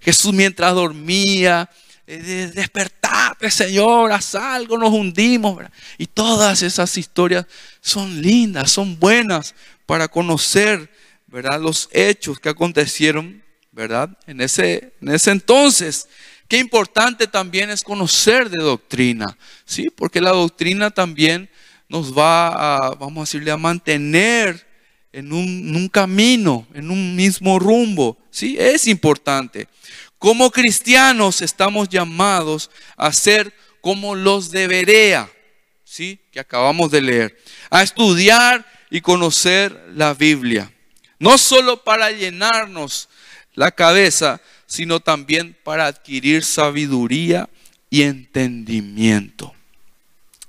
Jesús 0.00 0.32
mientras 0.32 0.74
dormía, 0.74 1.70
eh, 2.08 2.50
despertate 2.52 3.00
Señor, 3.48 4.10
haz 4.10 4.34
algo, 4.34 4.76
nos 4.76 4.90
hundimos, 4.90 5.56
¿verdad? 5.56 5.72
Y 5.96 6.06
todas 6.06 6.62
esas 6.62 6.98
historias 6.98 7.46
son 7.80 8.20
lindas, 8.20 8.72
son 8.72 8.98
buenas 8.98 9.54
para 9.86 10.08
conocer, 10.08 10.90
¿verdad? 11.28 11.60
Los 11.60 11.88
hechos 11.92 12.40
que 12.40 12.48
acontecieron, 12.48 13.42
¿verdad? 13.80 14.10
En 14.26 14.42
ese, 14.42 14.92
en 15.00 15.08
ese 15.08 15.30
entonces. 15.30 16.06
Qué 16.48 16.58
importante 16.58 17.26
también 17.26 17.70
es 17.70 17.82
conocer 17.82 18.50
de 18.50 18.62
doctrina, 18.62 19.38
¿sí? 19.64 19.88
Porque 19.88 20.20
la 20.20 20.32
doctrina 20.32 20.90
también 20.90 21.48
nos 21.88 22.16
va 22.16 22.48
a, 22.76 22.90
vamos 22.90 23.16
a 23.16 23.22
decirle, 23.22 23.50
a 23.50 23.56
mantener 23.56 24.66
en 25.12 25.32
un, 25.32 25.88
camino, 25.88 26.66
en 26.74 26.90
un 26.90 27.16
mismo 27.16 27.58
rumbo, 27.58 28.18
¿sí? 28.30 28.56
Es 28.58 28.86
importante. 28.86 29.66
Como 30.18 30.50
cristianos 30.50 31.40
estamos 31.40 31.88
llamados 31.88 32.70
a 32.98 33.10
ser 33.12 33.54
como 33.80 34.14
los 34.14 34.50
de 34.50 34.66
Berea, 34.66 35.30
¿sí? 35.84 36.20
Que 36.30 36.40
acabamos 36.40 36.90
de 36.90 37.00
leer, 37.00 37.38
a 37.70 37.82
estudiar 37.82 38.66
y 38.90 39.00
conocer 39.00 39.86
la 39.94 40.12
Biblia. 40.12 40.70
No 41.18 41.38
solo 41.38 41.82
para 41.82 42.10
llenarnos 42.10 43.08
la 43.54 43.70
cabeza, 43.70 44.40
sino 44.66 45.00
también 45.00 45.56
para 45.64 45.86
adquirir 45.86 46.44
sabiduría 46.44 47.48
y 47.90 48.02
entendimiento. 48.02 49.54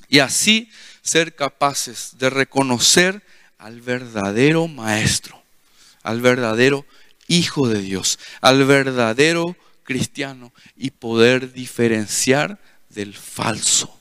Y 0.07 0.19
así 0.19 0.69
ser 1.01 1.35
capaces 1.35 2.15
de 2.19 2.29
reconocer 2.29 3.23
al 3.57 3.81
verdadero 3.81 4.67
maestro, 4.67 5.41
al 6.03 6.21
verdadero 6.21 6.85
hijo 7.27 7.67
de 7.67 7.81
Dios, 7.81 8.19
al 8.41 8.65
verdadero 8.65 9.55
cristiano 9.83 10.51
y 10.77 10.91
poder 10.91 11.53
diferenciar 11.53 12.59
del 12.89 13.13
falso, 13.13 13.97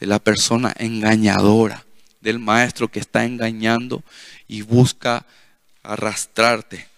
de 0.00 0.06
la 0.06 0.18
persona 0.18 0.74
engañadora, 0.78 1.84
del 2.20 2.38
maestro 2.38 2.88
que 2.88 3.00
está 3.00 3.24
engañando 3.24 4.02
y 4.48 4.62
busca 4.62 5.26
arrastrarte. 5.82 6.88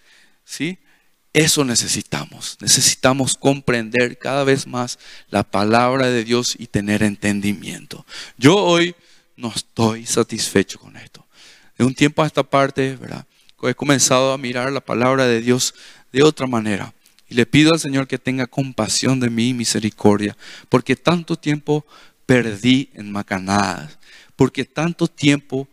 ¿Sí? 0.45 0.77
Eso 1.33 1.65
necesitamos. 1.65 2.57
Necesitamos 2.61 3.35
comprender 3.35 4.19
cada 4.19 4.43
vez 4.43 4.67
más 4.67 4.99
la 5.31 5.43
palabra 5.43 6.09
de 6.09 6.23
Dios 6.23 6.55
y 6.57 6.67
tener 6.67 7.01
entendimiento. 7.01 8.05
Yo 8.37 8.55
hoy 8.55 8.95
no 9.35 9.51
estoy 9.53 10.05
satisfecho 10.05 10.79
con 10.79 10.95
esto. 10.95 11.25
De 11.75 11.85
un 11.85 11.95
tiempo 11.95 12.21
a 12.21 12.27
esta 12.27 12.43
parte, 12.43 12.95
¿verdad? 12.95 13.25
He 13.63 13.73
comenzado 13.73 14.31
a 14.31 14.37
mirar 14.37 14.71
la 14.71 14.81
palabra 14.81 15.25
de 15.25 15.41
Dios 15.41 15.73
de 16.11 16.21
otra 16.21 16.45
manera. 16.45 16.93
Y 17.27 17.33
le 17.33 17.47
pido 17.47 17.73
al 17.73 17.79
Señor 17.79 18.07
que 18.07 18.19
tenga 18.19 18.45
compasión 18.45 19.19
de 19.19 19.31
mí 19.31 19.49
y 19.49 19.53
misericordia, 19.55 20.37
porque 20.69 20.95
tanto 20.95 21.35
tiempo 21.35 21.83
perdí 22.27 22.89
en 22.93 23.11
macanadas, 23.11 23.97
porque 24.35 24.65
tanto 24.65 25.07
tiempo 25.07 25.67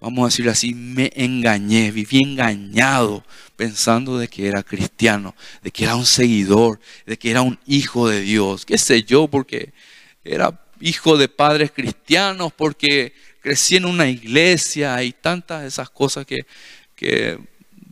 vamos 0.00 0.24
a 0.24 0.26
decirlo 0.26 0.50
así, 0.50 0.74
me 0.74 1.10
engañé, 1.14 1.90
viví 1.90 2.18
engañado 2.22 3.24
pensando 3.56 4.18
de 4.18 4.28
que 4.28 4.48
era 4.48 4.62
cristiano, 4.62 5.34
de 5.62 5.70
que 5.70 5.84
era 5.84 5.96
un 5.96 6.06
seguidor, 6.06 6.80
de 7.06 7.16
que 7.18 7.30
era 7.30 7.42
un 7.42 7.58
hijo 7.66 8.08
de 8.08 8.20
Dios, 8.20 8.64
qué 8.64 8.78
sé 8.78 9.02
yo, 9.02 9.28
porque 9.28 9.72
era 10.24 10.60
hijo 10.80 11.16
de 11.16 11.28
padres 11.28 11.70
cristianos, 11.70 12.52
porque 12.52 13.14
crecí 13.40 13.76
en 13.76 13.84
una 13.84 14.08
iglesia 14.08 15.02
y 15.02 15.12
tantas 15.12 15.62
de 15.62 15.68
esas 15.68 15.90
cosas 15.90 16.26
que, 16.26 16.46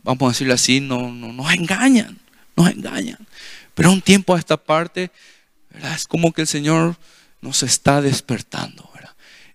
vamos 0.03 0.23
a 0.23 0.31
decirlo 0.33 0.53
así, 0.53 0.79
no, 0.79 1.11
no, 1.11 1.31
nos 1.31 1.53
engañan, 1.53 2.19
nos 2.55 2.71
engañan. 2.71 3.19
Pero 3.73 3.91
un 3.91 4.01
tiempo 4.01 4.35
a 4.35 4.39
esta 4.39 4.57
parte, 4.57 5.11
es 5.95 6.07
como 6.07 6.33
que 6.33 6.41
el 6.41 6.47
Señor 6.47 6.97
nos 7.41 7.63
está 7.63 8.01
despertando. 8.01 8.89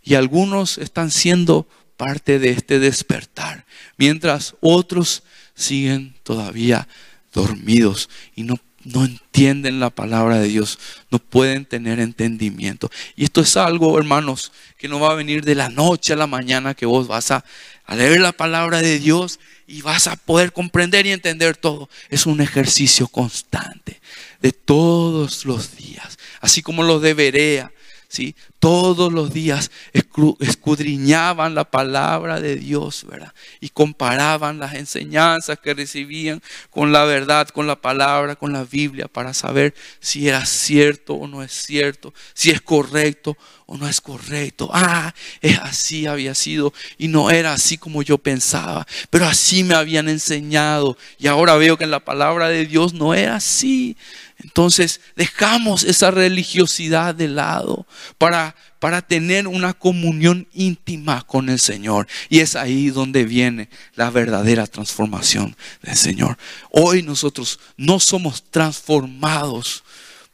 Y 0.09 0.15
algunos 0.15 0.79
están 0.79 1.11
siendo 1.11 1.69
parte 1.99 2.39
de 2.39 2.49
este 2.49 2.79
despertar, 2.79 3.67
mientras 3.99 4.55
otros 4.63 5.23
siguen 5.59 6.15
todavía 6.23 6.89
dormidos 7.35 8.09
y 8.35 8.45
no, 8.45 8.55
no 8.85 9.05
entienden 9.05 9.81
la 9.81 9.91
palabra 9.91 10.39
de 10.39 10.49
Dios, 10.49 10.79
no 11.11 11.19
pueden 11.19 11.67
tener 11.67 12.01
entendimiento. 12.01 12.91
Y 13.17 13.25
esto 13.25 13.41
es 13.41 13.57
algo, 13.57 13.99
hermanos, 13.99 14.53
que 14.79 14.89
no 14.89 15.01
va 15.01 15.11
a 15.11 15.17
venir 15.17 15.45
de 15.45 15.55
la 15.55 15.69
noche 15.69 16.13
a 16.13 16.17
la 16.17 16.27
mañana 16.27 16.75
que 16.75 16.87
vos 16.87 17.09
vas 17.09 17.31
a, 17.31 17.45
leer 17.89 18.21
la 18.21 18.33
palabra 18.33 18.83
de 18.83 18.99
Dios 18.99 19.41
y 19.67 19.83
vas 19.83 20.07
a 20.07 20.17
poder 20.17 20.53
comprender 20.53 21.07
y 21.07 21.13
entender 21.13 21.57
todo. 21.57 21.89
Es 22.11 22.27
un 22.27 22.41
ejercicio 22.41 23.09
constante 23.09 24.01
de 24.41 24.53
todos 24.53 25.45
los 25.45 25.77
días, 25.77 26.19
así 26.41 26.63
como 26.63 26.83
los 26.83 27.03
de 27.03 27.15
Berea 27.15 27.73
¿sí? 28.09 28.35
Todos 28.59 29.13
los 29.13 29.33
días 29.33 29.71
escudriñaban 29.93 31.55
la 31.55 31.65
palabra 31.65 32.41
de 32.41 32.57
Dios, 32.57 33.07
¿verdad? 33.09 33.33
Y 33.61 33.69
comparaban 33.69 34.59
las 34.59 34.75
enseñanzas 34.75 35.59
que 35.61 35.75
recibían 35.75 36.43
con 36.71 36.91
la 36.91 37.05
verdad, 37.05 37.49
con 37.49 37.67
la 37.67 37.81
palabra, 37.81 38.35
con 38.35 38.53
la 38.53 38.65
Biblia, 38.65 39.07
para 39.09 39.35
saber 39.35 39.75
si 40.01 40.29
era 40.29 40.45
cierto 40.47 41.15
o 41.15 41.29
no 41.29 41.43
es 41.43 41.53
cierto, 41.53 42.13
si 42.35 42.51
es 42.51 42.61
correcto 42.61 43.37
o 43.67 43.77
no 43.77 43.87
es 43.87 44.01
correcto. 44.01 44.71
Ah, 44.73 45.15
es 45.43 45.59
así 45.59 46.07
había 46.07 46.35
sido 46.35 46.73
y 46.97 47.09
no 47.09 47.31
era 47.31 47.53
así 47.53 47.77
como 47.77 48.03
yo 48.03 48.19
pensaba, 48.19 48.87
pero 49.11 49.27
así 49.27 49.63
me 49.63 49.75
habían 49.75 50.09
enseñado 50.09 50.97
y 51.19 51.27
ahora 51.27 51.57
veo 51.57 51.77
que 51.77 51.85
en 51.85 51.91
la 51.91 52.05
palabra 52.05 52.49
de 52.49 52.67
Dios 52.67 52.95
no 52.95 53.15
era 53.15 53.37
así. 53.37 53.97
Entonces 54.39 55.01
dejamos 55.17 55.83
esa 55.83 56.11
religiosidad 56.11 57.15
de 57.15 57.27
lado 57.29 57.87
para, 58.19 58.55
para 58.79 59.03
tener 59.03 59.49
una 59.49 59.75
comunión 59.75 60.47
íntima 60.53 61.23
con 61.23 61.49
el 61.49 61.59
Señor. 61.59 62.07
Y 62.29 62.39
es 62.41 62.55
ahí 62.55 62.91
donde 62.91 63.25
viene 63.25 63.69
la 63.97 64.11
verdadera 64.11 64.67
transformación 64.67 65.57
del 65.83 65.97
Señor. 65.97 66.39
Hoy 66.71 67.03
nosotros 67.03 67.59
no 67.77 67.99
somos 67.99 68.45
transformados 68.51 69.83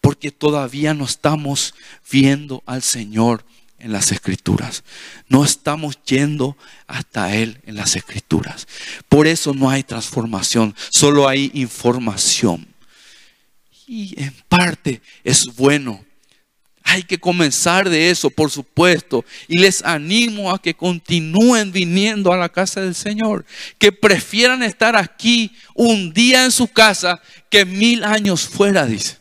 porque 0.03 0.31
todavía 0.31 0.93
no 0.93 1.07
estamos 1.07 1.75
viendo 2.11 2.62
al 2.67 2.83
Señor 2.83 3.43
en 3.79 3.93
las 3.93 4.12
escrituras. 4.12 4.85
No 5.29 5.45
estamos 5.45 5.99
yendo 6.05 6.59
hasta 6.87 7.35
Él 7.35 7.62
en 7.64 7.77
las 7.77 7.97
escrituras. 7.97 8.69
Por 9.09 9.27
eso 9.27 9.55
no 9.55 9.71
hay 9.71 9.83
transformación, 9.83 10.75
solo 10.90 11.27
hay 11.27 11.51
información. 11.55 12.73
Y 13.87 14.20
en 14.20 14.35
parte 14.49 15.01
es 15.23 15.44
bueno. 15.57 16.05
Hay 16.87 17.03
que 17.03 17.18
comenzar 17.18 17.88
de 17.88 18.11
eso, 18.11 18.29
por 18.29 18.51
supuesto. 18.51 19.25
Y 19.49 19.59
les 19.59 19.83
animo 19.85 20.53
a 20.53 20.61
que 20.61 20.75
continúen 20.75 21.73
viniendo 21.73 22.31
a 22.31 22.37
la 22.37 22.51
casa 22.51 22.83
del 22.83 22.94
Señor. 22.94 23.47
Que 23.79 23.90
prefieran 23.90 24.62
estar 24.62 24.94
aquí 24.94 25.51
un 25.75 26.12
día 26.12 26.44
en 26.44 26.53
su 26.53 26.68
casa 26.68 27.20
que 27.49 27.64
mil 27.64 28.05
años 28.05 28.42
fuera, 28.42 28.85
dice. 28.85 29.16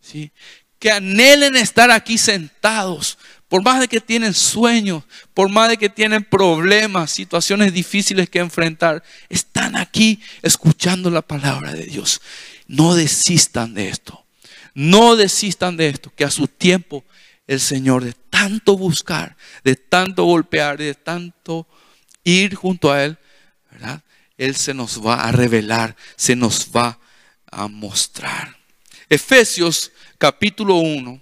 ¿Sí? 0.00 0.30
Que 0.78 0.92
anhelen 0.92 1.56
estar 1.56 1.90
aquí 1.90 2.18
sentados. 2.18 3.16
Por 3.48 3.64
más 3.64 3.80
de 3.80 3.88
que 3.88 4.00
tienen 4.00 4.34
sueños, 4.34 5.02
por 5.34 5.48
más 5.48 5.70
de 5.70 5.78
que 5.78 5.88
tienen 5.88 6.22
problemas, 6.22 7.10
situaciones 7.10 7.72
difíciles 7.72 8.28
que 8.28 8.38
enfrentar, 8.38 9.02
están 9.28 9.74
aquí 9.74 10.20
escuchando 10.42 11.10
la 11.10 11.22
palabra 11.22 11.72
de 11.72 11.84
Dios. 11.84 12.20
No 12.70 12.94
desistan 12.94 13.74
de 13.74 13.88
esto. 13.88 14.24
No 14.74 15.16
desistan 15.16 15.76
de 15.76 15.88
esto, 15.88 16.12
que 16.14 16.22
a 16.22 16.30
su 16.30 16.46
tiempo 16.46 17.04
el 17.48 17.58
Señor 17.58 18.04
de 18.04 18.12
tanto 18.12 18.76
buscar, 18.76 19.36
de 19.64 19.74
tanto 19.74 20.22
golpear, 20.22 20.78
de 20.78 20.94
tanto 20.94 21.66
ir 22.22 22.54
junto 22.54 22.92
a 22.92 23.02
Él. 23.02 23.18
Él 24.38 24.54
se 24.54 24.72
nos 24.72 25.04
va 25.04 25.24
a 25.24 25.32
revelar, 25.32 25.96
se 26.14 26.36
nos 26.36 26.68
va 26.68 27.00
a 27.50 27.66
mostrar. 27.66 28.56
Efesios 29.08 29.90
capítulo 30.16 30.76
1. 30.76 31.20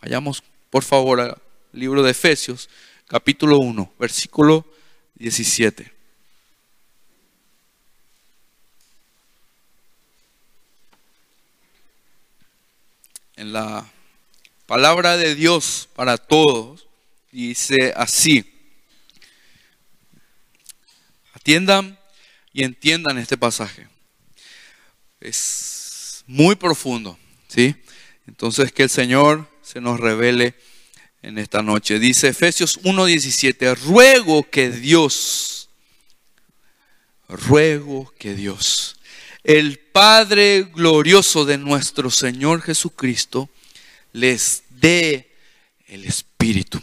Vayamos 0.00 0.42
por 0.70 0.82
favor 0.82 1.20
al 1.20 1.40
libro 1.70 2.02
de 2.02 2.10
Efesios 2.10 2.68
capítulo 3.06 3.60
1, 3.60 3.92
versículo 3.96 4.66
17. 5.14 5.91
En 13.36 13.52
la 13.52 13.90
palabra 14.66 15.16
de 15.16 15.34
Dios 15.34 15.88
para 15.94 16.18
todos 16.18 16.86
dice 17.30 17.92
así. 17.96 18.44
Atiendan 21.32 21.98
y 22.52 22.62
entiendan 22.62 23.18
este 23.18 23.36
pasaje. 23.36 23.88
Es 25.20 26.24
muy 26.26 26.56
profundo, 26.56 27.18
¿sí? 27.48 27.74
Entonces 28.26 28.72
que 28.72 28.84
el 28.84 28.90
Señor 28.90 29.48
se 29.62 29.80
nos 29.80 29.98
revele 29.98 30.54
en 31.22 31.38
esta 31.38 31.62
noche. 31.62 31.98
Dice 31.98 32.28
Efesios 32.28 32.78
1:17, 32.82 33.74
ruego 33.76 34.48
que 34.48 34.70
Dios, 34.70 35.70
ruego 37.28 38.12
que 38.18 38.34
Dios, 38.34 38.96
el 39.42 39.81
Padre 39.92 40.70
glorioso 40.74 41.44
de 41.44 41.58
nuestro 41.58 42.10
Señor 42.10 42.62
Jesucristo, 42.62 43.50
les 44.12 44.64
dé 44.70 45.30
el 45.86 46.04
Espíritu. 46.04 46.82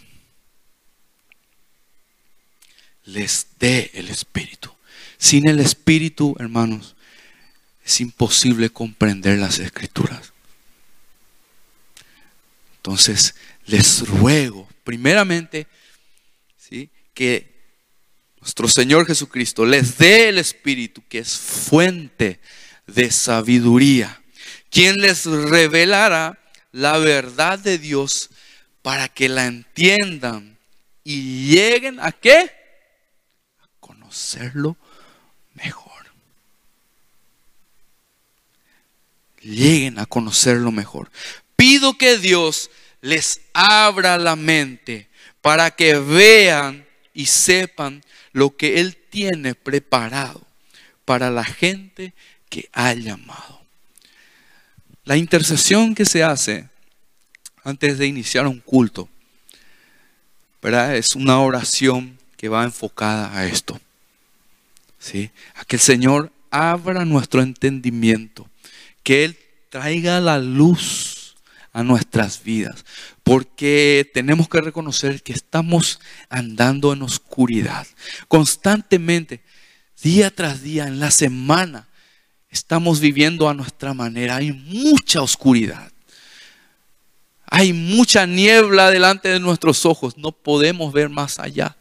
Les 3.05 3.47
dé 3.59 3.89
el 3.95 4.09
Espíritu. 4.09 4.71
Sin 5.17 5.47
el 5.47 5.59
Espíritu, 5.59 6.35
hermanos, 6.39 6.95
es 7.83 7.99
imposible 7.99 8.69
comprender 8.69 9.39
las 9.39 9.57
escrituras. 9.57 10.31
Entonces, 12.77 13.35
les 13.65 14.07
ruego, 14.07 14.69
primeramente, 14.83 15.67
¿sí? 16.57 16.89
que 17.13 17.59
nuestro 18.39 18.67
Señor 18.67 19.05
Jesucristo 19.05 19.65
les 19.65 19.97
dé 19.97 20.29
el 20.29 20.37
Espíritu, 20.37 21.03
que 21.09 21.19
es 21.19 21.37
fuente 21.37 22.25
de 22.25 22.39
sabiduría, 23.11 24.21
quien 24.69 24.95
les 24.95 25.25
revelará 25.25 26.39
la 26.71 26.97
verdad 26.97 27.59
de 27.59 27.77
Dios 27.77 28.29
para 28.81 29.07
que 29.07 29.29
la 29.29 29.45
entiendan 29.45 30.57
y 31.03 31.51
lleguen 31.51 31.99
a 31.99 32.11
qué? 32.11 32.51
A 33.61 33.67
conocerlo 33.79 34.77
mejor. 35.53 35.89
Lleguen 39.41 39.99
a 39.99 40.05
conocerlo 40.05 40.71
mejor. 40.71 41.09
Pido 41.55 41.97
que 41.97 42.17
Dios 42.17 42.69
les 43.01 43.41
abra 43.53 44.17
la 44.17 44.35
mente 44.35 45.09
para 45.41 45.71
que 45.71 45.97
vean 45.97 46.85
y 47.13 47.25
sepan 47.25 48.03
lo 48.31 48.55
que 48.55 48.79
Él 48.79 48.95
tiene 48.95 49.55
preparado 49.55 50.45
para 51.05 51.31
la 51.31 51.43
gente 51.43 52.13
que 52.49 52.69
ha 52.73 52.93
llamado. 52.93 53.61
La 55.05 55.17
intercesión 55.17 55.95
que 55.95 56.05
se 56.05 56.23
hace 56.23 56.69
antes 57.63 57.97
de 57.97 58.07
iniciar 58.07 58.47
un 58.47 58.59
culto, 58.59 59.09
¿verdad? 60.61 60.95
Es 60.95 61.15
una 61.15 61.39
oración 61.39 62.17
que 62.35 62.49
va 62.49 62.63
enfocada 62.63 63.35
a 63.37 63.45
esto. 63.45 63.79
¿sí? 64.99 65.31
A 65.55 65.65
que 65.65 65.77
el 65.77 65.81
Señor 65.81 66.31
abra 66.51 67.05
nuestro 67.05 67.41
entendimiento, 67.41 68.49
que 69.03 69.25
Él 69.25 69.37
traiga 69.69 70.19
la 70.19 70.37
luz 70.39 71.35
a 71.71 71.83
nuestras 71.83 72.43
vidas, 72.43 72.85
porque 73.23 74.09
tenemos 74.13 74.49
que 74.49 74.61
reconocer 74.61 75.21
que 75.23 75.33
estamos 75.33 75.99
andando 76.29 76.93
en 76.93 77.01
oscuridad. 77.01 77.87
Constantemente, 78.27 79.41
día 80.01 80.33
tras 80.35 80.61
día, 80.61 80.87
en 80.87 80.99
la 80.99 81.11
semana, 81.11 81.87
estamos 82.49 82.99
viviendo 82.99 83.47
a 83.49 83.53
nuestra 83.53 83.93
manera. 83.93 84.37
Hay 84.37 84.51
mucha 84.51 85.21
oscuridad. 85.21 85.91
Hay 87.45 87.73
mucha 87.73 88.25
niebla 88.25 88.91
delante 88.91 89.29
de 89.29 89.39
nuestros 89.39 89.85
ojos. 89.85 90.17
No 90.17 90.31
podemos 90.31 90.93
ver 90.93 91.09
más 91.09 91.39
allá. 91.39 91.75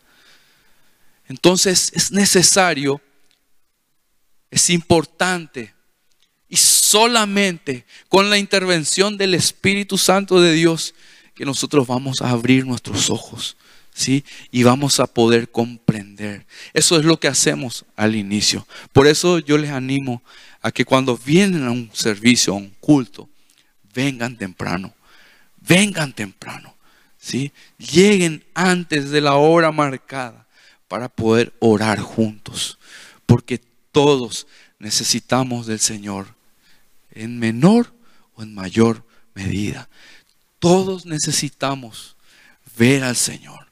Entonces 1.29 1.93
es 1.95 2.11
necesario, 2.11 3.03
es 4.51 4.71
importante 4.71 5.75
y 6.49 6.57
solamente 6.57 7.85
con 8.09 8.31
la 8.31 8.39
intervención 8.39 9.19
del 9.19 9.35
Espíritu 9.35 9.99
Santo 9.99 10.41
de 10.41 10.53
Dios 10.53 10.95
que 11.35 11.45
nosotros 11.45 11.87
vamos 11.87 12.23
a 12.23 12.31
abrir 12.31 12.67
nuestros 12.67 13.11
ojos, 13.11 13.58
¿sí? 13.99 14.25
Y 14.53 14.63
vamos 14.63 15.01
a 15.01 15.09
poder 15.09 15.51
comprender. 15.51 16.47
Eso 16.73 16.99
es 16.99 17.05
lo 17.05 17.19
que 17.19 17.27
hacemos 17.27 17.85
al 17.97 18.15
inicio. 18.15 18.67
Por 18.93 19.09
eso 19.09 19.41
yo 19.41 19.59
les 19.59 19.71
animo 19.71 20.23
a 20.63 20.71
que 20.71 20.85
cuando 20.85 21.17
vienen 21.19 21.65
a 21.65 21.73
un 21.73 21.91
servicio, 21.93 22.53
a 22.53 22.59
un 22.59 22.71
culto, 22.79 23.29
vengan 23.93 24.37
temprano. 24.37 24.95
Vengan 25.57 26.13
temprano, 26.13 26.77
¿sí? 27.19 27.53
Lleguen 27.77 28.45
antes 28.55 29.11
de 29.11 29.21
la 29.21 29.35
hora 29.35 29.73
marcada 29.73 30.47
para 30.87 31.09
poder 31.09 31.53
orar 31.59 31.99
juntos, 31.99 32.79
porque 33.27 33.61
todos 33.91 34.47
necesitamos 34.79 35.67
del 35.67 35.81
Señor 35.81 36.35
en 37.11 37.39
menor 37.39 37.93
o 38.35 38.45
en 38.45 38.55
mayor 38.55 39.05
medida. 39.35 39.89
Todos 40.61 41.05
necesitamos 41.05 42.17
ver 42.77 43.03
al 43.03 43.17
Señor. 43.17 43.68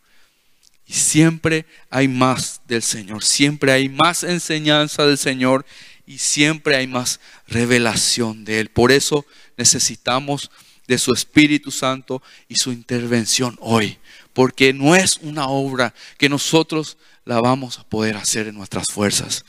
Y 0.87 0.95
siempre 0.95 1.67
hay 1.91 2.07
más 2.09 2.61
del 2.69 2.83
Señor, 2.83 3.25
siempre 3.25 3.73
hay 3.73 3.89
más 3.89 4.23
enseñanza 4.23 5.05
del 5.05 5.19
Señor 5.19 5.67
y 6.07 6.19
siempre 6.19 6.77
hay 6.77 6.87
más 6.87 7.21
revelación 7.49 8.45
de 8.45 8.61
Él. 8.61 8.69
Por 8.69 8.93
eso 8.93 9.27
necesitamos 9.57 10.51
de 10.87 10.99
su 10.99 11.13
Espíritu 11.13 11.71
Santo 11.71 12.23
y 12.49 12.57
su 12.57 12.73
intervención 12.73 13.59
hoy, 13.61 13.99
porque 14.33 14.73
no 14.73 14.95
es 14.95 15.19
una 15.23 15.49
obra 15.49 15.93
que 16.19 16.29
nosotros 16.29 16.97
la 17.25 17.41
vamos 17.41 17.79
a 17.79 17.85
poder 17.85 18.17
hacer 18.17 18.47
en 18.47 18.55
nuestras 18.55 18.87
fuerzas. 18.93 19.45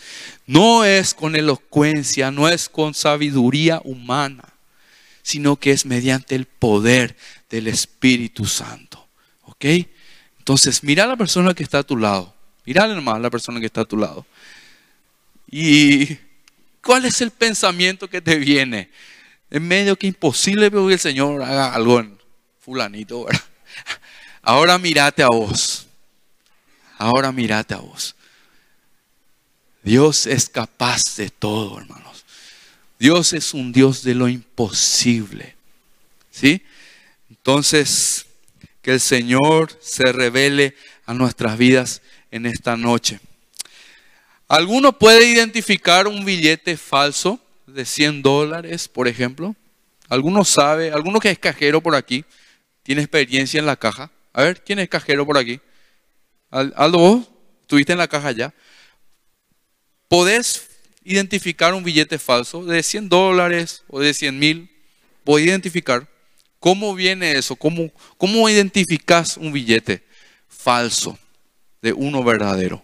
No 0.48 0.84
es 0.84 1.14
con 1.14 1.36
elocuencia, 1.36 2.32
no 2.32 2.50
es 2.50 2.70
con 2.70 2.96
sabiduría 2.96 3.80
humana, 3.84 4.44
sino 5.22 5.58
que 5.58 5.72
es 5.72 5.86
mediante 5.86 6.34
el 6.34 6.46
poder 6.46 7.16
del 7.52 7.68
Espíritu 7.68 8.46
Santo. 8.46 9.08
¿Ok? 9.44 9.66
Entonces, 10.48 10.82
mira 10.82 11.04
a 11.04 11.08
la 11.08 11.18
persona 11.18 11.54
que 11.54 11.64
está 11.64 11.80
a 11.80 11.84
tu 11.84 11.98
lado. 11.98 12.34
Mira 12.66 12.86
a 12.86 13.20
la 13.20 13.30
persona 13.30 13.60
que 13.60 13.66
está 13.66 13.82
a 13.82 13.86
tu 13.86 13.98
lado. 13.98 14.26
¿Y 15.52 16.18
cuál 16.82 17.04
es 17.04 17.20
el 17.20 17.32
pensamiento 17.32 18.10
que 18.10 18.22
te 18.22 18.38
viene? 18.38 18.90
En 19.52 19.68
medio 19.68 19.98
que 19.98 20.08
imposible 20.08 20.72
que 20.72 20.78
el 20.94 21.00
Señor 21.00 21.44
haga 21.44 21.74
algo 21.74 22.00
en 22.00 22.18
fulanito. 22.60 23.28
Ahora 24.42 24.78
mírate 24.78 25.22
a 25.22 25.28
vos 25.28 25.88
ahora 26.98 27.32
mírate 27.32 27.74
a 27.74 27.78
vos. 27.78 28.16
Dios 29.84 30.26
es 30.26 30.50
capaz 30.50 31.16
de 31.16 31.30
todo, 31.30 31.80
hermanos. 31.80 32.26
Dios 33.00 33.34
es 33.34 33.54
un 33.54 33.72
Dios 33.72 34.04
de 34.04 34.16
lo 34.16 34.28
imposible. 34.28 35.56
¿Sí? 36.32 36.64
Entonces, 37.30 38.27
que 38.88 38.94
el 38.94 39.02
Señor 39.02 39.78
se 39.82 40.14
revele 40.14 40.74
a 41.06 41.14
nuestras 41.14 41.58
vidas 41.58 42.02
en 42.32 42.46
esta 42.46 42.78
noche. 42.78 43.20
¿Alguno 44.48 44.98
puede 44.98 45.26
identificar 45.26 46.08
un 46.08 46.24
billete 46.24 46.78
falso 46.78 47.38
de 47.66 47.84
100 47.84 48.22
dólares, 48.22 48.88
por 48.88 49.10
ejemplo? 49.10 49.58
¿Alguno 50.08 50.46
sabe? 50.46 50.94
¿Alguno 50.94 51.20
que 51.20 51.30
es 51.30 51.38
cajero 51.38 51.82
por 51.82 51.96
aquí? 51.96 52.24
¿Tiene 52.82 53.02
experiencia 53.02 53.60
en 53.60 53.66
la 53.66 53.76
caja? 53.76 54.10
A 54.32 54.44
ver, 54.44 54.64
¿quién 54.64 54.80
es 54.80 54.88
cajero 54.88 55.26
por 55.26 55.38
aquí? 55.38 55.60
Aldo, 56.50 56.98
vos 56.98 57.28
estuviste 57.64 57.92
en 57.92 58.00
la 58.00 58.08
caja 58.08 58.32
ya. 58.32 58.54
¿Podés 60.08 60.66
identificar 61.04 61.74
un 61.74 61.84
billete 61.84 62.18
falso 62.20 62.64
de 62.64 62.82
100 62.82 63.10
dólares 63.10 63.84
o 63.90 64.00
de 64.00 64.14
100 64.14 64.40
mil? 64.40 64.72
¿Podés 65.26 65.48
identificar? 65.48 66.08
¿Cómo 66.60 66.96
viene 66.96 67.34
eso? 67.34 67.56
¿Cómo, 67.56 67.92
¿Cómo 68.18 68.50
identificas 68.50 69.38
un 69.38 69.54
billete 69.54 70.04
falso 70.48 71.18
de 71.82 71.94
uno 71.94 72.24
verdadero? 72.24 72.84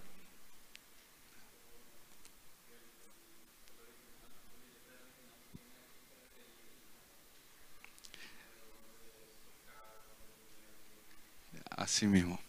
Así 11.69 12.05
mismo. 12.07 12.39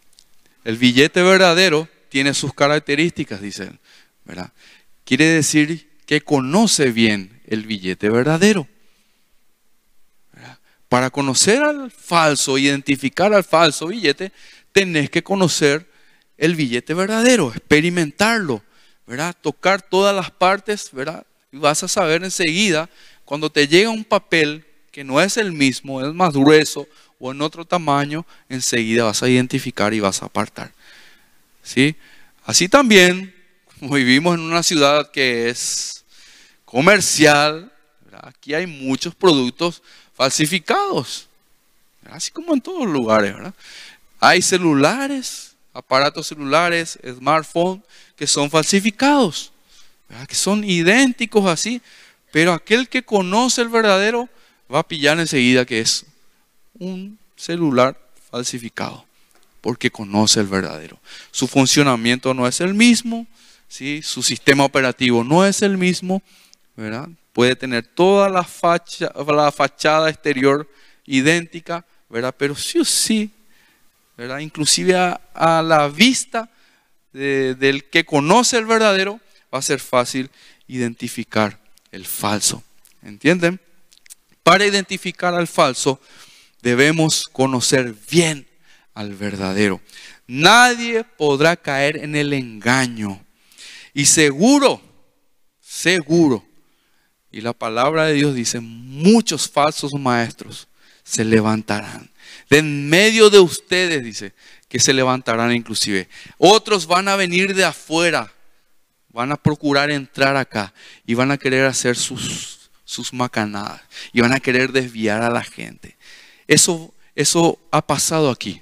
El 0.63 0.77
billete 0.77 1.21
verdadero 1.21 1.89
tiene 2.09 2.33
sus 2.33 2.53
características, 2.53 3.41
dicen. 3.41 3.79
¿verdad? 4.25 4.51
Quiere 5.05 5.25
decir 5.25 5.89
que 6.05 6.21
conoce 6.21 6.91
bien 6.91 7.41
el 7.45 7.63
billete 7.63 8.09
verdadero. 8.09 8.67
Para 10.89 11.09
conocer 11.09 11.61
al 11.63 11.91
falso, 11.91 12.57
identificar 12.57 13.33
al 13.33 13.43
falso 13.43 13.87
billete, 13.87 14.31
tenés 14.71 15.09
que 15.09 15.23
conocer 15.23 15.89
el 16.37 16.55
billete 16.55 16.93
verdadero, 16.93 17.49
experimentarlo. 17.49 18.63
Tocar 19.41 19.81
todas 19.81 20.15
las 20.15 20.31
partes. 20.31 20.91
Y 21.51 21.57
vas 21.57 21.83
a 21.83 21.87
saber 21.87 22.23
enseguida 22.23 22.89
cuando 23.23 23.51
te 23.51 23.67
llega 23.67 23.89
un 23.89 24.03
papel 24.03 24.65
que 24.91 25.03
no 25.03 25.21
es 25.21 25.37
el 25.37 25.51
mismo, 25.51 26.05
es 26.05 26.13
más 26.13 26.33
grueso 26.33 26.87
o 27.19 27.31
en 27.31 27.41
otro 27.41 27.65
tamaño, 27.65 28.25
enseguida 28.49 29.03
vas 29.03 29.23
a 29.23 29.29
identificar 29.29 29.93
y 29.93 29.99
vas 29.99 30.21
a 30.21 30.27
apartar. 30.27 30.73
¿Sí? 31.63 31.95
Así 32.43 32.69
también, 32.69 33.33
como 33.79 33.95
vivimos 33.95 34.35
en 34.35 34.41
una 34.41 34.63
ciudad 34.63 35.11
que 35.11 35.49
es 35.49 36.05
comercial, 36.63 37.71
aquí 38.21 38.53
hay 38.53 38.67
muchos 38.67 39.15
productos 39.15 39.81
falsificados, 40.15 41.27
así 42.09 42.31
como 42.31 42.53
en 42.53 42.61
todos 42.61 42.85
los 42.85 42.93
lugares. 42.93 43.33
¿verdad? 43.33 43.53
Hay 44.19 44.41
celulares, 44.41 45.55
aparatos 45.73 46.27
celulares, 46.27 46.97
smartphones 47.05 47.83
que 48.15 48.25
son 48.25 48.49
falsificados, 48.49 49.51
que 50.27 50.35
son 50.35 50.63
idénticos 50.63 51.45
así, 51.45 51.81
pero 52.31 52.53
aquel 52.53 52.89
que 52.89 53.03
conoce 53.03 53.61
el 53.61 53.69
verdadero 53.69 54.29
va 54.73 54.79
a 54.79 54.87
pillar 54.87 55.19
enseguida 55.19 55.65
que 55.65 55.79
es 55.79 56.05
un 56.79 57.17
celular 57.35 57.97
falsificado, 58.31 59.05
porque 59.61 59.91
conoce 59.91 60.39
el 60.39 60.47
verdadero. 60.47 60.99
Su 61.31 61.47
funcionamiento 61.47 62.33
no 62.33 62.47
es 62.47 62.61
el 62.61 62.73
mismo, 62.73 63.27
¿sí? 63.67 64.01
su 64.01 64.23
sistema 64.23 64.63
operativo 64.63 65.23
no 65.23 65.45
es 65.45 65.61
el 65.61 65.77
mismo, 65.77 66.21
¿verdad? 66.75 67.09
Puede 67.35 67.57
tener 67.57 67.85
toda 67.85 68.29
la, 68.29 68.47
la 69.27 69.51
fachada 69.51 70.09
exterior 70.09 70.71
idéntica, 71.05 71.85
¿verdad? 72.09 72.33
pero 72.37 72.55
sí 72.55 72.79
o 72.79 72.85
sí, 72.85 73.29
¿verdad? 74.15 74.39
inclusive 74.39 74.95
a, 74.95 75.61
la 75.61 75.89
vista 75.89 76.49
del 77.11 77.89
que 77.91 78.05
conoce 78.05 78.57
el 78.57 78.65
verdadero, 78.65 79.19
va 79.53 79.59
a 79.59 79.61
ser 79.61 79.81
fácil 79.81 80.29
identificar 80.65 81.59
el 81.91 82.05
falso. 82.05 82.63
¿Entienden? 83.03 83.59
Para 84.41 84.65
identificar 84.65 85.33
al 85.33 85.47
falso, 85.47 85.99
debemos 86.61 87.25
conocer 87.33 87.93
bien 88.09 88.47
al 88.93 89.13
verdadero. 89.13 89.81
Nadie 90.25 91.03
podrá 91.03 91.57
caer 91.57 91.97
en 91.97 92.15
el 92.15 92.31
engaño. 92.31 93.21
Y 93.93 94.05
seguro, 94.05 94.81
seguro, 95.59 96.45
y 97.35 97.41
la 97.41 97.51
palabra 97.51 98.05
de 98.05 98.13
Dios 98.13 98.33
dice, 98.33 98.61
muchos 98.61 99.49
falsos 99.49 99.91
maestros 99.99 100.69
se 101.03 101.25
levantarán. 101.25 102.09
De 102.49 102.59
en 102.59 102.87
medio 102.87 103.29
de 103.29 103.39
ustedes, 103.39 104.01
dice, 104.01 104.31
que 104.69 104.79
se 104.79 104.93
levantarán 104.93 105.53
inclusive. 105.53 106.07
Otros 106.37 106.87
van 106.87 107.09
a 107.09 107.17
venir 107.17 107.53
de 107.53 107.65
afuera, 107.65 108.31
van 109.09 109.33
a 109.33 109.35
procurar 109.35 109.91
entrar 109.91 110.37
acá 110.37 110.73
y 111.05 111.13
van 111.13 111.29
a 111.29 111.37
querer 111.37 111.65
hacer 111.65 111.97
sus, 111.97 112.69
sus 112.85 113.11
macanadas 113.11 113.81
y 114.13 114.21
van 114.21 114.31
a 114.31 114.39
querer 114.39 114.71
desviar 114.71 115.21
a 115.21 115.29
la 115.29 115.43
gente. 115.43 115.97
Eso, 116.47 116.93
eso 117.15 117.59
ha 117.69 117.85
pasado 117.85 118.29
aquí. 118.29 118.61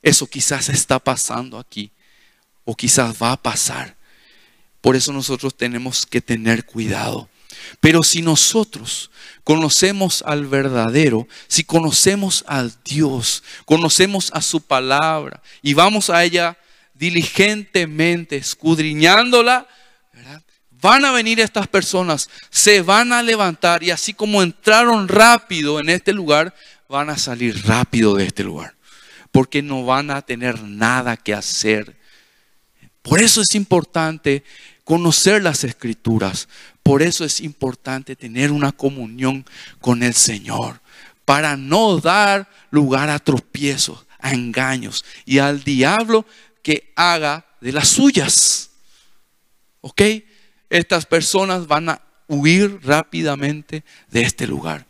Eso 0.00 0.26
quizás 0.26 0.70
está 0.70 0.98
pasando 0.98 1.58
aquí. 1.58 1.90
O 2.64 2.74
quizás 2.74 3.14
va 3.22 3.32
a 3.32 3.36
pasar. 3.36 3.96
Por 4.80 4.96
eso 4.96 5.12
nosotros 5.12 5.54
tenemos 5.54 6.06
que 6.06 6.22
tener 6.22 6.64
cuidado. 6.64 7.28
Pero 7.78 8.02
si 8.02 8.22
nosotros 8.22 9.10
conocemos 9.44 10.22
al 10.26 10.46
verdadero, 10.46 11.28
si 11.46 11.64
conocemos 11.64 12.44
al 12.46 12.72
Dios, 12.84 13.42
conocemos 13.64 14.30
a 14.34 14.42
su 14.42 14.60
palabra 14.60 15.42
y 15.62 15.74
vamos 15.74 16.10
a 16.10 16.24
ella 16.24 16.58
diligentemente, 16.94 18.36
escudriñándola, 18.36 19.66
van 20.80 21.04
a 21.04 21.12
venir 21.12 21.40
estas 21.40 21.68
personas, 21.68 22.28
se 22.50 22.82
van 22.82 23.12
a 23.12 23.22
levantar 23.22 23.82
y 23.82 23.90
así 23.90 24.14
como 24.14 24.42
entraron 24.42 25.08
rápido 25.08 25.80
en 25.80 25.88
este 25.88 26.12
lugar, 26.12 26.54
van 26.88 27.10
a 27.10 27.18
salir 27.18 27.66
rápido 27.66 28.14
de 28.16 28.26
este 28.26 28.44
lugar, 28.44 28.74
porque 29.30 29.62
no 29.62 29.84
van 29.84 30.10
a 30.10 30.22
tener 30.22 30.62
nada 30.62 31.16
que 31.16 31.34
hacer. 31.34 31.96
Por 33.02 33.22
eso 33.22 33.40
es 33.40 33.54
importante 33.54 34.44
conocer 34.84 35.42
las 35.42 35.64
escrituras, 35.64 36.48
por 36.82 37.02
eso 37.02 37.24
es 37.24 37.40
importante 37.40 38.16
tener 38.16 38.52
una 38.52 38.72
comunión 38.72 39.44
con 39.80 40.02
el 40.02 40.14
Señor, 40.14 40.80
para 41.24 41.56
no 41.56 41.98
dar 41.98 42.48
lugar 42.70 43.08
a 43.10 43.18
tropiezos, 43.18 44.06
a 44.18 44.32
engaños 44.32 45.04
y 45.24 45.38
al 45.38 45.62
diablo 45.62 46.26
que 46.62 46.92
haga 46.96 47.46
de 47.60 47.72
las 47.72 47.88
suyas. 47.88 48.70
¿Ok? 49.80 50.02
estas 50.70 51.04
personas 51.04 51.66
van 51.66 51.88
a 51.88 52.00
huir 52.28 52.80
rápidamente 52.84 53.84
de 54.08 54.22
este 54.22 54.46
lugar. 54.46 54.86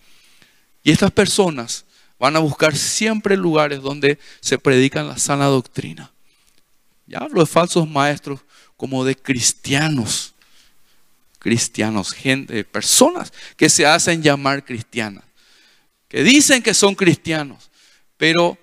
Y 0.85 0.93
estas 0.93 1.11
personas 1.11 1.87
van 2.19 2.37
a 2.37 2.41
buscar 2.41 2.77
siempre 2.77 3.37
lugares 3.37 3.81
donde 3.81 4.19
se 4.41 4.59
predican 4.59 5.09
la 5.09 5.17
sana 5.17 5.47
doctrina. 5.47 6.13
Ya 7.07 7.19
hablo 7.19 7.41
de 7.41 7.47
falsos 7.47 7.89
maestros 7.89 8.41
como 8.77 9.05
de 9.05 9.17
cristianos. 9.17 10.35
Cristianos, 11.41 12.13
gente, 12.13 12.63
personas 12.65 13.33
que 13.57 13.69
se 13.69 13.87
hacen 13.87 14.23
llamar 14.23 14.65
cristianas, 14.65 15.25
que 16.07 16.23
dicen 16.23 16.63
que 16.63 16.75
son 16.75 16.95
cristianos, 16.95 17.71
pero 18.17 18.57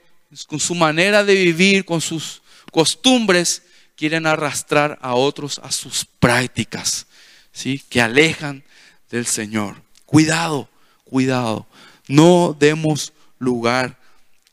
con 0.48 0.60
su 0.60 0.76
manera 0.76 1.24
de 1.24 1.34
vivir, 1.34 1.84
con 1.84 2.00
sus 2.00 2.42
costumbres, 2.72 3.64
quieren 3.96 4.28
arrastrar 4.28 5.00
a 5.02 5.16
otros 5.16 5.60
a 5.64 5.72
sus 5.72 6.06
prácticas, 6.06 7.08
¿sí? 7.52 7.84
que 7.90 8.00
alejan 8.00 8.64
del 9.10 9.26
Señor. 9.26 9.82
Cuidado, 10.06 10.70
cuidado. 11.04 11.68
No 12.08 12.56
demos 12.58 13.12
lugar 13.40 14.00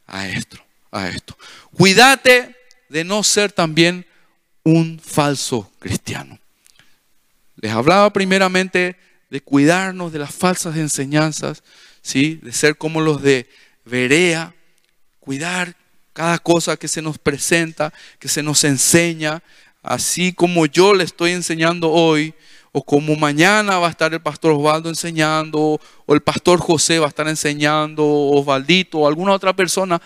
a 0.06 0.26
esto, 0.28 0.58
a 0.90 1.08
esto. 1.08 1.36
Cuídate 1.74 2.56
de 2.88 3.04
no 3.04 3.22
ser 3.22 3.52
también 3.52 4.06
un 4.62 4.98
falso 4.98 5.70
cristiano. 5.78 6.38
Les 7.64 7.72
hablaba 7.72 8.12
primeramente 8.12 8.94
de 9.30 9.40
cuidarnos 9.40 10.12
de 10.12 10.18
las 10.18 10.34
falsas 10.34 10.76
enseñanzas, 10.76 11.62
¿sí? 12.02 12.38
de 12.42 12.52
ser 12.52 12.76
como 12.76 13.00
los 13.00 13.22
de 13.22 13.48
Berea, 13.86 14.54
cuidar 15.18 15.74
cada 16.12 16.38
cosa 16.40 16.76
que 16.76 16.88
se 16.88 17.00
nos 17.00 17.16
presenta, 17.16 17.90
que 18.18 18.28
se 18.28 18.42
nos 18.42 18.64
enseña, 18.64 19.42
así 19.82 20.34
como 20.34 20.66
yo 20.66 20.92
le 20.92 21.04
estoy 21.04 21.30
enseñando 21.30 21.90
hoy, 21.90 22.34
o 22.70 22.84
como 22.84 23.16
mañana 23.16 23.78
va 23.78 23.86
a 23.86 23.92
estar 23.92 24.12
el 24.12 24.20
pastor 24.20 24.52
Osvaldo 24.52 24.90
enseñando, 24.90 25.80
o 26.04 26.14
el 26.14 26.20
pastor 26.20 26.60
José 26.60 26.98
va 26.98 27.06
a 27.06 27.08
estar 27.08 27.28
enseñando, 27.28 28.04
o 28.04 28.40
Osvaldito, 28.42 28.98
o 28.98 29.08
alguna 29.08 29.32
otra 29.32 29.56
persona, 29.56 30.02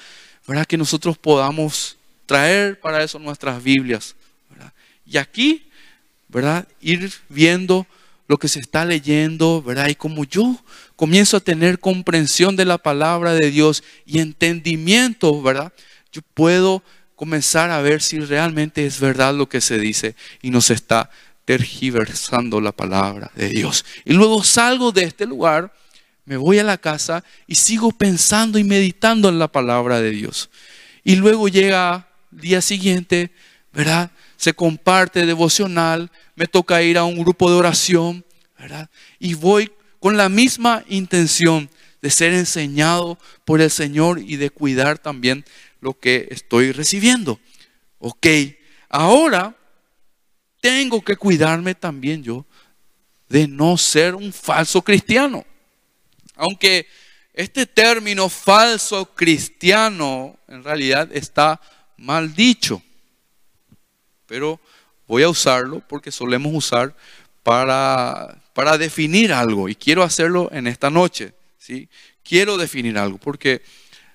¿verdad? 0.47 0.65
Que 0.65 0.77
nosotros 0.77 1.19
podamos 1.19 1.97
traer 2.25 2.79
para 2.79 3.03
eso 3.03 3.19
nuestras 3.19 3.61
Biblias. 3.61 4.15
Y 5.05 5.17
aquí, 5.17 5.68
¿verdad? 6.29 6.69
Ir 6.81 7.13
viendo 7.29 7.87
lo 8.27 8.39
que 8.39 8.49
se 8.49 8.61
está 8.61 8.85
leyendo, 8.85 9.63
¿verdad? 9.63 9.89
Y 9.89 9.95
como 9.95 10.25
yo 10.25 10.63
comienzo 10.97 11.39
a 11.39 11.41
tener 11.41 11.79
comprensión 11.79 12.57
de 12.57 12.67
la 12.67 12.79
palabra 12.79 13.33
de 13.33 13.51
Dios 13.51 13.83
y 14.05 14.19
entendimiento, 14.19 15.41
¿verdad? 15.43 15.73
yo 16.13 16.23
puedo 16.35 16.83
comenzar 17.17 17.71
a 17.71 17.81
ver 17.81 18.01
si 18.01 18.21
realmente 18.21 18.87
es 18.87 19.01
verdad 19.01 19.35
lo 19.35 19.49
que 19.49 19.61
se 19.61 19.79
dice 19.79 20.15
y 20.43 20.51
nos 20.51 20.71
está 20.71 21.11
tergiversando 21.45 22.61
la 22.61 22.73
palabra 22.73 23.31
de 23.35 23.49
Dios. 23.49 23.85
Y 24.05 24.13
luego 24.13 24.45
salgo 24.45 24.93
de 24.93 25.05
este 25.05 25.27
lugar, 25.27 25.73
me 26.25 26.37
voy 26.37 26.59
a 26.59 26.65
la 26.65 26.77
casa 26.77 27.25
y 27.47 27.55
sigo 27.55 27.91
pensando 27.91 28.59
y 28.59 28.65
meditando 28.65 29.29
en 29.29 29.39
la 29.39 29.49
palabra 29.49 30.01
de 30.01 30.11
Dios. 30.11 30.51
Y 31.05 31.17
luego 31.17 31.49
llega 31.49 32.09
el 32.33 32.41
día 32.41 32.61
siguiente, 32.61 33.33
¿verdad? 33.73 34.11
Se 34.39 34.55
comparte 34.55 35.27
devocional, 35.27 36.11
me 36.35 36.47
toca 36.47 36.81
ir 36.83 36.97
a 36.97 37.05
un 37.05 37.19
grupo 37.19 37.51
de 37.51 37.57
oración, 37.57 38.25
¿verdad? 38.59 38.89
Y 39.19 39.35
voy 39.35 39.71
con 40.01 40.17
la 40.17 40.31
misma 40.31 40.83
intención 40.89 41.69
de 42.01 42.11
ser 42.11 42.33
enseñado 42.33 43.19
por 43.45 43.61
el 43.61 43.71
Señor 43.71 44.21
y 44.21 44.37
de 44.37 44.49
cuidar 44.49 44.99
también 44.99 45.45
lo 45.81 45.99
que 45.99 46.29
estoy 46.31 46.73
recibiendo. 46.73 47.39
Ok, 47.99 48.27
ahora 48.89 49.55
tengo 50.61 51.03
que 51.03 51.17
cuidarme 51.17 51.75
también 51.75 52.23
yo 52.23 52.47
de 53.29 53.47
no 53.47 53.77
ser 53.77 54.15
un 54.15 54.33
falso 54.33 54.83
cristiano. 54.83 55.45
Aunque 56.37 56.87
este 57.35 57.67
término 57.67 58.29
falso 58.29 59.15
cristiano 59.15 60.39
en 60.49 60.65
realidad 60.65 61.09
está 61.13 61.61
mal 61.97 62.35
dicho. 62.35 62.83
Pero 64.29 64.61
voy 65.09 65.25
a 65.25 65.29
usarlo 65.29 65.83
porque 65.89 66.13
solemos 66.13 66.53
usar 66.55 66.95
para, 67.43 68.39
para 68.53 68.79
definir 68.79 69.33
algo 69.33 69.69
y 69.69 69.75
quiero 69.75 70.05
hacerlo 70.05 70.49
en 70.53 70.69
esta 70.69 70.91
noche. 70.91 71.33
¿sí? 71.59 71.89
Quiero 72.23 72.57
definir 72.57 72.97
algo 72.99 73.19
porque 73.19 73.63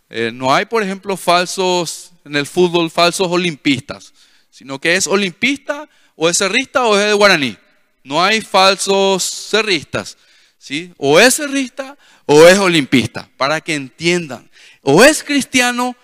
eh, 0.09 0.31
no 0.31 0.53
hay, 0.53 0.65
por 0.65 0.83
ejemplo, 0.83 1.17
falsos 1.17 2.11
en 2.23 2.35
el 2.35 2.45
fútbol, 2.45 2.91
falsos 2.91 3.27
olimpistas, 3.27 4.13
sino 4.49 4.79
que 4.79 4.95
es 4.95 5.07
olimpista 5.07 5.89
o 6.15 6.29
es 6.29 6.37
cerrista 6.37 6.85
o 6.85 6.97
es 6.97 7.07
de 7.07 7.13
guaraní. 7.13 7.57
No 8.03 8.23
hay 8.23 8.41
falsos 8.41 9.23
cerristas, 9.23 10.17
¿sí? 10.57 10.93
O 10.97 11.19
es 11.19 11.35
cerrista 11.35 11.97
o 12.25 12.45
es 12.45 12.59
olimpista, 12.59 13.29
para 13.37 13.61
que 13.61 13.73
entiendan. 13.73 14.49
O 14.81 15.03
es 15.03 15.23
cristiano 15.23 15.95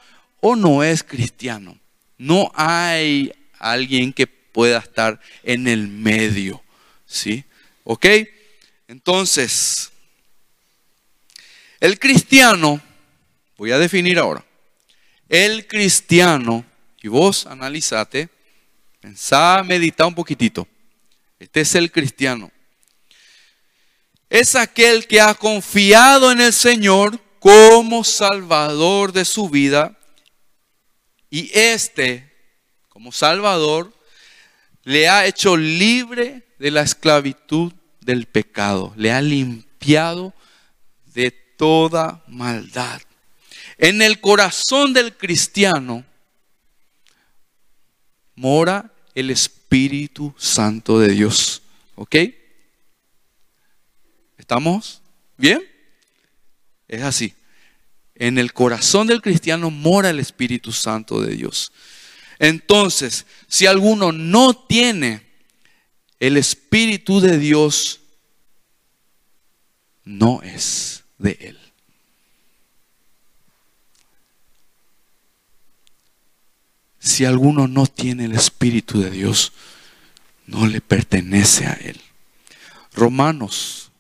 o 0.42 0.56
no 0.56 0.84
es 0.84 1.04
cristiano. 1.04 1.78
No 2.18 2.52
hay 2.56 3.32
alguien 3.60 4.14
que 4.14 4.28
pueda 4.28 4.80
estar 4.80 5.20
en 5.44 5.68
el 5.68 5.88
medio, 5.88 6.64
¿sí? 7.06 7.44
¿Ok? 7.84 8.06
Entonces, 8.88 9.92
el 11.80 12.00
cristiano, 12.00 12.82
voy 13.58 13.72
a 13.72 13.78
definir 13.78 14.18
ahora, 14.18 14.44
el 15.28 15.68
cristiano, 15.68 16.66
y 17.02 17.08
vos 17.08 17.46
analizate, 17.46 18.30
pensá, 19.00 19.64
medita 19.64 20.06
un 20.06 20.16
poquitito. 20.16 20.68
Este 21.40 21.62
es 21.62 21.76
el 21.76 21.92
cristiano. 21.92 22.52
Es 24.30 24.56
aquel 24.56 25.08
que 25.08 25.22
ha 25.22 25.34
confiado 25.34 26.32
en 26.32 26.42
el 26.42 26.54
Señor 26.54 27.20
como 27.40 28.04
Salvador 28.04 29.14
de 29.14 29.26
su 29.26 29.50
vida 29.50 29.98
y 31.30 31.50
este, 31.58 32.29
como 33.00 33.14
Salvador, 33.14 33.94
le 34.84 35.08
ha 35.08 35.26
hecho 35.26 35.56
libre 35.56 36.44
de 36.60 36.70
la 36.70 36.82
esclavitud 36.82 37.72
del 38.02 38.26
pecado, 38.26 38.94
le 38.98 39.14
ha 39.14 39.22
limpiado 39.22 40.34
de 41.14 41.32
toda 41.32 42.22
maldad. 42.28 43.02
En 43.78 44.02
el 44.02 44.20
corazón 44.20 44.92
del 44.92 45.16
cristiano 45.16 46.04
mora 48.36 48.92
el 49.16 49.30
Espíritu 49.30 50.36
Santo 50.38 51.00
de 51.00 51.08
Dios. 51.14 51.62
¿Ok? 51.96 52.18
¿Estamos 54.38 55.02
bien? 55.38 55.64
Es 56.90 57.04
así. 57.04 57.34
En 58.16 58.38
el 58.38 58.52
corazón 58.52 59.08
del 59.08 59.22
cristiano 59.22 59.72
mora 59.72 60.10
el 60.10 60.20
Espíritu 60.20 60.74
Santo 60.74 61.22
de 61.22 61.34
Dios. 61.34 61.72
Entonces, 62.40 63.26
si 63.48 63.66
alguno 63.66 64.14
no 64.14 64.54
tiene 64.54 65.28
el 66.20 66.38
Espíritu 66.38 67.20
de 67.20 67.38
Dios, 67.38 68.00
no 70.06 70.42
es 70.42 71.04
de 71.18 71.38
Él. 71.42 71.60
Si 77.00 77.26
alguno 77.26 77.68
no 77.68 77.88
tiene 77.88 78.26
el 78.26 78.34
Espíritu 78.34 79.02
de 79.02 79.12
Dios, 79.12 79.52
no 80.48 80.66
le 80.66 80.80
pertenece 80.80 81.68
a 81.68 81.74
Él. 81.74 82.00
Romanos, 82.94 83.92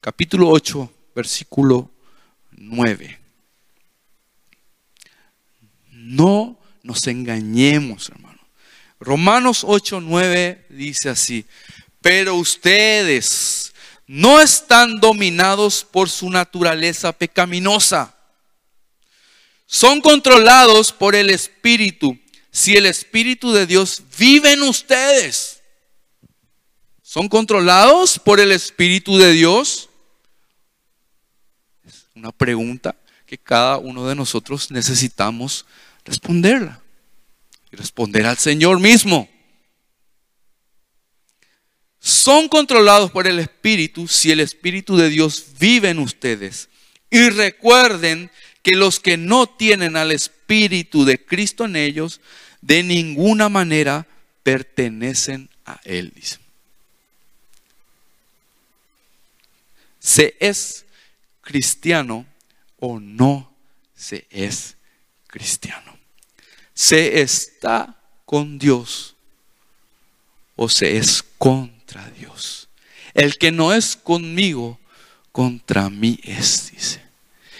capítulo 0.00 0.48
8, 0.48 0.92
versículo 1.14 1.90
9. 2.52 3.18
No 5.90 6.59
nos 6.82 7.06
engañemos, 7.06 8.08
hermano. 8.08 8.40
Romanos 8.98 9.64
8, 9.66 10.00
9 10.00 10.66
dice 10.70 11.08
así, 11.08 11.46
pero 12.00 12.34
ustedes 12.34 13.72
no 14.06 14.40
están 14.40 15.00
dominados 15.00 15.84
por 15.84 16.10
su 16.10 16.28
naturaleza 16.30 17.12
pecaminosa. 17.12 18.14
Son 19.66 20.00
controlados 20.00 20.92
por 20.92 21.14
el 21.14 21.30
Espíritu. 21.30 22.18
Si 22.50 22.76
el 22.76 22.86
Espíritu 22.86 23.52
de 23.52 23.66
Dios 23.66 24.02
vive 24.18 24.52
en 24.52 24.62
ustedes, 24.62 25.62
son 27.02 27.28
controlados 27.28 28.18
por 28.18 28.40
el 28.40 28.52
Espíritu 28.52 29.16
de 29.16 29.32
Dios. 29.32 29.88
Es 31.84 32.06
una 32.14 32.32
pregunta 32.32 32.96
que 33.26 33.38
cada 33.38 33.78
uno 33.78 34.08
de 34.08 34.16
nosotros 34.16 34.72
necesitamos 34.72 35.66
responderla. 36.10 36.82
Y 37.72 37.76
responder 37.76 38.26
al 38.26 38.36
Señor 38.36 38.80
mismo. 38.80 39.28
Son 42.00 42.48
controlados 42.48 43.10
por 43.12 43.28
el 43.28 43.38
Espíritu 43.38 44.08
si 44.08 44.32
el 44.32 44.40
Espíritu 44.40 44.96
de 44.96 45.08
Dios 45.08 45.46
vive 45.58 45.90
en 45.90 46.00
ustedes. 46.00 46.68
Y 47.10 47.30
recuerden 47.30 48.30
que 48.62 48.72
los 48.72 48.98
que 48.98 49.16
no 49.16 49.46
tienen 49.46 49.96
al 49.96 50.10
Espíritu 50.10 51.04
de 51.04 51.24
Cristo 51.24 51.64
en 51.64 51.76
ellos, 51.76 52.20
de 52.60 52.82
ninguna 52.82 53.48
manera 53.48 54.06
pertenecen 54.42 55.48
a 55.64 55.80
Él. 55.84 56.12
¿Se 60.00 60.34
es 60.40 60.84
cristiano 61.42 62.26
o 62.78 62.98
no 62.98 63.54
se 63.94 64.26
es 64.30 64.76
cristiano? 65.28 65.89
¿Se 66.80 67.20
está 67.20 67.94
con 68.24 68.58
Dios 68.58 69.14
o 70.56 70.66
se 70.70 70.96
es 70.96 71.22
contra 71.36 72.08
Dios? 72.12 72.70
El 73.12 73.36
que 73.36 73.52
no 73.52 73.74
es 73.74 73.96
conmigo, 73.96 74.80
contra 75.30 75.90
mí 75.90 76.18
es, 76.22 76.70
dice. 76.72 77.02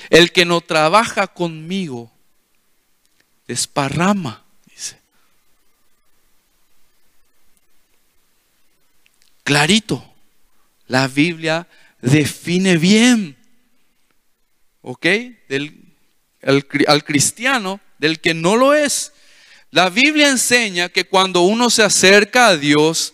El 0.09 0.33
que 0.33 0.47
no 0.47 0.63
trabaja 0.63 1.27
conmigo, 1.27 2.11
desparrama, 3.47 4.43
dice. 4.65 4.99
Clarito, 9.43 10.03
la 10.87 11.09
Biblia 11.09 11.69
define 12.01 12.79
bien, 12.79 13.37
¿ok? 14.81 15.07
Del, 15.47 15.79
al 16.41 17.05
cristiano 17.05 17.81
del 18.01 18.19
que 18.21 18.35
no 18.35 18.57
lo 18.57 18.75
es. 18.75 19.13
La 19.71 19.91
Biblia 19.91 20.29
enseña 20.29 20.89
que 20.89 21.05
cuando 21.05 21.43
uno 21.43 21.71
se 21.71 21.85
acerca 21.85 22.49
a 22.49 22.57
Dios, 22.57 23.13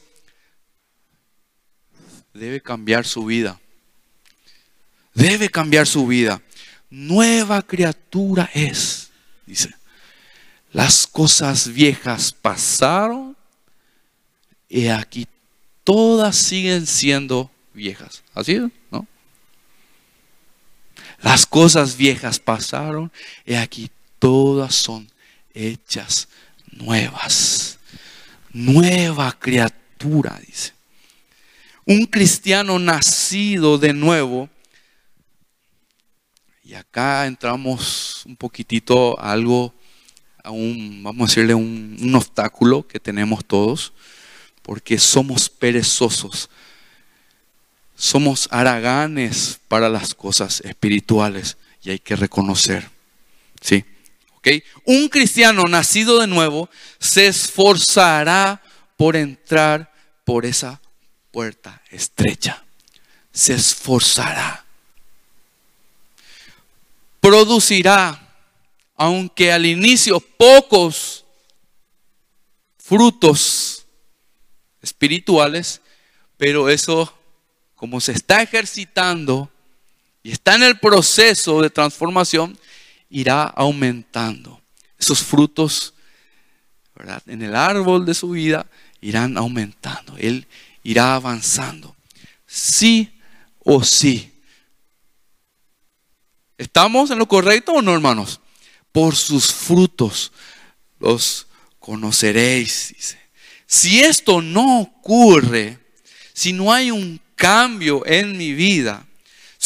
debe 2.33 2.63
cambiar 2.63 3.05
su 3.05 3.25
vida. 3.25 3.61
Debe 5.13 5.51
cambiar 5.51 5.87
su 5.87 6.07
vida. 6.07 6.41
Nueva 6.89 7.61
criatura 7.63 8.49
es, 8.55 9.11
dice. 9.45 9.75
Las 10.73 11.07
cosas 11.07 11.69
viejas 11.69 12.33
pasaron 12.33 13.37
y 14.69 14.89
aquí 14.89 15.27
todas 15.83 16.37
siguen 16.37 16.87
siendo 16.87 17.51
viejas. 17.73 18.23
¿Así? 18.35 18.61
¿No? 18.91 19.07
Las 21.23 21.47
cosas 21.47 21.97
viejas 21.97 22.39
pasaron 22.39 23.11
y 23.45 23.55
aquí 23.55 23.91
todas 24.27 24.75
son 24.75 25.09
hechas 25.55 26.27
nuevas. 26.73 27.79
Nueva 28.53 29.31
criatura, 29.39 30.41
dice. 30.45 30.73
Un 31.85 32.07
cristiano 32.07 32.77
nacido 32.81 33.79
de 33.79 33.93
nuevo. 33.93 34.51
Y 36.65 36.75
acá 36.75 37.27
entramos 37.27 38.25
un 38.27 38.35
poquitito 38.35 39.17
a 39.21 39.31
algo, 39.31 39.73
a 40.43 40.51
un, 40.51 41.05
vamos 41.05 41.29
a 41.29 41.31
decirle, 41.31 41.55
un, 41.55 41.97
un 42.01 42.15
obstáculo 42.17 42.85
que 42.85 42.99
tenemos 42.99 43.45
todos, 43.45 43.93
porque 44.63 44.99
somos 44.99 45.49
perezosos. 45.49 46.51
Somos 47.95 48.49
haraganes 48.51 49.61
para 49.69 49.89
las 49.89 50.17
cosas 50.17 50.63
espirituales 50.63 51.57
y 51.81 51.91
hay 51.91 52.01
que 52.01 52.17
reconocer. 52.17 52.91
¿Sí? 53.61 53.85
Un 54.85 55.09
cristiano 55.09 55.65
nacido 55.65 56.21
de 56.21 56.27
nuevo 56.27 56.69
se 56.99 57.27
esforzará 57.27 58.63
por 58.97 59.17
entrar 59.17 59.93
por 60.25 60.47
esa 60.47 60.81
puerta 61.31 61.83
estrecha. 61.91 62.65
Se 63.33 63.55
esforzará. 63.55 64.65
Producirá, 67.21 68.35
aunque 68.97 69.53
al 69.53 69.67
inicio 69.67 70.21
pocos 70.21 71.25
frutos 72.79 73.85
espirituales, 74.81 75.81
pero 76.37 76.69
eso, 76.69 77.13
como 77.75 78.01
se 78.01 78.13
está 78.13 78.43
ejercitando 78.43 79.51
y 80.23 80.31
está 80.31 80.55
en 80.55 80.63
el 80.63 80.79
proceso 80.79 81.61
de 81.63 81.71
transformación, 81.71 82.57
irá 83.09 83.45
aumentando. 83.45 84.61
Esos 84.99 85.23
frutos 85.23 85.95
¿verdad? 86.95 87.23
en 87.27 87.43
el 87.43 87.55
árbol 87.55 88.07
de 88.07 88.15
su 88.15 88.31
vida 88.31 88.67
irán 89.01 89.37
aumentando, 89.37 90.17
Él 90.17 90.47
irá 90.83 91.15
avanzando. 91.15 91.95
Sí 92.47 93.21
o 93.59 93.83
sí. 93.83 94.33
¿Estamos 96.59 97.11
en 97.11 97.19
lo 97.19 97.29
correcto 97.29 97.73
o 97.73 97.83
no, 97.83 97.93
hermanos? 97.93 98.41
Por 98.93 99.15
sus 99.15 99.53
frutos 99.53 100.33
los 100.99 101.47
conoceréis, 101.79 102.95
dice. 102.97 103.19
Si 103.67 104.01
esto 104.01 104.41
no 104.41 104.81
ocurre, 104.81 105.79
si 106.33 106.53
no 106.53 106.73
hay 106.73 106.91
un 106.91 107.21
cambio 107.35 108.07
en 108.07 108.37
mi 108.37 108.53
vida, 108.53 109.06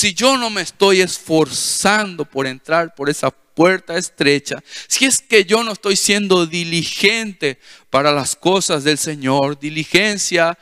si 0.01 0.15
yo 0.15 0.39
no 0.39 0.49
me 0.49 0.63
estoy 0.63 1.03
esforzando 1.03 2.25
por 2.25 2.47
entrar 2.47 2.95
por 2.95 3.11
esa 3.11 3.31
puerta 3.31 3.99
estrecha, 3.99 4.57
si 4.89 5.05
es 5.05 5.21
que 5.21 5.45
yo 5.45 5.63
no 5.63 5.73
estoy 5.73 5.95
siendo 5.95 6.47
diligente 6.47 7.59
para 7.91 8.11
las 8.11 8.35
cosas 8.35 8.83
del 8.83 8.97
Señor, 8.97 9.61
diligencia, 9.61 10.57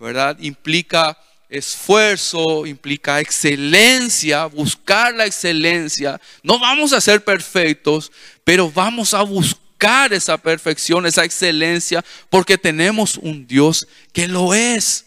¿verdad? 0.00 0.36
Implica 0.40 1.16
esfuerzo, 1.48 2.66
implica 2.66 3.20
excelencia, 3.20 4.46
buscar 4.46 5.14
la 5.14 5.24
excelencia. 5.24 6.20
No 6.42 6.58
vamos 6.58 6.92
a 6.92 7.00
ser 7.00 7.22
perfectos, 7.22 8.10
pero 8.42 8.72
vamos 8.72 9.14
a 9.14 9.22
buscar 9.22 10.12
esa 10.12 10.36
perfección, 10.36 11.06
esa 11.06 11.24
excelencia, 11.24 12.04
porque 12.28 12.58
tenemos 12.58 13.18
un 13.18 13.46
Dios 13.46 13.86
que 14.12 14.26
lo 14.26 14.52
es. 14.52 15.06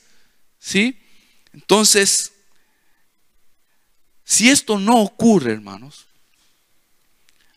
¿Sí? 0.58 0.98
Entonces, 1.52 2.33
si 4.34 4.50
esto 4.50 4.80
no 4.80 5.00
ocurre, 5.00 5.52
hermanos, 5.52 6.08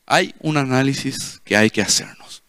hay 0.05 0.35
un 0.41 0.59
análisis 0.59 1.41
que 1.43 1.57
hay 1.57 1.71
que 1.71 1.81
hacernos. 1.81 2.43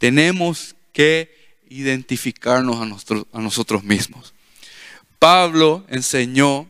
Tenemos 0.00 0.74
que 0.92 1.32
identificarnos 1.68 2.80
a, 3.32 3.40
nosotros 3.40 3.84
mismos. 3.84 4.34
Pablo 5.20 5.86
enseñó 5.90 6.68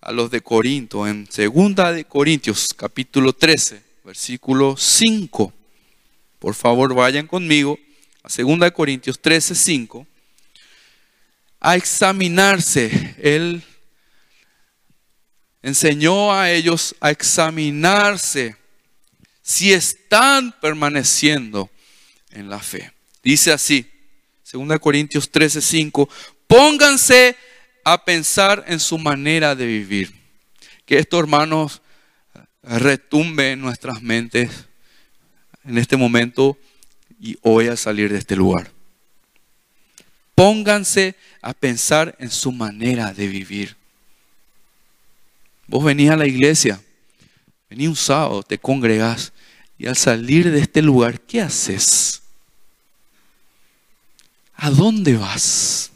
a 0.00 0.10
los 0.10 0.30
de 0.30 0.40
Corinto 0.40 1.06
en 1.06 1.26
2 1.26 1.94
de 1.96 2.06
Corintios 2.06 2.72
capítulo 2.74 3.34
13, 3.34 3.82
versículo 4.04 4.74
5. 4.78 5.52
Por 6.38 6.54
favor, 6.54 6.94
vayan 6.94 7.26
conmigo 7.26 7.78
a 8.22 8.28
2 8.34 8.58
de 8.58 8.72
Corintios 8.72 9.20
13, 9.20 9.54
5 9.54 10.06
a 11.60 11.76
examinarse. 11.76 13.16
Él 13.18 13.62
enseñó 15.62 16.34
a 16.34 16.50
ellos 16.50 16.94
a 17.00 17.10
examinarse 17.10 18.56
si 19.42 19.72
están 19.72 20.54
permaneciendo 20.60 21.70
en 22.30 22.48
la 22.48 22.58
fe. 22.58 22.92
Dice 23.22 23.52
así, 23.52 23.86
2 24.52 24.78
Corintios 24.80 25.30
13, 25.30 25.60
5, 25.60 26.08
pónganse 26.46 27.36
a 27.84 28.04
pensar 28.04 28.64
en 28.66 28.80
su 28.80 28.98
manera 28.98 29.54
de 29.54 29.66
vivir. 29.66 30.12
Que 30.84 30.98
esto, 30.98 31.18
hermanos, 31.18 31.82
retumbe 32.62 33.52
en 33.52 33.60
nuestras 33.60 34.02
mentes 34.02 34.50
en 35.64 35.78
este 35.78 35.96
momento 35.96 36.58
y 37.20 37.38
hoy 37.42 37.68
al 37.68 37.78
salir 37.78 38.12
de 38.12 38.18
este 38.18 38.36
lugar. 38.36 38.70
Pónganse 40.34 41.14
a 41.40 41.54
pensar 41.54 42.16
en 42.18 42.30
su 42.30 42.52
manera 42.52 43.12
de 43.12 43.28
vivir. 43.28 43.76
Vos 45.66 45.84
venís 45.84 46.10
a 46.10 46.16
la 46.16 46.26
iglesia, 46.26 46.80
venís 47.70 47.88
un 47.88 47.96
sábado, 47.96 48.42
te 48.42 48.58
congregás 48.58 49.32
y 49.78 49.86
al 49.86 49.96
salir 49.96 50.50
de 50.50 50.60
este 50.60 50.82
lugar, 50.82 51.20
¿qué 51.20 51.40
haces? 51.40 52.22
¿A 54.54 54.70
dónde 54.70 55.16
vas? 55.16 55.90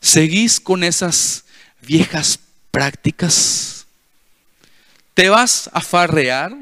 ¿Seguís 0.00 0.60
con 0.60 0.84
esas 0.84 1.44
viejas 1.80 2.38
prácticas? 2.70 3.86
¿Te 5.14 5.28
vas 5.28 5.70
a 5.72 5.80
farrear, 5.80 6.54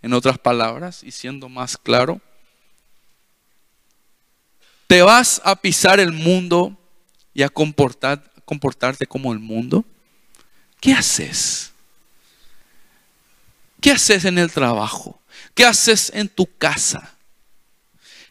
en 0.00 0.12
otras 0.12 0.38
palabras, 0.38 1.02
y 1.02 1.10
siendo 1.10 1.48
más 1.48 1.76
claro? 1.76 2.20
¿Te 4.86 5.02
vas 5.02 5.40
a 5.44 5.56
pisar 5.56 5.98
el 6.00 6.12
mundo 6.12 6.78
y 7.32 7.42
a 7.42 7.48
comportar, 7.48 8.30
comportarte 8.44 9.06
como 9.06 9.32
el 9.32 9.40
mundo? 9.40 9.84
¿Qué 10.84 10.92
haces? 10.92 11.72
¿Qué 13.80 13.90
haces 13.90 14.26
en 14.26 14.36
el 14.36 14.52
trabajo? 14.52 15.18
¿Qué 15.54 15.64
haces 15.64 16.12
en 16.14 16.28
tu 16.28 16.44
casa? 16.58 17.16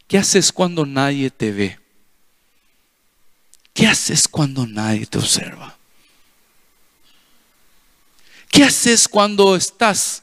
¿Qué 0.08 0.20
haces 0.20 0.52
cuando 0.52 0.86
nadie 0.86 1.32
te 1.32 1.52
ve? 1.52 1.80
¿Qué 3.74 3.88
haces 3.88 4.28
cuando 4.28 4.68
nadie 4.68 5.08
te 5.08 5.18
observa? 5.18 5.76
¿Qué 8.52 8.64
haces 8.64 9.08
cuando 9.08 9.56
estás 9.56 10.22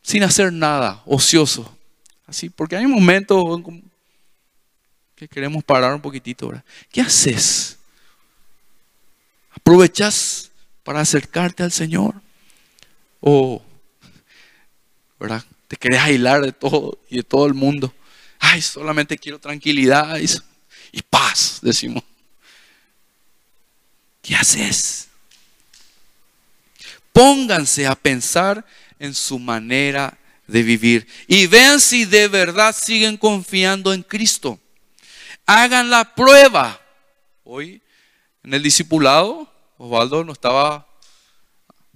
sin 0.00 0.22
hacer 0.22 0.52
nada, 0.52 1.02
ocioso? 1.06 1.76
Así, 2.24 2.50
porque 2.50 2.76
hay 2.76 2.86
momentos 2.86 3.42
que 5.16 5.26
queremos 5.26 5.64
parar 5.64 5.92
un 5.92 6.00
poquitito. 6.00 6.52
¿Qué 6.92 7.00
haces? 7.00 7.78
¿Aprovechas 9.50 10.52
para 10.84 11.00
acercarte 11.00 11.62
al 11.62 11.72
Señor? 11.72 12.14
¿O 13.20 13.62
¿verdad? 15.18 15.42
te 15.66 15.76
querés 15.76 16.00
aislar 16.00 16.42
de 16.42 16.52
todo 16.52 16.98
y 17.10 17.16
de 17.16 17.22
todo 17.22 17.46
el 17.46 17.54
mundo? 17.54 17.92
Ay, 18.38 18.62
solamente 18.62 19.18
quiero 19.18 19.38
tranquilidad 19.38 20.18
y 20.92 21.02
paz, 21.02 21.58
decimos. 21.62 22.04
¿Qué 24.22 24.34
haces? 24.34 25.08
Pónganse 27.12 27.86
a 27.86 27.94
pensar 27.94 28.64
en 28.98 29.14
su 29.14 29.38
manera 29.38 30.18
de 30.46 30.62
vivir 30.62 31.06
y 31.26 31.46
vean 31.46 31.80
si 31.80 32.04
de 32.04 32.28
verdad 32.28 32.74
siguen 32.74 33.16
confiando 33.16 33.92
en 33.92 34.02
Cristo. 34.02 34.58
Hagan 35.46 35.90
la 35.90 36.14
prueba. 36.14 36.80
Hoy 37.44 37.82
en 38.42 38.54
el 38.54 38.62
discipulado, 38.62 39.50
Osvaldo 39.78 40.24
nos 40.24 40.36
estaba 40.36 40.86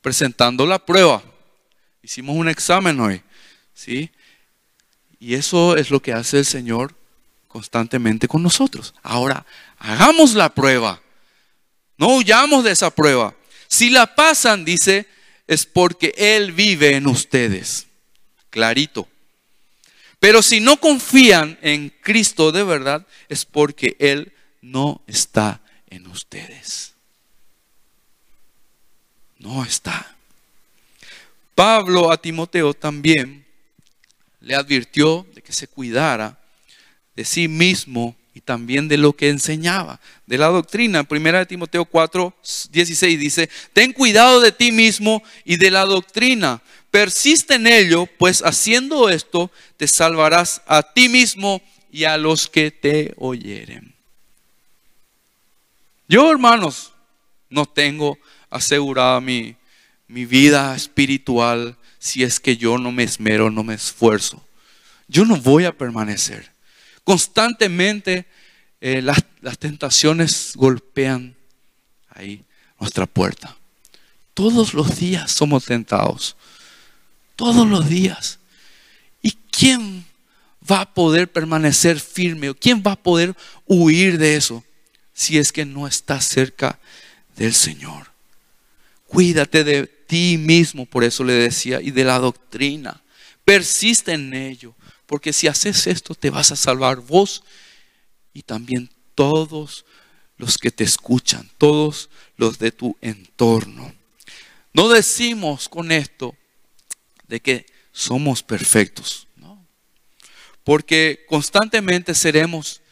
presentando 0.02 0.66
la 0.66 0.78
prueba. 0.78 1.22
Hicimos 2.02 2.36
un 2.36 2.48
examen 2.48 2.98
hoy, 3.00 3.22
¿sí? 3.74 4.10
Y 5.20 5.34
eso 5.34 5.76
es 5.76 5.90
lo 5.90 6.00
que 6.00 6.12
hace 6.12 6.38
el 6.38 6.44
Señor 6.44 6.94
constantemente 7.48 8.28
con 8.28 8.42
nosotros. 8.42 8.94
Ahora, 9.02 9.44
hagamos 9.78 10.34
la 10.34 10.54
prueba. 10.54 11.00
No 11.96 12.16
huyamos 12.16 12.64
de 12.64 12.72
esa 12.72 12.90
prueba. 12.90 13.34
Si 13.66 13.90
la 13.90 14.14
pasan, 14.14 14.64
dice, 14.64 15.06
es 15.46 15.66
porque 15.66 16.14
Él 16.16 16.52
vive 16.52 16.94
en 16.94 17.06
ustedes. 17.06 17.86
Clarito. 18.50 19.08
Pero 20.20 20.42
si 20.42 20.60
no 20.60 20.78
confían 20.78 21.58
en 21.62 21.90
Cristo 22.02 22.52
de 22.52 22.62
verdad, 22.62 23.06
es 23.28 23.44
porque 23.44 23.96
Él 23.98 24.32
no 24.60 25.02
está 25.06 25.60
en 25.90 26.06
ustedes. 26.06 26.94
No 29.38 29.64
está. 29.64 30.16
Pablo 31.54 32.12
a 32.12 32.20
Timoteo 32.20 32.74
también 32.74 33.44
le 34.40 34.54
advirtió 34.54 35.26
de 35.34 35.42
que 35.42 35.52
se 35.52 35.66
cuidara 35.66 36.38
de 37.16 37.24
sí 37.24 37.48
mismo 37.48 38.14
y 38.34 38.40
también 38.40 38.86
de 38.86 38.96
lo 38.96 39.12
que 39.12 39.28
enseñaba, 39.28 40.00
de 40.26 40.38
la 40.38 40.46
doctrina. 40.46 41.02
Primera 41.02 41.40
de 41.40 41.46
Timoteo 41.46 41.84
4, 41.84 42.32
16 42.70 43.18
dice, 43.18 43.50
ten 43.72 43.92
cuidado 43.92 44.40
de 44.40 44.52
ti 44.52 44.70
mismo 44.70 45.22
y 45.44 45.56
de 45.56 45.72
la 45.72 45.84
doctrina. 45.84 46.62
Persiste 46.92 47.54
en 47.54 47.66
ello, 47.66 48.06
pues 48.18 48.42
haciendo 48.42 49.08
esto 49.08 49.50
te 49.76 49.88
salvarás 49.88 50.62
a 50.66 50.82
ti 50.82 51.08
mismo 51.08 51.60
y 51.90 52.04
a 52.04 52.16
los 52.16 52.48
que 52.48 52.70
te 52.70 53.14
oyeren. 53.16 53.94
Yo, 56.08 56.30
hermanos, 56.30 56.92
no 57.50 57.66
tengo 57.66 58.18
asegurada 58.50 59.20
mi, 59.20 59.56
mi 60.06 60.24
vida 60.24 60.74
espiritual 60.74 61.76
si 61.98 62.22
es 62.22 62.40
que 62.40 62.56
yo 62.56 62.78
no 62.78 62.92
me 62.92 63.02
esmero, 63.02 63.50
no 63.50 63.62
me 63.62 63.74
esfuerzo. 63.74 64.42
Yo 65.08 65.24
no 65.24 65.36
voy 65.36 65.64
a 65.64 65.76
permanecer. 65.76 66.52
Constantemente 67.04 68.26
eh, 68.80 69.02
las, 69.02 69.24
las 69.40 69.58
tentaciones 69.58 70.52
golpean 70.54 71.34
ahí 72.10 72.44
nuestra 72.78 73.06
puerta. 73.06 73.56
Todos 74.34 74.74
los 74.74 74.98
días 74.98 75.32
somos 75.32 75.64
tentados. 75.64 76.36
Todos 77.34 77.66
los 77.66 77.88
días. 77.88 78.38
¿Y 79.22 79.32
quién 79.50 80.04
va 80.70 80.82
a 80.82 80.94
poder 80.94 81.30
permanecer 81.30 81.98
firme? 81.98 82.50
¿O 82.50 82.54
quién 82.54 82.82
va 82.86 82.92
a 82.92 83.02
poder 83.02 83.34
huir 83.66 84.18
de 84.18 84.36
eso 84.36 84.64
si 85.12 85.38
es 85.38 85.50
que 85.50 85.64
no 85.64 85.86
está 85.86 86.20
cerca 86.20 86.78
del 87.36 87.54
Señor? 87.54 88.17
Cuídate 89.08 89.64
de 89.64 89.86
ti 89.86 90.36
mismo, 90.38 90.84
por 90.84 91.02
eso 91.02 91.24
le 91.24 91.32
decía, 91.32 91.80
y 91.80 91.90
de 91.90 92.04
la 92.04 92.18
doctrina. 92.18 93.02
Persiste 93.44 94.12
en 94.12 94.34
ello, 94.34 94.74
porque 95.06 95.32
si 95.32 95.48
haces 95.48 95.86
esto 95.86 96.14
te 96.14 96.28
vas 96.28 96.52
a 96.52 96.56
salvar 96.56 96.98
vos 96.98 97.42
y 98.34 98.42
también 98.42 98.90
todos 99.14 99.86
los 100.36 100.58
que 100.58 100.70
te 100.70 100.84
escuchan, 100.84 101.50
todos 101.56 102.10
los 102.36 102.58
de 102.58 102.70
tu 102.70 102.98
entorno. 103.00 103.94
No 104.74 104.90
decimos 104.90 105.70
con 105.70 105.90
esto 105.90 106.36
de 107.26 107.40
que 107.40 107.64
somos 107.90 108.42
perfectos, 108.42 109.26
¿no? 109.36 109.66
Porque 110.62 111.24
constantemente 111.26 112.14
seremos 112.14 112.82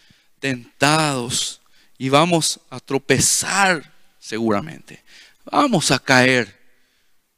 tentados 0.41 1.61
y 1.99 2.09
vamos 2.09 2.61
a 2.71 2.81
tropezar 2.81 3.95
seguramente. 4.19 5.05
Vamos 5.51 5.91
a 5.91 5.99
caer 5.99 6.59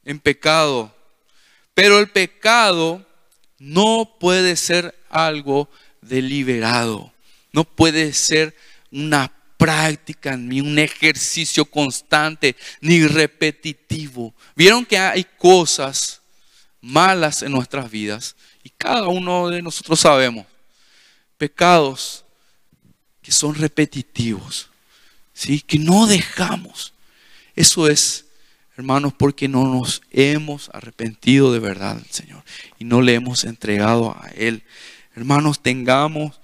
en 0.03 0.19
pecado. 0.19 0.95
Pero 1.73 1.99
el 1.99 2.09
pecado 2.09 3.05
no 3.59 4.17
puede 4.19 4.55
ser 4.55 4.97
algo 5.09 5.69
deliberado. 6.01 7.13
No 7.51 7.63
puede 7.63 8.13
ser 8.13 8.55
una 8.91 9.31
práctica, 9.57 10.37
ni 10.37 10.61
un 10.61 10.79
ejercicio 10.79 11.65
constante, 11.65 12.55
ni 12.81 13.05
repetitivo. 13.05 14.33
Vieron 14.55 14.85
que 14.85 14.97
hay 14.97 15.23
cosas 15.37 16.21
malas 16.81 17.43
en 17.43 17.51
nuestras 17.51 17.91
vidas 17.91 18.35
y 18.63 18.69
cada 18.69 19.07
uno 19.07 19.49
de 19.49 19.61
nosotros 19.61 19.99
sabemos. 19.99 20.45
Pecados 21.37 22.25
que 23.21 23.31
son 23.31 23.53
repetitivos, 23.55 24.69
¿sí? 25.33 25.61
que 25.61 25.77
no 25.77 26.07
dejamos. 26.07 26.93
Eso 27.59 27.89
es, 27.89 28.27
hermanos, 28.77 29.11
porque 29.11 29.49
no 29.49 29.65
nos 29.65 30.01
hemos 30.11 30.69
arrepentido 30.73 31.51
de 31.51 31.59
verdad 31.59 32.01
Señor 32.09 32.41
y 32.77 32.85
no 32.85 33.01
le 33.01 33.15
hemos 33.15 33.43
entregado 33.43 34.11
a 34.11 34.29
Él. 34.29 34.63
Hermanos, 35.13 35.61
tengamos 35.61 36.39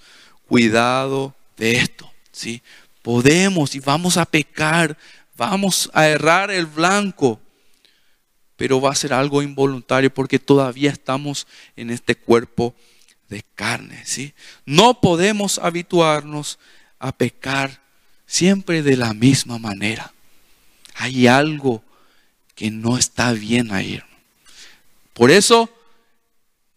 cuidado 0.45 1.33
de 1.55 1.77
esto, 1.77 2.11
¿sí? 2.33 2.61
Podemos 3.01 3.75
y 3.75 3.79
vamos 3.79 4.17
a 4.17 4.25
pecar, 4.25 4.97
vamos 5.37 5.89
a 5.93 6.05
errar 6.05 6.51
el 6.51 6.65
blanco, 6.65 7.39
pero 8.57 8.81
va 8.81 8.91
a 8.91 8.95
ser 8.95 9.13
algo 9.13 9.41
involuntario 9.41 10.13
porque 10.13 10.37
todavía 10.37 10.91
estamos 10.91 11.47
en 11.77 11.91
este 11.91 12.15
cuerpo 12.15 12.75
de 13.29 13.41
carne, 13.55 14.01
¿sí? 14.03 14.33
No 14.65 14.99
podemos 14.99 15.59
habituarnos 15.59 16.59
a 16.99 17.13
pecar 17.13 17.81
siempre 18.25 18.83
de 18.83 18.97
la 18.97 19.13
misma 19.13 19.57
manera. 19.59 20.11
Hay 20.95 21.27
algo 21.27 21.83
que 22.55 22.71
no 22.71 22.97
está 22.97 23.33
bien 23.33 23.71
ahí. 23.71 24.01
Por 25.13 25.29
eso 25.29 25.69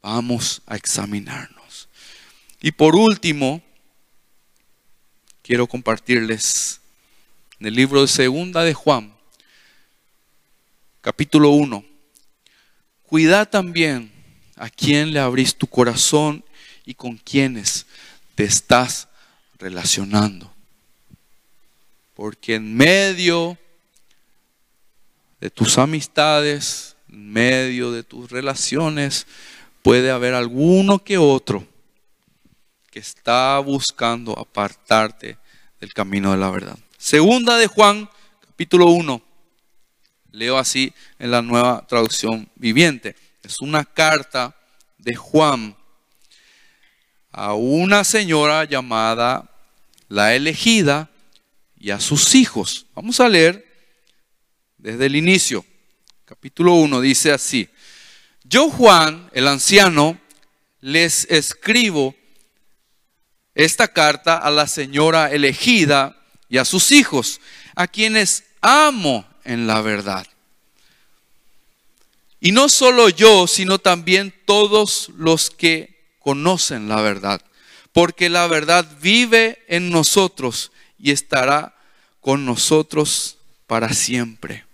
vamos 0.03 0.63
a 0.67 0.77
examinarnos. 0.77 1.89
Y 2.61 2.73
por 2.73 2.97
último, 2.97 3.63
quiero 5.43 5.67
compartirles 5.67 6.81
en 7.61 7.69
el 7.69 7.75
libro 7.75 8.03
de 8.03 8.09
Segunda 8.09 8.65
de 8.65 8.75
Juan, 8.75 9.15
capítulo 11.01 11.51
1. 11.51 11.85
Cuida 13.05 13.47
también 13.47 14.13
a 14.57 14.69
quién 14.69 15.13
le 15.13 15.21
abrís 15.21 15.55
tu 15.55 15.67
corazón 15.69 16.45
y 16.85 16.95
con 16.95 17.17
quienes 17.17 17.87
te 18.35 18.45
estás 18.45 19.09
relacionando. 19.59 20.53
Porque 22.15 22.57
en 22.57 22.77
medio 22.77 23.57
de 25.41 25.51
tus 25.51 25.79
amistades, 25.79 26.97
en 27.09 27.33
medio 27.33 27.93
de 27.93 28.03
tus 28.03 28.31
relaciones, 28.31 29.27
puede 29.83 30.11
haber 30.11 30.35
alguno 30.35 30.99
que 30.99 31.19
otro 31.19 31.67
que 32.91 32.99
está 32.99 33.59
buscando 33.59 34.39
apartarte 34.39 35.39
del 35.81 35.93
camino 35.93 36.33
de 36.33 36.39
la 36.39 36.51
verdad. 36.51 36.79
Segunda 36.97 37.57
de 37.57 37.67
Juan, 37.67 38.11
capítulo 38.45 38.87
1. 38.87 39.23
Leo 40.33 40.59
así 40.59 40.93
en 41.19 41.31
la 41.31 41.43
nueva 41.43 41.87
traducción 41.87 42.49
viviente. 42.57 43.15
Es 43.43 43.61
una 43.61 43.85
carta 43.85 44.57
de 44.99 45.15
Juan 45.15 45.77
a 47.31 47.55
una 47.55 48.05
señora 48.05 48.65
llamada 48.65 49.51
la 50.09 50.35
elegida 50.35 51.11
y 51.79 51.91
a 51.91 52.01
sus 52.01 52.35
hijos. 52.35 52.87
Vamos 52.95 53.21
a 53.21 53.29
leer 53.29 53.68
desde 54.79 55.07
el 55.07 55.17
inicio. 55.17 55.65
Capítulo 56.25 56.75
1 56.75 57.01
dice 57.01 57.33
así. 57.33 57.69
Yo 58.45 58.71
Juan, 58.71 59.29
el 59.35 59.49
anciano, 59.49 60.19
les 60.81 61.27
escribo 61.31 62.15
esta 63.55 63.89
carta 63.89 64.39
a 64.39 64.51
la 64.51 64.67
señora 64.67 65.31
elegida 65.33 66.17
y 66.49 66.59
a 66.59 66.65
sus 66.65 66.93
hijos, 66.93 67.41
a 67.75 67.89
quienes 67.89 68.45
amo 68.61 69.29
en 69.45 69.67
la 69.67 69.83
verdad. 69.83 70.27
Y 72.41 72.53
no 72.53 72.69
solo 72.69 73.09
yo, 73.09 73.47
sino 73.49 73.79
también 73.79 74.33
todos 74.45 75.11
los 75.17 75.51
que 75.51 75.99
conocen 76.21 76.89
la 76.89 77.01
verdad, 77.01 77.43
porque 77.93 78.29
la 78.29 78.47
verdad 78.47 78.87
vive 79.01 79.65
en 79.67 79.91
nosotros 79.91 80.71
y 80.99 81.11
estará 81.11 81.75
con 82.21 82.45
nosotros 82.45 83.39
para 83.67 83.93
siempre. 83.93 84.68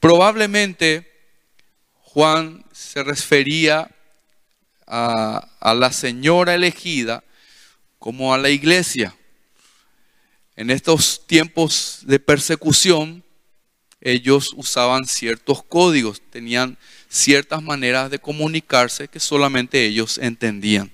Probablemente 0.00 1.06
Juan 1.92 2.64
se 2.72 3.04
refería 3.04 3.94
a, 4.86 5.74
la 5.74 5.92
señora 5.92 6.54
elegida 6.54 7.22
como 7.98 8.34
a 8.34 8.38
la 8.38 8.48
iglesia. 8.48 9.14
En 10.56 10.70
estos 10.70 11.26
tiempos 11.26 12.00
de 12.02 12.18
persecución, 12.18 13.22
ellos 14.00 14.52
usaban 14.56 15.04
ciertos 15.04 15.62
códigos, 15.62 16.22
tenían 16.30 16.78
ciertas 17.08 17.62
maneras 17.62 18.10
de 18.10 18.18
comunicarse 18.18 19.06
que 19.06 19.20
solamente 19.20 19.84
ellos 19.84 20.16
entendían. 20.16 20.90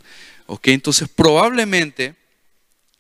¿Ok? 0.47 0.69
Entonces 0.69 1.09
probablemente 1.09 2.17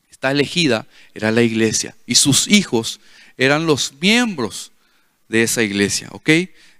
esta 0.08 0.30
elegida 0.30 0.86
era 1.14 1.32
la 1.32 1.42
iglesia 1.42 1.96
y 2.06 2.14
sus 2.14 2.48
hijos 2.48 3.00
eran 3.36 3.66
los 3.66 3.92
miembros 4.00 4.72
de 5.28 5.42
esa 5.42 5.62
iglesia. 5.62 6.08
¿Ok? 6.12 6.30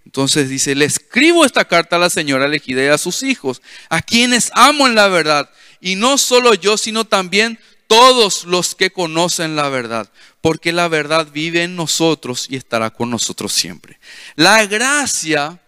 Entonces 0.05 0.49
dice, 0.49 0.75
le 0.75 0.85
escribo 0.85 1.45
esta 1.45 1.65
carta 1.65 1.97
a 1.97 1.99
la 1.99 2.11
señora 2.11 2.47
elegida 2.47 2.83
y 2.85 2.87
a 2.87 2.97
sus 2.97 3.25
hijos, 3.25 3.61
a 3.91 4.01
quienes 4.01 4.51
amo 4.55 4.87
en 4.87 4.95
la 4.95 5.09
verdad 5.09 5.51
y 5.81 5.97
no 5.97 6.17
solo 6.17 6.55
yo, 6.55 6.77
sino 6.77 7.05
también 7.05 7.59
todos 7.89 8.45
los 8.45 8.75
que 8.75 8.91
conocen 8.91 9.57
la 9.57 9.69
verdad, 9.69 10.11
porque 10.41 10.73
la 10.73 10.89
verdad 10.89 11.29
vive 11.33 11.65
en 11.65 11.77
nosotros 11.77 12.47
y 12.49 12.57
estará 12.57 12.91
con 12.91 13.11
nosotros 13.11 13.53
siempre. 13.53 13.99
La 14.37 14.65
gracia, 14.67 15.61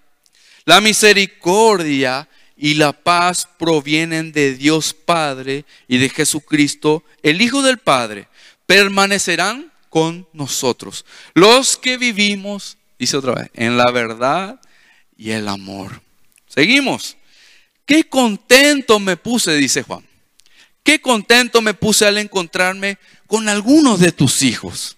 la 0.65 0.81
misericordia 0.81 2.29
y 2.57 2.75
la 2.75 2.93
paz 2.93 3.49
provienen 3.59 4.33
de 4.33 4.55
Dios 4.55 4.95
Padre 4.95 5.65
y 5.87 5.99
de 5.99 6.09
Jesucristo, 6.09 7.05
el 7.23 7.41
Hijo 7.41 7.63
del 7.63 7.79
Padre, 7.79 8.29
permanecerán 8.67 9.73
con 9.89 10.29
nosotros. 10.33 11.05
Los 11.35 11.77
que 11.77 11.97
vivimos, 11.97 12.77
dice 12.99 13.17
otra 13.17 13.35
vez, 13.35 13.51
en 13.55 13.77
la 13.77 13.91
verdad 13.91 14.61
y 15.17 15.31
el 15.31 15.49
amor. 15.49 16.03
Seguimos. 16.47 17.17
Qué 17.85 18.05
contento 18.05 18.99
me 18.99 19.17
puse, 19.17 19.55
dice 19.57 19.83
Juan. 19.83 20.07
Qué 20.83 21.01
contento 21.01 21.61
me 21.61 21.75
puse 21.75 22.07
al 22.07 22.19
encontrarme 22.19 22.99
con 23.27 23.49
algunos 23.49 24.01
de 24.01 24.13
tus 24.13 24.43
hijos 24.43 24.97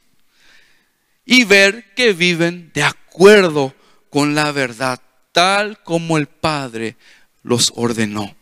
y 1.25 1.45
ver 1.45 1.95
que 1.95 2.13
viven 2.13 2.71
de 2.75 2.83
acuerdo 2.83 3.75
con 4.09 4.35
la 4.35 4.53
verdad, 4.53 5.01
tal 5.33 5.83
como 5.83 6.19
el 6.19 6.27
Padre 6.27 6.97
los 7.43 7.73
ordenó. 7.77 8.37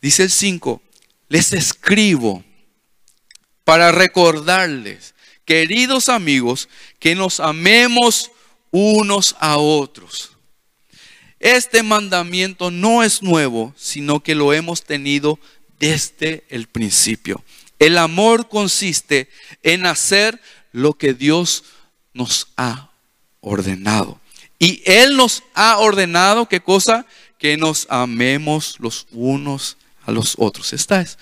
Dice 0.00 0.24
el 0.24 0.30
5, 0.30 0.82
les 1.28 1.52
escribo 1.52 2.44
para 3.64 3.92
recordarles, 3.92 5.14
queridos 5.48 6.10
amigos, 6.10 6.68
que 6.98 7.14
nos 7.14 7.40
amemos 7.40 8.30
unos 8.70 9.34
a 9.40 9.56
otros. 9.56 10.32
Este 11.40 11.82
mandamiento 11.82 12.70
no 12.70 13.02
es 13.02 13.22
nuevo, 13.22 13.72
sino 13.74 14.20
que 14.20 14.34
lo 14.34 14.52
hemos 14.52 14.84
tenido 14.84 15.38
desde 15.80 16.44
el 16.50 16.66
principio. 16.66 17.42
El 17.78 17.96
amor 17.96 18.50
consiste 18.50 19.30
en 19.62 19.86
hacer 19.86 20.38
lo 20.72 20.92
que 20.98 21.14
Dios 21.14 21.64
nos 22.12 22.48
ha 22.58 22.90
ordenado. 23.40 24.20
Y 24.58 24.82
Él 24.84 25.16
nos 25.16 25.44
ha 25.54 25.78
ordenado, 25.78 26.46
¿qué 26.46 26.60
cosa? 26.60 27.06
Que 27.38 27.56
nos 27.56 27.86
amemos 27.88 28.76
los 28.80 29.06
unos 29.12 29.78
a 30.04 30.12
los 30.12 30.34
otros. 30.36 30.74
Esta 30.74 31.00
es 31.00 31.16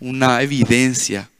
una 0.00 0.42
evidencia 0.42 1.30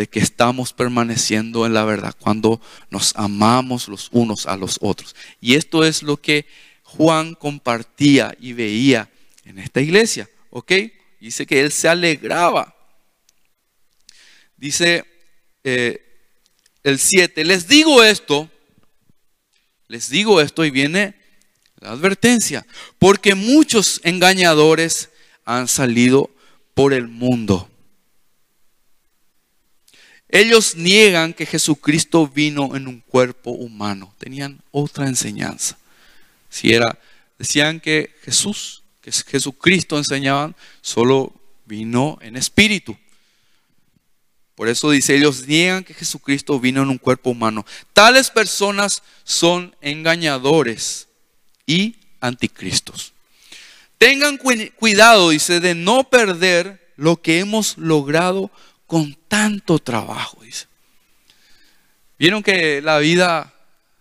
de 0.00 0.08
que 0.08 0.20
estamos 0.20 0.72
permaneciendo 0.72 1.66
en 1.66 1.74
la 1.74 1.84
verdad 1.84 2.16
cuando 2.18 2.58
nos 2.88 3.12
amamos 3.16 3.86
los 3.86 4.08
unos 4.12 4.46
a 4.46 4.56
los 4.56 4.78
otros. 4.80 5.14
Y 5.42 5.56
esto 5.56 5.84
es 5.84 6.02
lo 6.02 6.16
que 6.16 6.46
Juan 6.82 7.34
compartía 7.34 8.34
y 8.40 8.54
veía 8.54 9.10
en 9.44 9.58
esta 9.58 9.82
iglesia, 9.82 10.30
¿ok? 10.48 10.72
Dice 11.20 11.44
que 11.44 11.60
él 11.60 11.70
se 11.70 11.86
alegraba 11.88 12.74
Dice 14.60 15.06
eh, 15.64 16.04
el 16.82 16.98
7, 16.98 17.46
les 17.46 17.66
digo 17.66 18.04
esto, 18.04 18.50
les 19.88 20.10
digo 20.10 20.38
esto 20.42 20.66
y 20.66 20.70
viene 20.70 21.14
la 21.78 21.92
advertencia, 21.92 22.66
porque 22.98 23.34
muchos 23.34 24.02
engañadores 24.04 25.08
han 25.46 25.66
salido 25.66 26.28
por 26.74 26.92
el 26.92 27.08
mundo. 27.08 27.69
Ellos 30.32 30.76
niegan 30.76 31.34
que 31.34 31.44
Jesucristo 31.44 32.28
vino 32.28 32.76
en 32.76 32.86
un 32.86 33.00
cuerpo 33.00 33.50
humano. 33.50 34.14
Tenían 34.18 34.60
otra 34.70 35.06
enseñanza. 35.06 35.76
Si 36.48 36.72
era, 36.72 36.98
decían 37.38 37.80
que 37.80 38.14
Jesús, 38.22 38.82
que 39.00 39.10
Jesucristo 39.10 39.98
enseñaban, 39.98 40.54
solo 40.82 41.32
vino 41.66 42.18
en 42.20 42.36
espíritu. 42.36 42.96
Por 44.54 44.68
eso 44.68 44.90
dice, 44.90 45.16
ellos 45.16 45.46
niegan 45.46 45.82
que 45.82 45.94
Jesucristo 45.94 46.60
vino 46.60 46.82
en 46.82 46.90
un 46.90 46.98
cuerpo 46.98 47.30
humano. 47.30 47.64
Tales 47.92 48.30
personas 48.30 49.02
son 49.24 49.74
engañadores 49.80 51.08
y 51.66 51.96
anticristos. 52.20 53.14
Tengan 53.98 54.38
cuidado, 54.38 55.30
dice, 55.30 55.60
de 55.60 55.74
no 55.74 56.04
perder 56.04 56.92
lo 56.96 57.20
que 57.20 57.38
hemos 57.38 57.78
logrado 57.78 58.50
con 58.90 59.16
tanto 59.28 59.78
trabajo, 59.78 60.42
dice. 60.42 60.66
Vieron 62.18 62.42
que 62.42 62.82
la 62.82 62.98
vida 62.98 63.54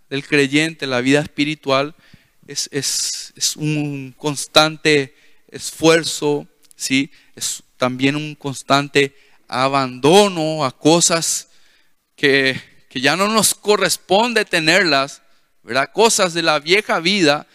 del 0.10 0.26
creyente, 0.26 0.88
la 0.88 1.00
vida 1.02 1.20
espiritual, 1.20 1.94
es, 2.48 3.32
un 3.56 4.16
constante 4.18 5.16
esfuerzo, 5.52 6.48
¿sí? 6.76 7.12
es 7.36 7.62
también 7.78 8.16
un 8.16 8.34
constante 8.34 9.16
abandono 9.48 10.66
a 10.66 10.76
cosas 10.76 11.50
que, 12.16 12.60
ya 12.96 13.16
no 13.16 13.28
nos 13.28 13.54
corresponde 13.54 14.44
tenerlas, 14.44 15.22
¿verdad? 15.62 15.92
Cosas 15.94 16.34
de 16.34 16.42
la 16.42 16.58
vieja 16.58 17.00
vida, 17.00 17.46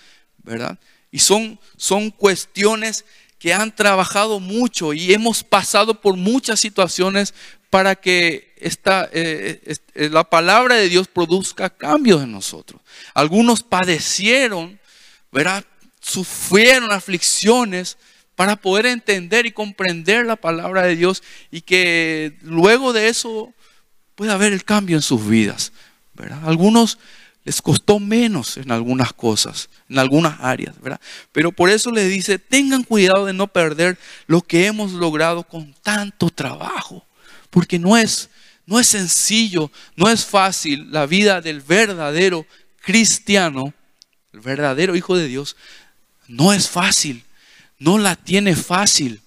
¿verdad? 0.44 0.78
Y 1.10 1.18
son, 1.18 1.58
son 1.76 2.12
cuestiones 2.12 3.04
que 3.44 3.52
han 3.52 3.76
trabajado 3.76 4.40
mucho 4.40 4.94
y 4.94 5.12
hemos 5.12 5.44
pasado 5.44 6.00
por 6.00 6.16
muchas 6.16 6.58
situaciones 6.60 7.34
para 7.68 7.94
que 7.94 8.54
esta, 8.56 9.06
eh, 9.12 9.60
eh, 9.94 10.08
la 10.08 10.24
palabra 10.24 10.76
de 10.76 10.88
Dios 10.88 11.08
produzca 11.08 11.68
cambios 11.68 12.22
en 12.22 12.32
nosotros. 12.32 12.80
Algunos 13.12 13.62
padecieron, 13.62 14.80
¿verdad? 15.30 15.62
Sufrieron 16.00 16.90
aflicciones, 16.90 17.98
para 18.34 18.56
poder 18.56 18.86
entender 18.86 19.44
y 19.44 19.52
comprender 19.52 20.24
la 20.24 20.36
palabra 20.36 20.84
de 20.84 20.96
Dios 20.96 21.22
y 21.50 21.60
que 21.60 22.38
luego 22.40 22.94
de 22.94 23.08
eso 23.08 23.52
pueda 24.14 24.32
haber 24.32 24.54
el 24.54 24.64
cambio 24.64 24.96
en 24.96 25.02
sus 25.02 25.28
vidas. 25.28 25.70
¿verdad? 26.14 26.40
Algunos 26.46 26.98
les 27.44 27.60
costó 27.60 28.00
menos 28.00 28.56
en 28.56 28.72
algunas 28.72 29.12
cosas, 29.12 29.68
en 29.88 29.98
algunas 29.98 30.40
áreas, 30.40 30.80
¿verdad? 30.80 31.00
Pero 31.32 31.52
por 31.52 31.70
eso 31.70 31.90
les 31.90 32.08
dice, 32.10 32.38
tengan 32.38 32.84
cuidado 32.84 33.26
de 33.26 33.32
no 33.32 33.46
perder 33.48 33.98
lo 34.26 34.40
que 34.40 34.66
hemos 34.66 34.92
logrado 34.92 35.42
con 35.44 35.74
tanto 35.82 36.30
trabajo, 36.30 37.04
porque 37.50 37.78
no 37.78 37.96
es, 37.96 38.30
no 38.66 38.80
es 38.80 38.88
sencillo, 38.88 39.70
no 39.96 40.08
es 40.08 40.24
fácil 40.24 40.90
la 40.90 41.06
vida 41.06 41.40
del 41.40 41.60
verdadero 41.60 42.46
cristiano, 42.80 43.74
el 44.32 44.40
verdadero 44.40 44.96
hijo 44.96 45.16
de 45.16 45.28
Dios, 45.28 45.56
no 46.26 46.52
es 46.52 46.68
fácil 46.68 47.24
no 47.78 47.98
la 47.98 48.16
tiene 48.16 48.56
fácil. 48.56 49.20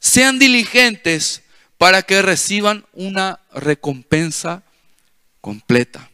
Sean 0.00 0.38
diligentes 0.38 1.42
para 1.78 2.02
que 2.02 2.20
reciban 2.22 2.84
una 2.92 3.40
recompensa 3.54 4.64
completa. 5.40 6.10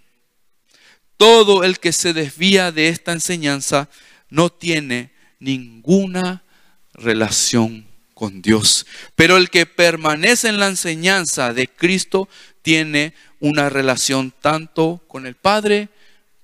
Todo 1.16 1.64
el 1.64 1.80
que 1.80 1.92
se 1.92 2.12
desvía 2.12 2.70
de 2.70 2.88
esta 2.88 3.12
enseñanza 3.12 3.88
no 4.28 4.50
tiene 4.50 5.10
ninguna 5.38 6.42
relación 6.92 7.86
con 8.12 8.42
Dios. 8.42 8.86
Pero 9.14 9.38
el 9.38 9.48
que 9.48 9.64
permanece 9.64 10.48
en 10.48 10.60
la 10.60 10.68
enseñanza 10.68 11.54
de 11.54 11.68
Cristo 11.68 12.28
tiene 12.62 13.14
una 13.40 13.70
relación 13.70 14.32
tanto 14.40 15.02
con 15.08 15.26
el 15.26 15.34
Padre 15.34 15.88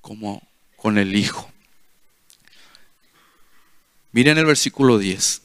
como 0.00 0.42
con 0.76 0.98
el 0.98 1.14
Hijo. 1.14 1.52
Miren 4.12 4.38
el 4.38 4.46
versículo 4.46 4.98
10. 4.98 5.42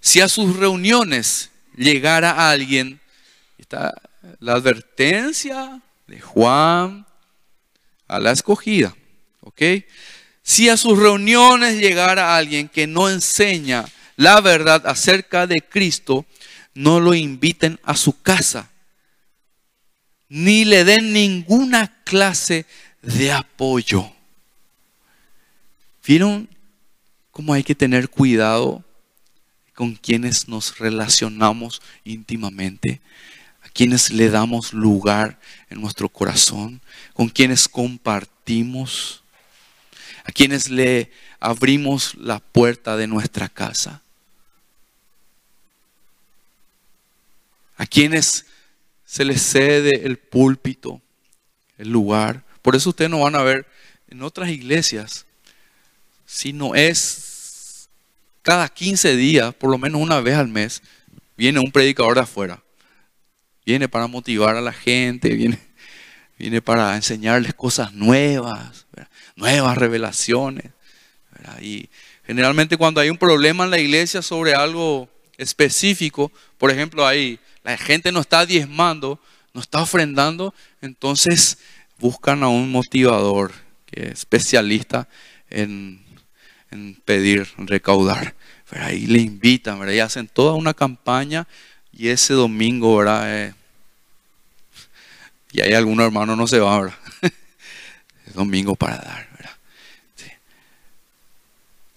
Si 0.00 0.20
a 0.20 0.28
sus 0.28 0.56
reuniones 0.56 1.51
llegara 1.76 2.50
alguien, 2.50 3.00
está 3.58 3.94
la 4.40 4.54
advertencia 4.54 5.80
de 6.06 6.20
Juan 6.20 7.06
a 8.08 8.18
la 8.18 8.32
escogida, 8.32 8.94
¿ok? 9.40 9.62
Si 10.42 10.68
a 10.68 10.76
sus 10.76 10.98
reuniones 10.98 11.78
llegara 11.78 12.36
alguien 12.36 12.68
que 12.68 12.86
no 12.86 13.08
enseña 13.08 13.84
la 14.16 14.40
verdad 14.40 14.86
acerca 14.86 15.46
de 15.46 15.60
Cristo, 15.62 16.26
no 16.74 17.00
lo 17.00 17.14
inviten 17.14 17.78
a 17.84 17.96
su 17.96 18.20
casa, 18.22 18.70
ni 20.28 20.64
le 20.64 20.84
den 20.84 21.12
ninguna 21.12 22.02
clase 22.04 22.66
de 23.02 23.32
apoyo. 23.32 24.12
¿Vieron 26.06 26.48
cómo 27.30 27.54
hay 27.54 27.62
que 27.62 27.74
tener 27.74 28.08
cuidado 28.08 28.84
con 29.82 29.96
quienes 29.96 30.46
nos 30.46 30.78
relacionamos 30.78 31.82
íntimamente, 32.04 33.00
a 33.64 33.68
quienes 33.68 34.12
le 34.12 34.30
damos 34.30 34.72
lugar 34.72 35.40
en 35.70 35.80
nuestro 35.80 36.08
corazón, 36.08 36.80
con 37.14 37.28
quienes 37.28 37.66
compartimos, 37.66 39.24
a 40.22 40.30
quienes 40.30 40.70
le 40.70 41.10
abrimos 41.40 42.14
la 42.14 42.38
puerta 42.38 42.96
de 42.96 43.08
nuestra 43.08 43.48
casa, 43.48 44.02
a 47.76 47.84
quienes 47.84 48.46
se 49.04 49.24
les 49.24 49.42
cede 49.42 50.06
el 50.06 50.16
púlpito, 50.16 51.02
el 51.76 51.90
lugar. 51.90 52.44
Por 52.62 52.76
eso 52.76 52.90
ustedes 52.90 53.10
no 53.10 53.18
van 53.18 53.34
a 53.34 53.42
ver 53.42 53.66
en 54.08 54.22
otras 54.22 54.48
iglesias 54.48 55.26
si 56.24 56.52
no 56.52 56.76
es 56.76 57.31
cada 58.42 58.68
15 58.68 59.16
días, 59.16 59.54
por 59.54 59.70
lo 59.70 59.78
menos 59.78 60.00
una 60.00 60.20
vez 60.20 60.36
al 60.36 60.48
mes, 60.48 60.82
viene 61.36 61.60
un 61.60 61.70
predicador 61.70 62.16
de 62.16 62.22
afuera. 62.22 62.62
Viene 63.64 63.88
para 63.88 64.08
motivar 64.08 64.56
a 64.56 64.60
la 64.60 64.72
gente, 64.72 65.34
viene, 65.34 65.58
viene 66.38 66.60
para 66.60 66.96
enseñarles 66.96 67.54
cosas 67.54 67.92
nuevas, 67.92 68.86
nuevas 69.36 69.78
revelaciones. 69.78 70.72
Y 71.60 71.88
generalmente 72.26 72.76
cuando 72.76 73.00
hay 73.00 73.10
un 73.10 73.18
problema 73.18 73.64
en 73.64 73.70
la 73.70 73.78
iglesia 73.78 74.22
sobre 74.22 74.54
algo 74.54 75.08
específico, 75.38 76.32
por 76.58 76.70
ejemplo, 76.70 77.06
ahí 77.06 77.38
la 77.62 77.76
gente 77.76 78.10
no 78.10 78.20
está 78.20 78.44
diezmando, 78.44 79.20
no 79.54 79.60
está 79.60 79.80
ofrendando, 79.82 80.54
entonces 80.80 81.58
buscan 81.98 82.42
a 82.42 82.48
un 82.48 82.70
motivador 82.70 83.52
que 83.86 84.06
es 84.06 84.12
especialista 84.12 85.08
en 85.48 86.01
en 86.72 87.00
pedir, 87.04 87.48
recaudar. 87.58 88.34
Pero 88.68 88.84
ahí 88.84 89.06
le 89.06 89.20
invitan, 89.20 89.78
¿verdad? 89.78 89.94
y 89.94 90.00
hacen 90.00 90.28
toda 90.28 90.54
una 90.54 90.74
campaña 90.74 91.46
y 91.92 92.08
ese 92.08 92.32
domingo, 92.32 92.96
¿verdad? 92.96 93.46
Eh, 93.46 93.54
y 95.52 95.60
hay 95.60 95.74
algunos 95.74 96.06
hermanos 96.06 96.36
no 96.36 96.46
se 96.46 96.58
van, 96.58 96.82
¿verdad? 96.82 96.98
es 98.26 98.34
domingo 98.34 98.74
para 98.74 98.96
dar, 98.96 99.28
¿verdad? 99.36 99.56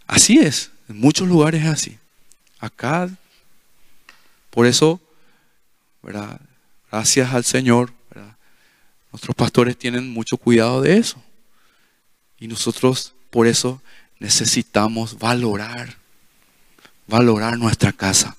Así 0.05 0.37
es, 0.37 0.71
en 0.89 0.99
muchos 0.99 1.27
lugares 1.27 1.63
es 1.63 1.69
así. 1.69 1.97
Acá, 2.59 3.09
por 4.49 4.65
eso, 4.65 4.99
¿verdad? 6.03 6.39
Gracias 6.91 7.33
al 7.33 7.45
Señor, 7.45 7.93
¿verdad? 8.09 8.35
Nuestros 9.11 9.35
pastores 9.35 9.77
tienen 9.77 10.11
mucho 10.11 10.37
cuidado 10.37 10.81
de 10.81 10.97
eso. 10.97 11.23
Y 12.37 12.47
nosotros, 12.47 13.13
por 13.29 13.47
eso, 13.47 13.81
necesitamos 14.19 15.19
valorar, 15.19 15.97
valorar 17.07 17.57
nuestra 17.57 17.91
casa, 17.91 18.35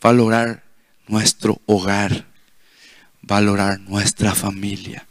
valorar 0.00 0.62
nuestro 1.08 1.60
hogar, 1.66 2.26
valorar 3.22 3.80
nuestra 3.80 4.34
familia, 4.34 5.06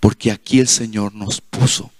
porque 0.00 0.30
aquí 0.30 0.60
el 0.60 0.68
Señor 0.68 1.14
nos 1.14 1.40
puso 1.40 1.90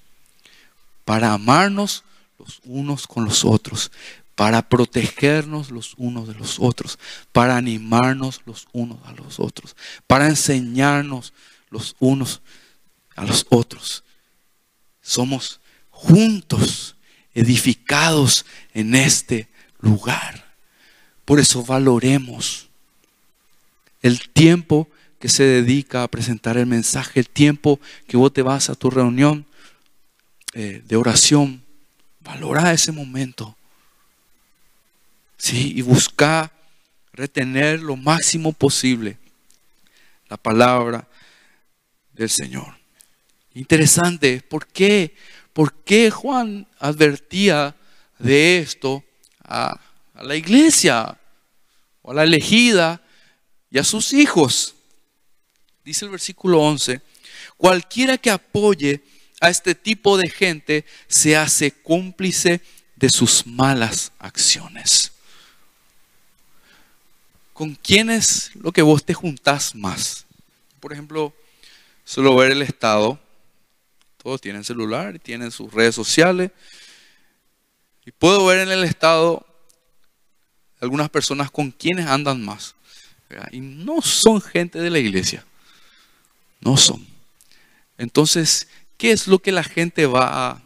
para 1.05 1.33
amarnos 1.33 2.05
los 2.39 2.61
unos 2.64 3.07
con 3.07 3.24
los 3.24 3.45
otros, 3.45 3.91
para 4.35 4.68
protegernos 4.68 5.70
los 5.70 5.95
unos 5.97 6.29
de 6.29 6.35
los 6.35 6.59
otros, 6.61 6.99
para 7.33 7.57
animarnos 7.57 8.43
los 8.45 8.68
unos 8.72 8.99
a 9.07 9.12
los 9.12 9.41
otros, 9.41 9.77
para 10.07 10.29
enseñarnos 10.29 11.33
los 11.70 11.97
unos 11.99 12.43
a 13.16 13.24
los 13.24 13.47
otros. 13.49 14.05
Somos 15.01 15.61
juntos, 15.97 16.94
edificados 17.34 18.44
en 18.74 18.94
este 18.94 19.49
lugar. 19.80 20.55
Por 21.24 21.40
eso 21.40 21.64
valoremos 21.64 22.68
el 24.03 24.28
tiempo 24.28 24.88
que 25.18 25.30
se 25.30 25.42
dedica 25.44 26.03
a 26.03 26.09
presentar 26.09 26.59
el 26.59 26.66
mensaje, 26.66 27.18
el 27.18 27.30
tiempo 27.30 27.80
que 28.07 28.18
vos 28.18 28.32
te 28.32 28.42
vas 28.42 28.68
a 28.68 28.74
tu 28.74 28.90
reunión 28.90 29.47
eh, 30.53 30.82
de 30.86 30.97
oración. 30.97 31.64
Valora 32.20 32.72
ese 32.72 32.92
momento. 32.92 33.57
Sí, 35.38 35.72
y 35.76 35.80
busca 35.80 36.53
retener 37.14 37.80
lo 37.80 37.97
máximo 37.97 38.53
posible 38.53 39.16
la 40.28 40.36
palabra 40.36 41.09
del 42.12 42.28
Señor. 42.28 42.76
Interesante, 43.55 44.42
¿por 44.42 44.66
qué? 44.66 45.14
¿Por 45.57 45.73
qué 45.73 46.11
Juan 46.11 46.67
advertía 46.79 47.75
de 48.19 48.59
esto 48.59 49.03
a, 49.43 49.81
la 50.17 50.37
iglesia 50.37 51.19
o 52.03 52.11
a 52.11 52.15
la 52.15 52.25
elegida 52.25 53.01
y 53.71 53.79
a 53.79 53.85
sus 53.85 54.13
hijos? 54.13 54.75
Dice 55.83 56.05
el 56.05 56.11
versículo 56.11 56.61
11, 56.61 57.01
cualquiera 57.57 58.19
que 58.19 58.29
apoye 58.29 59.01
a 59.41 59.49
este 59.49 59.75
tipo 59.75 60.19
de 60.19 60.29
gente 60.29 60.85
se 61.09 61.39
hace 61.39 61.71
cómplice 61.71 62.61
de 62.95 63.09
sus 63.09 63.47
malas 63.47 64.13
acciones. 64.19 65.13
¿Con 67.55 67.77
quién 67.77 68.11
es 68.11 68.51
lo 68.57 68.73
que 68.73 68.83
vos 68.83 69.03
te 69.07 69.15
juntás 69.15 69.75
más? 69.75 70.27
Por 70.81 70.93
ejemplo, 70.93 71.33
solo 72.05 72.37
ver 72.37 72.53
el 72.53 72.61
estado. 72.61 73.19
Todos 74.27 74.41
tienen 74.41 74.64
celular, 74.64 75.20
tienen 75.20 75.53
sus 75.53 75.72
redes 75.72 75.95
sociales. 75.95 76.51
Y 78.05 78.11
puedo 78.11 78.45
ver 78.45 78.59
en 78.59 78.72
el 78.72 78.83
estado 78.83 79.47
algunas 80.81 81.09
personas 81.11 81.49
con 81.49 81.70
quienes 81.70 82.09
andan 82.09 82.45
más. 82.45 82.74
Y 83.53 83.61
no 83.61 84.03
son 84.03 84.41
gente 84.41 84.81
de 84.81 84.91
la 84.91 84.99
iglesia. 84.99 85.45
No 86.61 86.77
son. 86.77 87.07
Entonces, 87.99 88.66
¿qué 88.97 89.12
es 89.12 89.29
lo 89.29 89.39
que 89.39 89.53
la 89.53 89.62
gente 89.62 90.07
va 90.07 90.49
a 90.49 90.62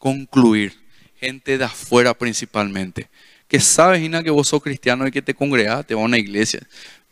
concluir? 0.00 0.76
Gente 1.20 1.58
de 1.58 1.64
afuera 1.64 2.12
principalmente 2.12 3.08
que 3.46 3.60
sabe, 3.60 4.00
Gina, 4.00 4.24
que 4.24 4.30
vos 4.30 4.48
sos 4.48 4.60
cristiano 4.60 5.06
y 5.06 5.12
que 5.12 5.22
te 5.22 5.32
congregas, 5.32 5.86
te 5.86 5.94
va 5.94 6.00
a 6.00 6.06
una 6.06 6.18
iglesia, 6.18 6.66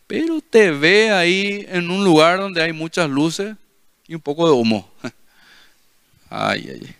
pero 0.07 0.41
te 0.41 0.71
ve 0.71 1.09
ahí 1.09 1.65
en 1.69 1.89
un 1.89 2.03
lugar 2.03 2.37
donde 2.37 2.61
hay 2.61 2.73
muchas 2.73 3.09
luces 3.09 3.55
y 4.07 4.13
un 4.13 4.21
poco 4.21 4.45
de 4.45 4.51
humo. 4.51 4.91
Ay, 6.29 6.69
ay. 6.69 6.95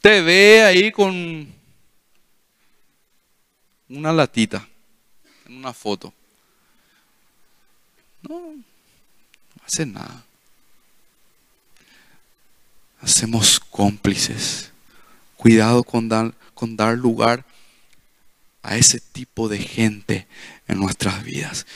Te 0.00 0.20
ve 0.20 0.62
ahí 0.62 0.92
con 0.92 1.52
una 3.88 4.12
latita 4.12 4.68
en 5.46 5.56
una 5.56 5.72
foto. 5.72 6.12
No, 8.22 8.40
no 8.40 8.64
hace 9.64 9.86
nada. 9.86 10.24
Hacemos 13.00 13.60
cómplices 13.60 14.72
Cuidado 15.36 15.84
con 15.84 16.08
dar, 16.08 16.34
con 16.54 16.76
dar 16.76 16.96
lugar 16.96 17.44
a 18.62 18.76
ese 18.76 19.00
tipo 19.00 19.48
de 19.48 19.58
gente 19.58 20.26
en 20.66 20.78
nuestras 20.78 21.22
vidas, 21.22 21.66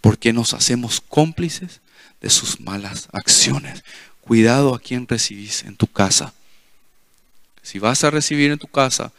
porque 0.00 0.32
nos 0.32 0.54
hacemos 0.54 1.00
cómplices 1.00 1.80
de 2.26 2.30
sus 2.30 2.58
malas 2.58 3.08
acciones. 3.12 3.84
Cuidado 4.20 4.74
a 4.74 4.80
quien 4.80 5.06
recibís 5.06 5.62
en 5.62 5.76
tu 5.76 5.86
casa. 5.86 6.34
Si 7.62 7.78
vas 7.78 8.02
a 8.02 8.10
recibir 8.10 8.50
en 8.50 8.58
tu 8.58 8.66
casa 8.66 9.12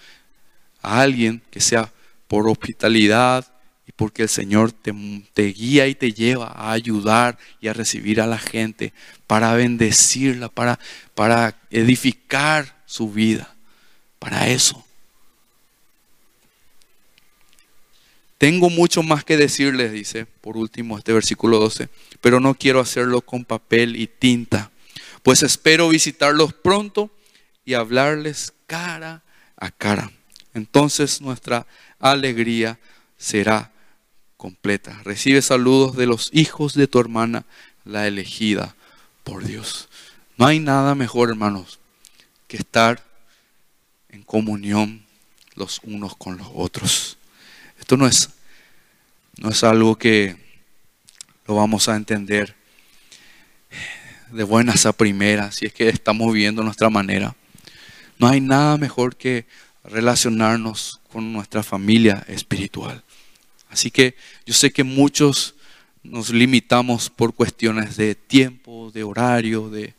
a 0.82 1.00
alguien 1.00 1.42
que 1.50 1.62
sea 1.62 1.90
por 2.28 2.50
hospitalidad 2.50 3.48
y 3.88 3.94
porque 3.94 4.24
el 4.24 4.30
Señor 4.30 4.74
te, 4.74 4.94
te, 5.34 5.46
guía 5.54 5.88
y 5.88 5.96
te 5.96 6.12
lleva 6.12 6.48
a 6.48 6.74
ayudar 6.74 7.38
y 7.62 7.70
a 7.70 7.74
recibir 7.74 8.20
a 8.20 8.28
la 8.28 8.38
gente 8.38 8.92
para 9.26 9.54
bendecirla, 9.54 10.50
para, 10.50 10.78
para 11.16 11.56
edificar 11.70 12.76
su 12.86 13.10
vida 13.10 13.56
para 14.20 14.50
eso. 14.50 14.86
Tengo 18.38 18.70
mucho 18.70 19.02
más 19.02 19.24
que 19.24 19.36
decirles, 19.36 19.92
dice 19.92 20.26
por 20.26 20.58
último 20.58 20.98
este 20.98 21.12
versículo 21.12 21.60
12, 21.60 21.90
pero 22.22 22.40
no 22.40 22.54
quiero 22.54 22.80
hacerlo 22.80 23.22
con 23.22 23.46
papel 23.46 23.96
y 23.96 24.08
tinta, 24.08 24.72
pues 25.24 25.42
espero 25.42 25.90
visitarlos 25.90 26.54
pronto 26.54 27.10
y 27.66 27.74
hablarles 27.74 28.54
cara 28.68 29.24
a 29.58 29.72
cara. 29.72 30.12
Entonces 30.54 31.20
nuestra 31.22 31.66
alegría 32.00 32.80
será 33.18 33.72
completa. 34.38 35.02
Recibe 35.04 35.42
saludos 35.42 35.96
de 35.96 36.06
los 36.06 36.30
hijos 36.32 36.76
de 36.76 36.88
tu 36.88 37.00
hermana, 37.00 37.46
la 37.86 38.08
elegida 38.08 38.76
por 39.24 39.44
Dios. 39.44 39.90
No 40.38 40.46
hay 40.46 40.60
nada 40.60 40.94
mejor, 40.94 41.30
hermanos, 41.30 41.80
que 42.48 42.58
estar 42.58 43.04
en 44.10 44.22
comunión 44.22 45.04
los 45.56 45.82
unos 45.84 46.16
con 46.16 46.38
los 46.38 46.48
otros. 46.54 47.18
Esto 47.88 47.96
no 47.96 48.06
es, 48.06 48.32
no 49.38 49.50
es 49.50 49.64
algo 49.64 49.98
que 49.98 50.36
lo 51.48 51.56
vamos 51.56 51.88
a 51.88 51.96
entender 51.96 52.54
de 54.30 54.44
buenas 54.44 54.86
a 54.86 54.92
primeras, 54.92 55.56
si 55.56 55.68
es 55.68 55.74
que 55.74 55.88
estamos 55.88 56.34
viviendo 56.34 56.64
nuestra 56.64 56.90
manera. 56.90 57.34
No 58.20 58.28
hay 58.28 58.42
nada 58.42 58.76
mejor 58.76 59.16
que 59.16 59.46
relacionarnos 59.86 61.00
con 61.10 61.32
nuestra 61.32 61.64
familia 61.64 62.26
espiritual. 62.28 63.06
Así 63.70 63.90
que 63.90 64.18
yo 64.46 64.54
sé 64.54 64.74
que 64.74 64.84
muchos 64.84 65.56
nos 66.04 66.32
limitamos 66.32 67.10
por 67.10 67.34
cuestiones 67.34 67.96
de 67.96 68.16
tiempo, 68.16 68.92
de 68.94 69.04
horario, 69.04 69.70
de 69.70 69.94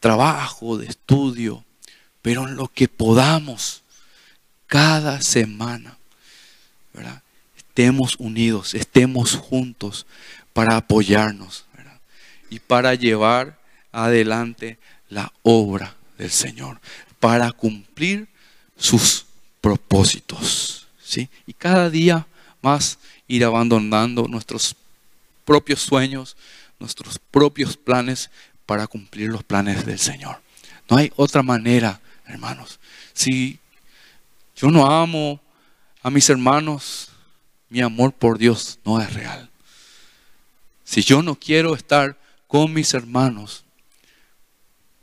trabajo, 0.00 0.76
de 0.76 0.88
estudio 0.88 1.64
pero 2.20 2.46
en 2.46 2.56
lo 2.56 2.68
que 2.68 2.88
podamos, 2.88 3.84
cada 4.66 5.22
semana, 5.22 5.96
estemos 7.72 8.16
unidos, 8.18 8.74
estemos 8.74 9.34
juntos 9.34 10.04
para 10.52 10.76
apoyarnos 10.76 11.64
y 12.50 12.58
para 12.58 12.94
llevar 12.94 13.58
adelante 13.92 14.78
la 15.08 15.32
obra 15.42 15.96
del 16.18 16.30
Señor, 16.30 16.82
para 17.18 17.50
cumplir 17.50 18.28
sus 18.76 19.24
propósitos. 19.62 20.86
¿sí? 21.02 21.30
Y 21.46 21.54
cada 21.54 21.88
día 21.88 22.26
más 22.60 22.98
ir 23.26 23.42
abandonando 23.42 24.28
nuestros 24.28 24.76
propios 25.46 25.80
sueños, 25.80 26.36
nuestros 26.78 27.18
propios 27.18 27.78
planes 27.78 28.30
para 28.66 28.86
cumplir 28.86 29.30
los 29.30 29.44
planes 29.44 29.86
del 29.86 29.98
Señor. 29.98 30.42
No 30.90 30.98
hay 30.98 31.10
otra 31.16 31.42
manera 31.42 32.02
hermanos. 32.26 32.78
Si 33.14 33.58
yo 34.56 34.70
no 34.70 34.86
amo 34.86 35.40
a 36.02 36.10
mis 36.10 36.28
hermanos, 36.28 37.11
mi 37.72 37.80
amor 37.80 38.12
por 38.12 38.36
Dios 38.36 38.78
no 38.84 39.00
es 39.00 39.14
real. 39.14 39.48
Si 40.84 41.00
yo 41.00 41.22
no 41.22 41.36
quiero 41.36 41.74
estar 41.74 42.18
con 42.46 42.70
mis 42.70 42.92
hermanos, 42.92 43.64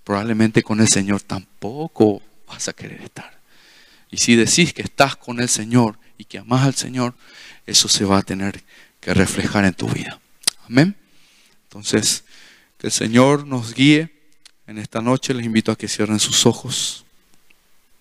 probablemente 0.04 0.62
con 0.62 0.80
el 0.80 0.88
Señor 0.88 1.22
tampoco 1.22 2.22
vas 2.48 2.68
a 2.68 2.74
querer 2.74 3.02
estar. 3.02 3.40
Y 4.12 4.18
si 4.18 4.36
decís 4.36 4.72
que 4.72 4.84
estás 4.84 5.16
con 5.16 5.40
el 5.40 5.50
Señor 5.50 5.98
y 6.20 6.26
que 6.26 6.38
amas 6.38 6.64
al 6.64 6.76
Señor, 6.76 7.16
eso 7.66 7.88
se 7.88 8.06
va 8.06 8.20
a 8.20 8.22
tener 8.22 8.64
que 9.00 9.16
reflejar 9.16 9.66
en 9.66 9.74
tu 9.74 9.90
vida. 9.90 10.20
Amén. 10.68 10.96
Entonces, 11.64 12.24
que 12.78 12.88
el 12.88 12.94
Señor 12.94 13.48
nos 13.48 13.74
guíe. 13.74 14.16
En 14.68 14.78
esta 14.78 15.02
noche 15.02 15.34
les 15.34 15.44
invito 15.44 15.72
a 15.72 15.76
que 15.76 15.88
cierren 15.88 16.20
sus 16.20 16.46
ojos. 16.46 17.04